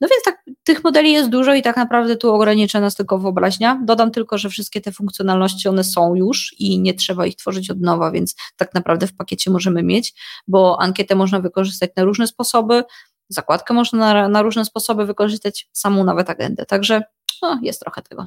No 0.00 0.08
więc 0.08 0.22
tak, 0.24 0.44
tych 0.64 0.84
modeli 0.84 1.12
jest 1.12 1.28
dużo 1.28 1.54
i 1.54 1.62
tak 1.62 1.76
naprawdę 1.76 2.16
tu 2.16 2.34
ogranicza 2.34 2.80
nas 2.80 2.94
tylko 2.94 3.18
wyobraźnia. 3.18 3.80
Dodam 3.84 4.10
tylko, 4.10 4.38
że 4.38 4.48
wszystkie 4.48 4.80
te 4.80 4.92
funkcjonalności 4.92 5.68
one 5.68 5.84
są 5.84 6.14
już 6.14 6.54
i 6.58 6.80
nie 6.80 6.94
trzeba 6.94 7.26
ich 7.26 7.36
tworzyć 7.36 7.70
od 7.70 7.80
nowa, 7.80 8.10
więc 8.10 8.34
tak 8.56 8.74
naprawdę 8.74 9.06
w 9.06 9.16
pakiecie 9.16 9.50
możemy 9.50 9.82
mieć, 9.82 10.14
bo 10.48 10.80
ankietę 10.80 11.14
można 11.14 11.40
wykorzystać 11.40 11.90
na 11.96 12.04
różne 12.04 12.26
sposoby, 12.26 12.82
zakładkę 13.28 13.74
można 13.74 14.14
na, 14.14 14.28
na 14.28 14.42
różne 14.42 14.64
sposoby 14.64 15.06
wykorzystać, 15.06 15.68
samą 15.72 16.04
nawet 16.04 16.30
agendę. 16.30 16.66
Także 16.66 17.02
no, 17.42 17.60
jest 17.62 17.80
trochę 17.80 18.02
tego. 18.02 18.26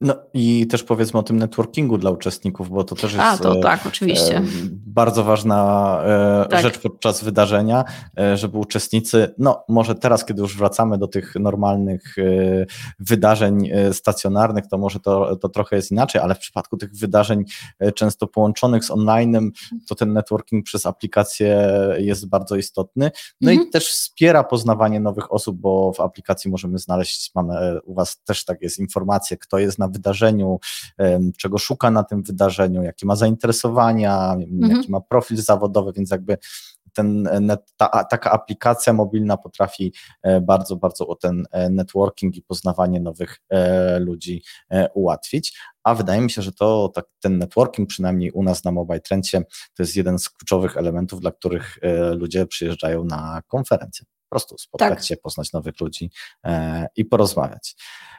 No 0.00 0.14
i 0.34 0.66
też 0.66 0.82
powiedzmy 0.82 1.20
o 1.20 1.22
tym 1.22 1.38
networkingu 1.38 1.98
dla 1.98 2.10
uczestników, 2.10 2.70
bo 2.70 2.84
to 2.84 2.94
też 2.94 3.12
jest 3.12 3.24
A, 3.24 3.38
to, 3.38 3.58
e, 3.58 3.60
tak, 3.60 3.86
oczywiście. 3.86 4.36
E, 4.36 4.42
bardzo 4.86 5.24
ważna 5.24 6.00
e, 6.04 6.46
tak. 6.50 6.62
rzecz 6.62 6.78
podczas 6.78 7.24
wydarzenia, 7.24 7.84
żeby 8.34 8.58
uczestnicy, 8.58 9.34
no 9.38 9.64
może 9.68 9.94
teraz, 9.94 10.24
kiedy 10.24 10.42
już 10.42 10.56
wracamy 10.56 10.98
do 10.98 11.08
tych 11.08 11.34
normalnych 11.34 12.16
wydarzeń 12.98 13.70
stacjonarnych, 13.92 14.66
to 14.66 14.78
może 14.78 15.00
to, 15.00 15.36
to 15.36 15.48
trochę 15.48 15.76
jest 15.76 15.90
inaczej, 15.90 16.20
ale 16.20 16.34
w 16.34 16.38
przypadku 16.38 16.76
tych 16.76 16.92
wydarzeń 16.92 17.44
często 17.94 18.26
połączonych 18.26 18.84
z 18.84 18.90
onlinem, 18.90 19.52
to 19.88 19.94
ten 19.94 20.12
networking 20.12 20.64
przez 20.64 20.86
aplikację 20.86 21.72
jest 21.98 22.28
bardzo 22.28 22.56
istotny. 22.56 23.10
No 23.40 23.50
mhm. 23.50 23.68
i 23.68 23.70
też 23.70 23.88
wspiera 23.88 24.44
poznawanie 24.44 25.00
nowych 25.00 25.32
osób, 25.32 25.56
bo 25.60 25.92
w 25.92 26.00
aplikacji 26.00 26.50
możemy 26.50 26.78
znaleźć, 26.78 27.30
mamy 27.34 27.80
u 27.84 27.94
Was 27.94 28.22
też 28.24 28.44
tak 28.44 28.62
jest 28.62 28.78
informacje, 28.78 29.36
kto 29.36 29.58
jest 29.58 29.78
na 29.78 29.89
wydarzeniu, 29.90 30.58
czego 31.38 31.58
szuka 31.58 31.90
na 31.90 32.04
tym 32.04 32.22
wydarzeniu, 32.22 32.82
jakie 32.82 33.06
ma 33.06 33.16
zainteresowania, 33.16 34.32
mhm. 34.32 34.76
jaki 34.76 34.90
ma 34.90 35.00
profil 35.00 35.36
zawodowy, 35.36 35.92
więc 35.92 36.10
jakby 36.10 36.38
ten, 36.92 37.28
ta, 37.76 38.04
taka 38.04 38.30
aplikacja 38.30 38.92
mobilna 38.92 39.36
potrafi 39.36 39.92
e, 40.22 40.40
bardzo, 40.40 40.76
bardzo 40.76 41.14
ten 41.14 41.44
e, 41.50 41.70
networking 41.70 42.36
i 42.36 42.42
poznawanie 42.42 43.00
nowych 43.00 43.40
e, 43.48 43.98
ludzi 43.98 44.42
ułatwić. 44.94 45.58
A 45.84 45.94
wydaje 45.94 46.20
mi 46.20 46.30
się, 46.30 46.42
że 46.42 46.52
to 46.52 46.90
tak, 46.94 47.04
ten 47.20 47.38
networking, 47.38 47.88
przynajmniej 47.88 48.30
u 48.30 48.42
nas 48.42 48.64
na 48.64 48.72
Mobile 48.72 49.00
Trendzie, 49.00 49.42
to 49.74 49.82
jest 49.82 49.96
jeden 49.96 50.18
z 50.18 50.30
kluczowych 50.30 50.76
elementów, 50.76 51.20
dla 51.20 51.32
których 51.32 51.78
ludzie 52.16 52.46
przyjeżdżają 52.46 53.04
na 53.04 53.42
konferencję 53.48 54.06
prostu 54.30 54.58
spotkać 54.58 54.98
tak. 54.98 55.04
się, 55.04 55.16
poznać 55.16 55.52
nowych 55.52 55.80
ludzi 55.80 56.10
e, 56.44 56.86
i 56.96 57.04
porozmawiać. 57.04 57.76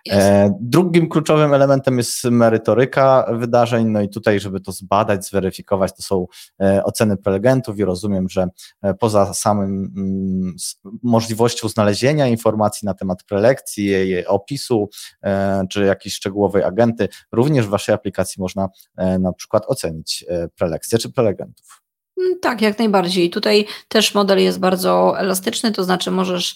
E, 0.10 0.54
drugim 0.62 1.10
kluczowym 1.10 1.54
elementem 1.54 1.98
jest 1.98 2.24
merytoryka 2.24 3.26
wydarzeń, 3.34 3.88
no 3.88 4.02
i 4.02 4.10
tutaj, 4.10 4.40
żeby 4.40 4.62
to 4.62 4.72
zbadać, 4.72 5.26
zweryfikować, 5.26 5.96
to 5.96 6.04
są 6.04 6.28
e, 6.62 6.84
oceny 6.84 7.18
prelegentów 7.18 7.80
i 7.80 7.86
rozumiem, 7.86 8.30
że 8.30 8.48
e, 8.82 8.94
poza 8.94 9.34
samym 9.34 9.94
mm, 9.98 10.56
możliwością 11.04 11.70
znalezienia 11.70 12.28
informacji 12.28 12.86
na 12.86 12.94
temat 12.94 13.24
prelekcji, 13.24 13.86
jej 13.86 14.28
opisu, 14.28 14.90
e, 15.24 15.64
czy 15.70 15.86
jakiejś 15.86 16.16
szczegółowej 16.16 16.64
agenty, 16.64 17.08
również 17.32 17.66
w 17.66 17.70
Waszej 17.70 17.96
aplikacji 17.96 18.42
można 18.42 18.70
e, 18.98 19.20
na 19.20 19.34
przykład 19.34 19.64
ocenić 19.68 20.26
prelekcję 20.56 20.98
czy 20.98 21.12
prelegentów. 21.12 21.82
Mm, 22.22 22.40
tak, 22.40 22.62
jak 22.62 22.80
najbardziej. 22.80 23.30
Tutaj 23.30 23.66
też 23.88 24.14
model 24.14 24.40
jest 24.40 24.60
bardzo 24.60 25.20
elastyczny, 25.20 25.72
to 25.72 25.84
znaczy 25.84 26.12
możesz 26.12 26.56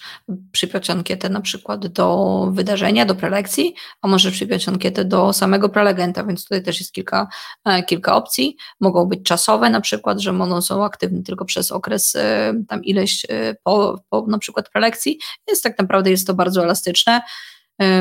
przypiąć 0.52 0.90
ankietę 0.90 1.30
na 1.30 1.42
przykład 1.42 1.88
do 1.88 2.48
wydarzenia, 2.52 3.06
do 3.06 3.16
prelekcji, 3.16 3.76
a 4.02 4.08
możesz 4.08 4.34
przypiąć 4.34 4.70
ankietę 4.70 5.06
do 5.06 5.34
samego 5.34 5.70
prelegenta, 5.70 6.24
więc 6.24 6.44
tutaj 6.44 6.64
też 6.64 6.80
jest 6.80 6.92
kilka, 6.92 7.28
e, 7.66 7.84
kilka 7.84 8.16
opcji. 8.16 8.58
Mogą 8.80 9.06
być 9.06 9.24
czasowe 9.24 9.70
na 9.70 9.82
przykład, 9.82 10.20
że 10.20 10.32
one 10.32 10.62
są 10.62 10.86
aktywne 10.86 11.24
tylko 11.24 11.46
przez 11.46 11.72
okres 11.72 12.16
e, 12.16 12.54
tam 12.68 12.84
ileś 12.84 13.26
e, 13.30 13.56
po, 13.64 14.04
po 14.10 14.26
na 14.28 14.38
przykład 14.38 14.70
prelekcji, 14.70 15.20
więc 15.48 15.62
tak 15.62 15.80
naprawdę 15.80 16.12
jest 16.12 16.28
to 16.28 16.34
bardzo 16.34 16.64
elastyczne. 16.64 17.22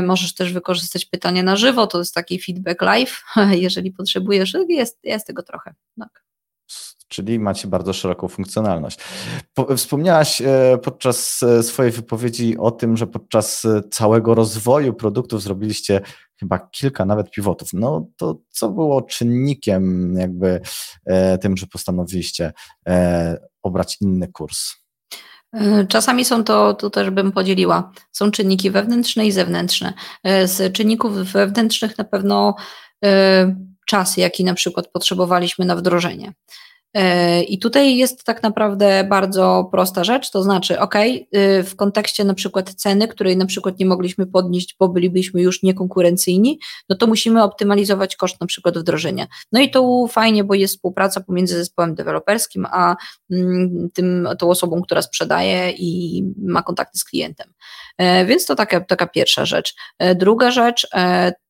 Możesz 0.03 0.35
też 0.35 0.53
wykorzystać 0.53 1.05
pytania 1.05 1.43
na 1.43 1.57
żywo, 1.57 1.87
to 1.87 1.99
jest 1.99 2.15
taki 2.15 2.41
feedback 2.41 2.83
live, 2.83 3.25
jeżeli 3.67 3.93
potrzebujesz, 3.93 4.57
jest, 4.69 4.99
jest 5.05 5.27
tego 5.27 5.43
trochę. 5.43 5.75
Tak 5.99 6.25
czyli 7.15 7.39
macie 7.39 7.69
bardzo 7.69 7.93
szeroką 7.93 8.29
funkcjonalność. 8.29 8.99
Wspomniałaś 9.77 10.41
e, 10.41 10.79
podczas 10.83 11.43
e, 11.43 11.63
swojej 11.63 11.93
wypowiedzi 11.93 12.59
o 12.59 12.71
tym, 12.71 12.97
że 12.97 13.07
podczas 13.07 13.65
e, 13.65 13.83
całego 13.91 14.35
rozwoju 14.35 14.95
produktów 14.95 15.43
zrobiliście 15.43 16.01
chyba 16.41 16.59
kilka 16.59 17.05
nawet 17.05 17.31
pivotów. 17.31 17.69
No 17.73 18.07
to 18.17 18.39
co 18.51 18.69
było 18.69 19.03
czynnikiem 19.03 20.15
jakby 20.19 20.61
tym, 21.41 21.57
że 21.57 21.67
postanowiliście 21.67 22.53
obrać 23.63 23.97
inny 24.01 24.29
kurs? 24.29 24.75
Czasami 25.89 26.25
są 26.25 26.45
to, 26.45 26.75
tu 26.75 26.91
też 26.91 27.11
bym 27.11 27.33
podzieliła, 27.33 27.93
są 28.13 28.31
czynniki 28.31 28.71
wewnętrzne 28.71 29.27
i 29.27 29.33
zewnętrzne. 29.33 29.93
Z 30.45 30.73
czynników 30.73 31.13
wewnętrznych 31.15 31.99
na 31.99 32.05
pewno 32.05 32.55
czas, 33.87 34.17
jaki 34.17 34.45
na 34.45 34.55
przykład 34.55 34.89
potrzebowaliśmy 34.89 35.65
na 35.65 35.77
wdrożenie. 35.77 36.33
E, 36.95 37.43
I 37.43 37.59
tutaj 37.59 37.97
jest 37.97 38.25
tak 38.25 38.43
naprawdę 38.43 39.05
bardzo 39.05 39.69
prosta 39.71 40.05
rzecz, 40.05 40.31
to 40.31 40.43
znaczy, 40.43 40.81
ok, 40.81 40.95
w 41.65 41.73
kontekście 41.77 42.25
na 42.25 42.35
przykład 42.35 42.75
ceny, 42.75 43.09
której 43.09 43.37
na 43.37 43.47
przykład 43.47 43.79
nie 43.79 43.87
mogliśmy 43.87 44.27
podnieść, 44.27 44.77
bo 44.79 44.89
bylibyśmy 44.89 45.43
już 45.43 45.63
niekonkurencyjni, 45.63 46.59
no 46.89 46.97
to 46.97 47.07
musimy 47.07 47.43
optymalizować 47.43 48.17
koszt 48.17 48.41
na 48.41 48.47
przykład 48.47 48.79
wdrożenia. 48.79 49.27
No 49.53 49.61
i 49.61 49.71
to 49.71 50.07
fajnie, 50.09 50.45
bo 50.45 50.55
jest 50.55 50.75
współpraca 50.75 51.21
pomiędzy 51.21 51.57
zespołem 51.57 51.95
deweloperskim, 51.95 52.67
a 52.71 52.97
mm, 53.31 53.89
tym, 53.95 54.29
tą 54.39 54.51
osobą, 54.51 54.83
która 54.83 55.03
sprzedaje 55.03 55.71
i 55.71 56.23
ma 56.39 56.63
kontakty 56.63 56.99
z 56.99 57.05
klientem. 57.05 57.53
E, 57.99 58.25
więc 58.25 58.47
to 58.47 58.55
taka, 58.55 58.81
taka 58.81 59.07
pierwsza 59.07 59.45
rzecz. 59.45 59.75
E, 59.99 60.15
druga 60.15 60.51
rzecz 60.51 60.89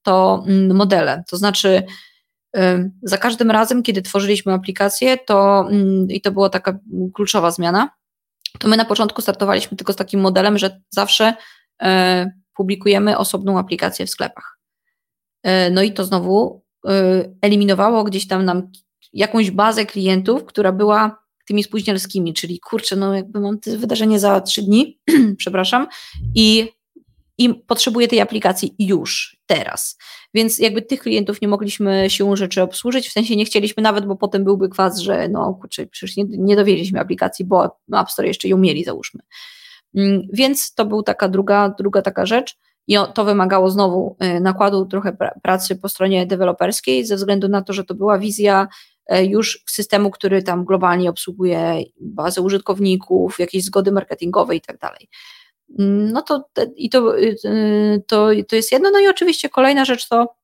to 0.03 0.45
mm, 0.47 0.77
modele, 0.77 1.23
to 1.31 1.37
znaczy, 1.37 1.83
za 3.03 3.19
każdym 3.19 3.51
razem, 3.51 3.83
kiedy 3.83 4.03
tworzyliśmy 4.03 4.53
aplikację, 4.53 5.19
to 5.19 5.67
mm, 5.71 6.09
i 6.09 6.21
to 6.21 6.33
była 6.33 6.51
taka 6.51 6.79
kluczowa 7.15 7.51
zmiana, 7.51 7.91
to 8.59 8.69
my 8.69 8.77
na 8.77 8.85
początku 8.85 9.23
startowaliśmy 9.23 9.77
tylko 9.77 9.93
z 9.93 9.97
takim 9.97 10.21
modelem, 10.21 10.59
że 10.59 10.81
zawsze 10.91 11.35
e, 11.83 12.31
publikujemy 12.57 13.19
osobną 13.19 13.59
aplikację 13.59 14.07
w 14.07 14.11
sklepach. 14.11 14.59
E, 15.43 15.71
no 15.71 15.83
i 15.83 15.93
to 15.93 16.05
znowu 16.05 16.65
e, 16.89 16.91
eliminowało 17.43 18.05
gdzieś 18.05 18.29
tam 18.29 18.45
nam 18.45 18.71
jakąś 19.13 19.51
bazę 19.51 19.87
klientów, 19.87 20.45
która 20.45 20.73
była 20.73 21.25
tymi 21.47 21.65
spóźnialskimi, 21.65 22.35
czyli 22.35 22.61
kurczę, 22.61 22.97
no 22.97 23.15
jakby 23.15 23.41
mam 23.41 23.59
wydarzenie 23.79 24.21
za 24.21 24.41
trzy 24.41 24.63
dni, 24.63 25.01
przepraszam, 25.39 25.87
i 26.35 26.73
i 27.39 27.55
potrzebuje 27.55 28.09
tej 28.09 28.21
aplikacji 28.21 28.75
już, 28.79 29.37
teraz. 29.47 29.99
Więc 30.35 30.59
jakby 30.59 30.83
tych 30.83 31.01
klientów 31.01 31.41
nie 31.41 31.49
mogliśmy 31.49 32.11
siłą 32.11 32.37
rzeczy 32.37 32.63
obsłużyć, 32.63 33.09
w 33.09 33.13
sensie 33.13 33.37
nie 33.37 33.45
chcieliśmy 33.45 33.83
nawet, 33.83 34.07
bo 34.07 34.17
potem 34.17 34.45
byłby 34.45 34.69
kwas, 34.69 34.99
że 34.99 35.29
no 35.29 35.55
kurczę, 35.61 35.87
przecież 35.87 36.17
nie, 36.17 36.25
nie 36.29 36.57
dowiedzieliśmy 36.57 37.01
aplikacji, 37.01 37.45
bo 37.45 37.65
App 37.93 38.11
Store 38.11 38.29
jeszcze 38.29 38.49
ją 38.49 38.59
mieli, 38.59 38.85
załóżmy. 38.85 39.21
Mm, 39.95 40.23
więc 40.33 40.75
to 40.75 40.85
była 40.85 41.03
taka 41.03 41.29
druga, 41.29 41.75
druga 41.79 42.03
taka 42.03 42.27
rzecz 42.27 42.57
i 42.87 42.97
to 43.15 43.25
wymagało 43.25 43.71
znowu 43.71 44.17
y, 44.37 44.41
nakładu 44.41 44.87
trochę 44.87 45.17
pracy 45.43 45.77
po 45.77 45.89
stronie 45.89 46.27
deweloperskiej, 46.27 47.07
ze 47.07 47.17
względu 47.17 47.49
na 47.49 47.63
to, 47.63 47.73
że 47.73 47.85
to 47.85 47.95
była 47.95 48.19
wizja 48.19 48.69
y, 49.13 49.25
już 49.25 49.65
systemu, 49.67 50.11
który 50.11 50.43
tam 50.43 50.65
globalnie 50.65 51.11
obsługuje 51.11 51.83
bazę 52.01 52.41
użytkowników, 52.41 53.39
jakieś 53.39 53.65
zgody 53.65 53.93
marketingowe 53.93 54.57
i 54.57 54.61
tak 54.61 54.79
dalej. 54.79 55.09
No 55.79 56.23
to, 56.23 56.45
i 56.77 56.91
to, 56.91 57.19
y, 57.19 57.37
to, 58.07 58.29
to 58.49 58.57
jest 58.57 58.73
jedno. 58.73 58.91
No 58.91 59.01
i 59.01 59.09
oczywiście 59.09 59.49
kolejna 59.49 59.85
rzecz 59.85 60.09
to 60.09 60.35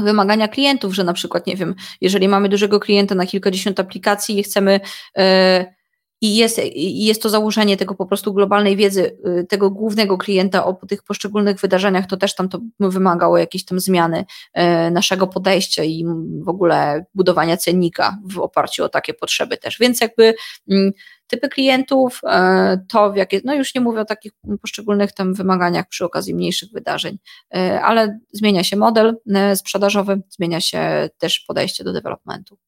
wymagania 0.00 0.48
klientów, 0.48 0.94
że 0.94 1.04
na 1.04 1.12
przykład, 1.12 1.46
nie 1.46 1.56
wiem, 1.56 1.74
jeżeli 2.00 2.28
mamy 2.28 2.48
dużego 2.48 2.80
klienta 2.80 3.14
na 3.14 3.26
kilkadziesiąt 3.26 3.80
aplikacji 3.80 4.38
i 4.38 4.42
chcemy 4.42 4.80
e, 5.18 5.78
i 6.20 6.36
jest, 6.36 6.58
i 6.58 7.04
jest 7.04 7.22
to 7.22 7.28
założenie 7.28 7.76
tego 7.76 7.94
po 7.94 8.06
prostu 8.06 8.34
globalnej 8.34 8.76
wiedzy, 8.76 9.18
y, 9.40 9.46
tego 9.46 9.70
głównego 9.70 10.18
klienta 10.18 10.66
o 10.66 10.74
tych 10.74 11.02
poszczególnych 11.02 11.60
wydarzeniach, 11.60 12.06
to 12.06 12.16
też 12.16 12.34
tam 12.34 12.48
to 12.48 12.60
wymagało 12.80 13.38
jakiejś 13.38 13.64
tam 13.64 13.80
zmiany 13.80 14.24
e, 14.54 14.90
naszego 14.90 15.26
podejścia 15.26 15.84
i 15.84 16.04
w 16.40 16.48
ogóle 16.48 17.04
budowania 17.14 17.56
cennika 17.56 18.18
w 18.24 18.38
oparciu 18.38 18.84
o 18.84 18.88
takie 18.88 19.14
potrzeby 19.14 19.56
też. 19.56 19.78
Więc 19.78 20.00
jakby 20.00 20.34
mm, 20.70 20.92
typy 21.28 21.48
klientów, 21.48 22.20
e, 22.24 22.84
to 22.88 23.12
w 23.12 23.16
jakie, 23.16 23.40
no 23.44 23.54
już 23.54 23.74
nie 23.74 23.80
mówię 23.80 24.00
o 24.00 24.04
takich 24.04 24.32
poszczególnych 24.60 25.12
tam 25.12 25.34
wymaganiach 25.34 25.88
przy 25.88 26.04
okazji 26.04 26.34
mniejszych 26.34 26.72
wydarzeń, 26.72 27.18
e, 27.54 27.82
ale 27.82 28.18
zmienia 28.32 28.64
się 28.64 28.76
model 28.76 29.16
sprzedażowy, 29.54 30.22
zmienia 30.30 30.60
się 30.60 31.10
też 31.18 31.40
podejście 31.40 31.84
do 31.84 31.92
developmentu. 31.92 32.58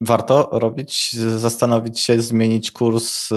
Warto 0.00 0.48
robić, 0.52 1.12
zastanowić 1.36 2.00
się, 2.00 2.22
zmienić 2.22 2.70
kurs, 2.70 3.28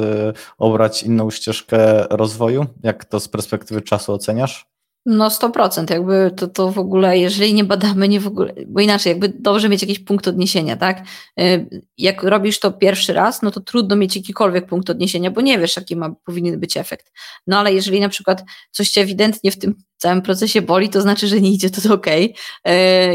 obrać 0.57 1.03
inną 1.03 1.31
ścieżkę 1.31 2.07
rozwoju? 2.09 2.65
Jak 2.83 3.05
to 3.05 3.19
z 3.19 3.27
perspektywy 3.27 3.81
czasu 3.81 4.13
oceniasz? 4.13 4.76
No 5.09 5.29
100%, 5.29 5.91
jakby 5.91 6.31
to, 6.37 6.47
to 6.47 6.71
w 6.71 6.79
ogóle, 6.79 7.17
jeżeli 7.17 7.53
nie 7.53 7.63
badamy, 7.63 8.07
nie 8.07 8.19
w 8.19 8.27
ogóle, 8.27 8.53
bo 8.67 8.81
inaczej, 8.81 9.09
jakby 9.09 9.29
dobrze 9.29 9.69
mieć 9.69 9.81
jakiś 9.81 9.99
punkt 9.99 10.27
odniesienia, 10.27 10.77
tak? 10.77 11.03
Y, 11.39 11.81
jak 11.97 12.23
robisz 12.23 12.59
to 12.59 12.71
pierwszy 12.71 13.13
raz, 13.13 13.41
no 13.41 13.51
to 13.51 13.59
trudno 13.59 13.95
mieć 13.95 14.15
jakikolwiek 14.15 14.65
punkt 14.65 14.89
odniesienia, 14.89 15.31
bo 15.31 15.41
nie 15.41 15.59
wiesz, 15.59 15.75
jaki 15.75 15.95
ma, 15.95 16.15
powinien 16.25 16.59
być 16.59 16.77
efekt. 16.77 17.11
No 17.47 17.59
ale 17.59 17.73
jeżeli 17.73 17.99
na 17.99 18.09
przykład 18.09 18.43
coś 18.71 18.89
cię 18.89 19.01
ewidentnie 19.01 19.51
w 19.51 19.59
tym 19.59 19.75
całym 19.97 20.21
procesie 20.21 20.61
boli, 20.61 20.89
to 20.89 21.01
znaczy, 21.01 21.27
że 21.27 21.41
nie 21.41 21.51
idzie, 21.51 21.69
to, 21.69 21.93
ok. 21.93 22.07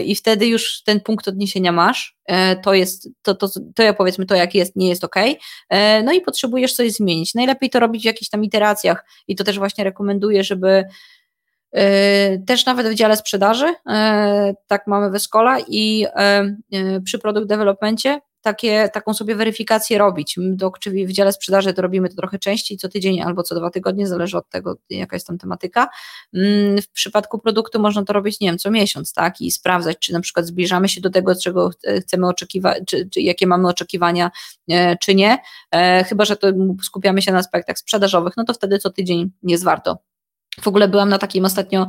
I 0.05 0.15
wtedy 0.15 0.47
już 0.47 0.83
ten 0.83 1.01
punkt 1.01 1.29
odniesienia 1.29 1.73
masz, 1.73 2.17
y, 2.31 2.35
to 2.63 2.75
jest, 2.75 3.09
to, 3.23 3.35
to, 3.35 3.49
to 3.75 3.83
ja 3.83 3.93
powiedzmy, 3.93 4.27
to 4.27 4.35
jak 4.35 4.55
jest, 4.55 4.77
nie 4.77 4.89
jest 4.89 5.05
ok. 5.05 5.17
No 6.05 6.13
i 6.13 6.21
potrzebujesz 6.21 6.75
coś 6.75 6.93
zmienić. 6.93 7.35
Najlepiej 7.35 7.71
to 7.71 7.81
robić 7.81 8.03
w 8.03 8.07
jakichś 8.07 8.31
tam 8.31 8.45
iteracjach 8.45 9.05
i 9.29 9.37
to 9.37 9.45
też 9.45 9.59
właśnie 9.59 9.85
rekomenduję, 9.85 10.45
żeby 10.45 10.85
też 12.47 12.67
nawet 12.67 12.89
w 12.89 12.95
dziale 12.95 13.17
sprzedaży, 13.17 13.75
e, 13.89 14.55
tak 14.67 14.87
mamy 14.87 15.11
w 15.11 15.15
Escola 15.15 15.59
i 15.69 16.07
e, 16.17 17.01
przy 17.05 17.19
produkt 17.19 17.47
developmentie 17.49 18.21
takie, 18.43 18.89
taką 18.89 19.15
sobie 19.15 19.35
weryfikację 19.35 19.99
robić. 19.99 20.37
Czyli 20.81 21.07
w 21.07 21.13
dziale 21.13 21.33
sprzedaży 21.33 21.73
to 21.73 21.83
robimy 21.83 22.09
to 22.09 22.17
trochę 22.17 22.39
częściej, 22.39 22.79
co 22.79 22.89
tydzień 22.89 23.21
albo 23.21 23.43
co 23.43 23.55
dwa 23.55 23.71
tygodnie, 23.71 24.07
zależy 24.07 24.39
od 24.39 24.49
tego, 24.49 24.77
jaka 24.91 25.17
jest 25.17 25.27
tam 25.27 25.39
tematyka. 25.39 25.89
Mm, 26.35 26.83
w 26.83 26.89
przypadku 26.89 27.39
produktu 27.39 27.81
można 27.81 28.05
to 28.05 28.13
robić, 28.13 28.41
nie 28.41 28.49
wiem, 28.49 28.59
co 28.59 28.71
miesiąc, 28.71 29.13
tak, 29.13 29.41
i 29.41 29.51
sprawdzać, 29.51 29.99
czy 29.99 30.13
na 30.13 30.21
przykład 30.21 30.47
zbliżamy 30.47 30.89
się 30.89 31.01
do 31.01 31.11
tego, 31.11 31.35
czego 31.35 31.71
chcemy 32.01 32.29
oczekiwać, 32.29 32.79
czy, 32.87 33.09
czy 33.11 33.21
jakie 33.21 33.47
mamy 33.47 33.69
oczekiwania, 33.69 34.31
czy 35.01 35.15
nie. 35.15 35.39
Chyba, 36.07 36.25
że 36.25 36.37
to 36.37 36.49
skupiamy 36.83 37.23
się 37.23 37.33
na 37.33 37.39
aspektach 37.39 37.79
sprzedażowych, 37.79 38.35
no 38.37 38.45
to 38.45 38.55
wtedy 38.55 38.79
co 38.79 38.91
tydzień 38.91 39.31
jest 39.43 39.65
warto 39.65 40.12
w 40.61 40.69
ogóle 40.69 40.89
byłam 40.89 41.09
na 41.09 41.19
takim 41.19 41.45
ostatnio 41.45 41.87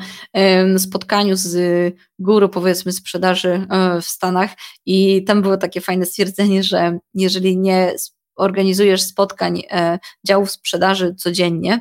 spotkaniu 0.78 1.36
z 1.36 1.96
guru, 2.20 2.50
powiedzmy, 2.50 2.92
sprzedaży 2.92 3.68
e, 3.70 4.02
w 4.02 4.06
Stanach 4.06 4.50
i 4.86 5.24
tam 5.24 5.42
było 5.42 5.58
takie 5.58 5.82
fajne 5.82 6.06
stwierdzenie, 6.06 6.64
że 6.64 7.00
jeżeli 7.14 7.58
nie 7.58 7.96
organizujesz 8.36 9.02
spotkań 9.02 9.64
e, 9.72 10.00
działów 10.26 10.52
sprzedaży 10.52 11.16
codziennie, 11.16 11.80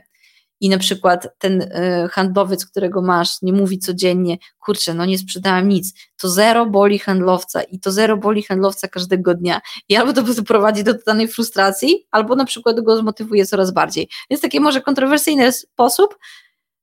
i 0.63 0.69
na 0.69 0.79
przykład 0.79 1.29
ten 1.39 1.63
e, 1.63 2.09
handlowiec, 2.13 2.67
którego 2.67 3.03
masz, 3.03 3.43
nie 3.43 3.53
mówi 3.53 3.79
codziennie, 3.79 4.39
kurczę, 4.61 4.95
no 4.95 5.05
nie 5.05 5.19
sprzedałam 5.19 5.69
nic, 5.69 5.95
to 6.21 6.29
zero 6.29 6.67
boli 6.67 6.99
handlowca 6.99 7.63
i 7.63 7.81
to 7.81 7.93
zero 7.93 8.17
boli 8.17 8.43
handlowca 8.43 8.89
każdego 8.89 9.35
dnia. 9.35 9.61
I 9.89 9.97
albo 9.97 10.13
to 10.13 10.43
prowadzi 10.47 10.85
do 10.85 10.95
totalnej 10.95 11.29
frustracji, 11.29 12.07
albo 12.11 12.37
na 12.37 12.45
przykład 12.45 12.81
go 12.81 12.97
zmotywuje 12.97 13.47
coraz 13.47 13.71
bardziej. 13.71 14.09
Jest 14.31 14.43
taki 14.43 14.61
może 14.61 14.81
kontrowersyjny 14.81 15.53
sposób, 15.53 16.19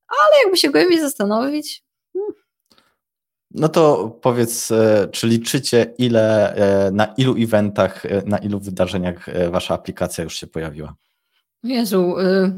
ale 0.09 0.43
jakby 0.43 0.57
się 0.57 0.69
głębiej 0.69 0.99
zastanowić. 0.99 1.83
Hmm. 2.13 2.33
No 3.51 3.69
to 3.69 4.09
powiedz, 4.21 4.71
e, 4.71 5.07
czy 5.11 5.27
liczycie, 5.27 5.93
ile, 5.97 6.55
e, 6.55 6.91
na 6.91 7.05
ilu 7.05 7.35
eventach, 7.37 8.05
e, 8.05 8.23
na 8.25 8.37
ilu 8.37 8.59
wydarzeniach 8.59 9.25
wasza 9.51 9.73
aplikacja 9.73 10.23
już 10.23 10.35
się 10.35 10.47
pojawiła? 10.47 10.95
Jezu, 11.63 12.19
y, 12.19 12.51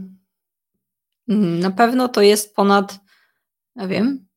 mm, 1.29 1.59
na 1.59 1.71
pewno 1.71 2.07
to 2.07 2.21
jest 2.21 2.55
ponad, 2.55 2.99
ja 3.75 3.87
wiem, 3.87 4.27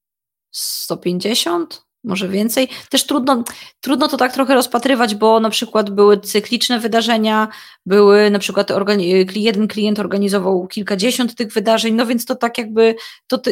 150? 0.50 1.84
Może 2.04 2.28
więcej. 2.28 2.68
Też 2.90 3.06
trudno, 3.06 3.44
trudno 3.80 4.08
to 4.08 4.16
tak 4.16 4.32
trochę 4.32 4.54
rozpatrywać, 4.54 5.14
bo 5.14 5.40
na 5.40 5.50
przykład 5.50 5.90
były 5.90 6.20
cykliczne 6.20 6.78
wydarzenia, 6.80 7.48
były 7.86 8.30
na 8.30 8.38
przykład 8.38 8.68
jeden 9.34 9.68
klient 9.68 9.98
organizował 9.98 10.66
kilkadziesiąt 10.66 11.34
tych 11.34 11.52
wydarzeń, 11.52 11.94
no 11.94 12.06
więc 12.06 12.24
to 12.24 12.34
tak 12.34 12.58
jakby 12.58 12.94
to, 13.26 13.38
to, 13.38 13.50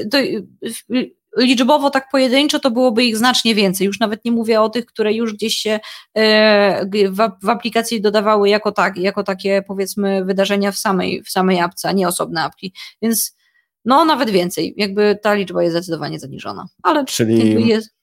liczbowo 1.36 1.90
tak 1.90 2.10
pojedynczo 2.10 2.60
to 2.60 2.70
byłoby 2.70 3.04
ich 3.04 3.16
znacznie 3.16 3.54
więcej. 3.54 3.86
Już 3.86 4.00
nawet 4.00 4.24
nie 4.24 4.32
mówię 4.32 4.60
o 4.60 4.68
tych, 4.68 4.86
które 4.86 5.12
już 5.12 5.34
gdzieś 5.34 5.54
się 5.54 5.80
e, 6.14 6.86
w, 7.10 7.16
w 7.42 7.48
aplikacji 7.48 8.00
dodawały 8.00 8.48
jako, 8.48 8.72
tak, 8.72 8.96
jako 8.96 9.22
takie 9.22 9.62
powiedzmy 9.66 10.24
wydarzenia 10.24 10.72
w 10.72 10.78
samej, 10.78 11.22
w 11.22 11.30
samej 11.30 11.60
apce, 11.60 11.88
a 11.88 11.92
nie 11.92 12.08
osobne 12.08 12.42
apki. 12.42 12.72
Więc 13.02 13.36
no 13.84 14.04
nawet 14.04 14.30
więcej. 14.30 14.74
Jakby 14.76 15.18
ta 15.22 15.34
liczba 15.34 15.62
jest 15.62 15.74
zdecydowanie 15.74 16.18
zaniżona. 16.18 16.66
Ale 16.82 17.04
Czyli 17.04 17.68
jest 17.68 17.94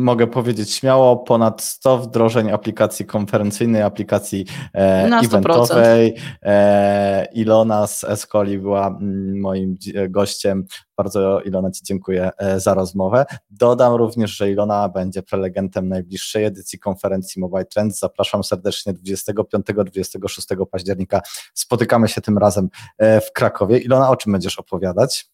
mogę 0.00 0.26
powiedzieć 0.26 0.74
śmiało, 0.74 1.16
ponad 1.16 1.62
100 1.62 1.98
wdrożeń 1.98 2.50
aplikacji 2.50 3.06
konferencyjnej, 3.06 3.82
aplikacji 3.82 4.46
e, 4.74 5.20
eventowej. 5.24 6.14
E, 6.42 7.26
Ilona 7.32 7.86
z 7.86 8.04
Escoli 8.04 8.58
była 8.58 8.98
moim 9.34 9.76
gościem. 10.08 10.64
Bardzo 10.96 11.40
Ilona 11.40 11.70
Ci 11.70 11.84
dziękuję 11.84 12.30
e, 12.38 12.60
za 12.60 12.74
rozmowę. 12.74 13.26
Dodam 13.50 13.94
również, 13.94 14.30
że 14.30 14.50
Ilona 14.50 14.88
będzie 14.88 15.22
prelegentem 15.22 15.88
najbliższej 15.88 16.44
edycji 16.44 16.78
konferencji 16.78 17.40
Mobile 17.40 17.64
Trends. 17.64 17.98
Zapraszam 17.98 18.44
serdecznie 18.44 18.94
25-26 18.94 20.66
października. 20.70 21.20
Spotykamy 21.54 22.08
się 22.08 22.20
tym 22.20 22.38
razem 22.38 22.68
e, 22.98 23.20
w 23.20 23.32
Krakowie. 23.32 23.78
Ilona, 23.78 24.10
o 24.10 24.16
czym 24.16 24.32
będziesz 24.32 24.58
opowiadać? 24.58 25.30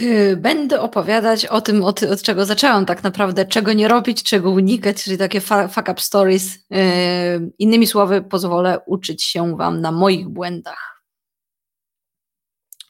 Yy, 0.00 0.36
będę 0.36 0.80
opowiadać 0.80 1.46
o 1.46 1.60
tym, 1.60 1.84
od, 1.84 2.02
od, 2.02 2.22
czego 2.22 2.44
zaczęłam 2.44 2.86
tak 2.86 3.02
naprawdę, 3.02 3.46
czego 3.46 3.72
nie 3.72 3.88
robić, 3.88 4.22
czego 4.22 4.50
unikać, 4.50 5.04
czyli 5.04 5.18
takie 5.18 5.40
fuck 5.40 5.88
up 5.90 5.94
stories. 5.98 6.58
Yy, 6.70 6.78
innymi 7.58 7.86
słowy, 7.86 8.22
pozwolę 8.22 8.80
uczyć 8.86 9.22
się 9.22 9.56
Wam 9.56 9.80
na 9.80 9.92
moich 9.92 10.28
błędach. 10.28 10.91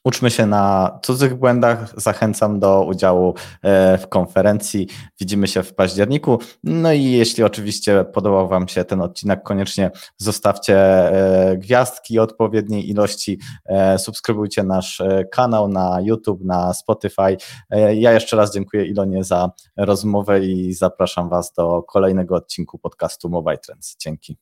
Uczmy 0.05 0.31
się 0.31 0.47
na 0.47 0.99
cudzych 1.03 1.35
błędach. 1.35 2.01
Zachęcam 2.01 2.61
do 2.61 2.85
udziału 2.85 3.35
e, 3.63 3.99
w 3.99 4.09
konferencji. 4.09 4.89
Widzimy 5.21 5.49
się 5.49 5.63
w 5.63 5.75
październiku. 5.75 6.39
No 6.65 6.93
i 6.93 7.05
jeśli 7.05 7.45
oczywiście 7.45 8.05
podobał 8.05 8.49
Wam 8.49 8.69
się 8.69 8.85
ten 8.85 9.01
odcinek, 9.01 9.43
koniecznie 9.43 9.91
zostawcie 10.17 10.77
e, 10.79 11.57
gwiazdki 11.57 12.19
odpowiedniej 12.19 12.91
ilości. 12.91 13.41
E, 13.67 13.99
subskrybujcie 13.99 14.63
nasz 14.63 15.03
kanał 15.33 15.69
na 15.69 16.01
YouTube, 16.01 16.45
na 16.45 16.75
Spotify. 16.75 17.37
Ja 17.95 18.13
jeszcze 18.13 18.37
raz 18.37 18.55
dziękuję 18.55 18.87
Ilonie 18.87 19.25
za 19.25 19.51
rozmowę 19.77 20.41
i 20.41 20.73
zapraszam 20.73 21.29
Was 21.29 21.53
do 21.53 21.83
kolejnego 21.83 22.35
odcinku 22.35 22.79
podcastu 22.79 23.29
Mobile 23.29 23.59
Trends. 23.59 23.97
Dzięki. 23.97 24.37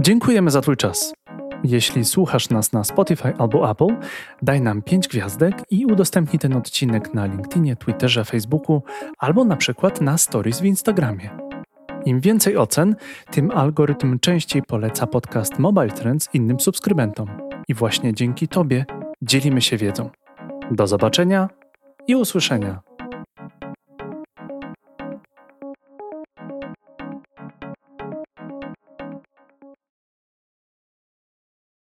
Dziękujemy 0.00 0.50
za 0.50 0.60
Twój 0.60 0.76
czas. 0.76 1.14
Jeśli 1.64 2.04
słuchasz 2.04 2.50
nas 2.50 2.72
na 2.72 2.84
Spotify 2.84 3.32
albo 3.38 3.70
Apple, 3.70 3.96
daj 4.42 4.60
nam 4.60 4.82
5 4.82 5.08
gwiazdek 5.08 5.54
i 5.70 5.86
udostępnij 5.86 6.38
ten 6.38 6.56
odcinek 6.56 7.14
na 7.14 7.26
LinkedInie, 7.26 7.76
Twitterze, 7.76 8.24
Facebooku 8.24 8.82
albo 9.18 9.44
na 9.44 9.56
przykład 9.56 10.00
na 10.00 10.18
Stories 10.18 10.60
w 10.60 10.64
Instagramie. 10.64 11.30
Im 12.04 12.20
więcej 12.20 12.56
ocen, 12.56 12.96
tym 13.30 13.50
algorytm 13.50 14.18
częściej 14.18 14.62
poleca 14.62 15.06
podcast 15.06 15.58
Mobile 15.58 15.90
Trends 15.90 16.28
innym 16.34 16.60
subskrybentom. 16.60 17.28
I 17.68 17.74
właśnie 17.74 18.14
dzięki 18.14 18.48
Tobie 18.48 18.84
dzielimy 19.22 19.60
się 19.60 19.76
wiedzą. 19.76 20.10
Do 20.70 20.86
zobaczenia 20.86 21.48
i 22.06 22.14
usłyszenia. 22.14 22.93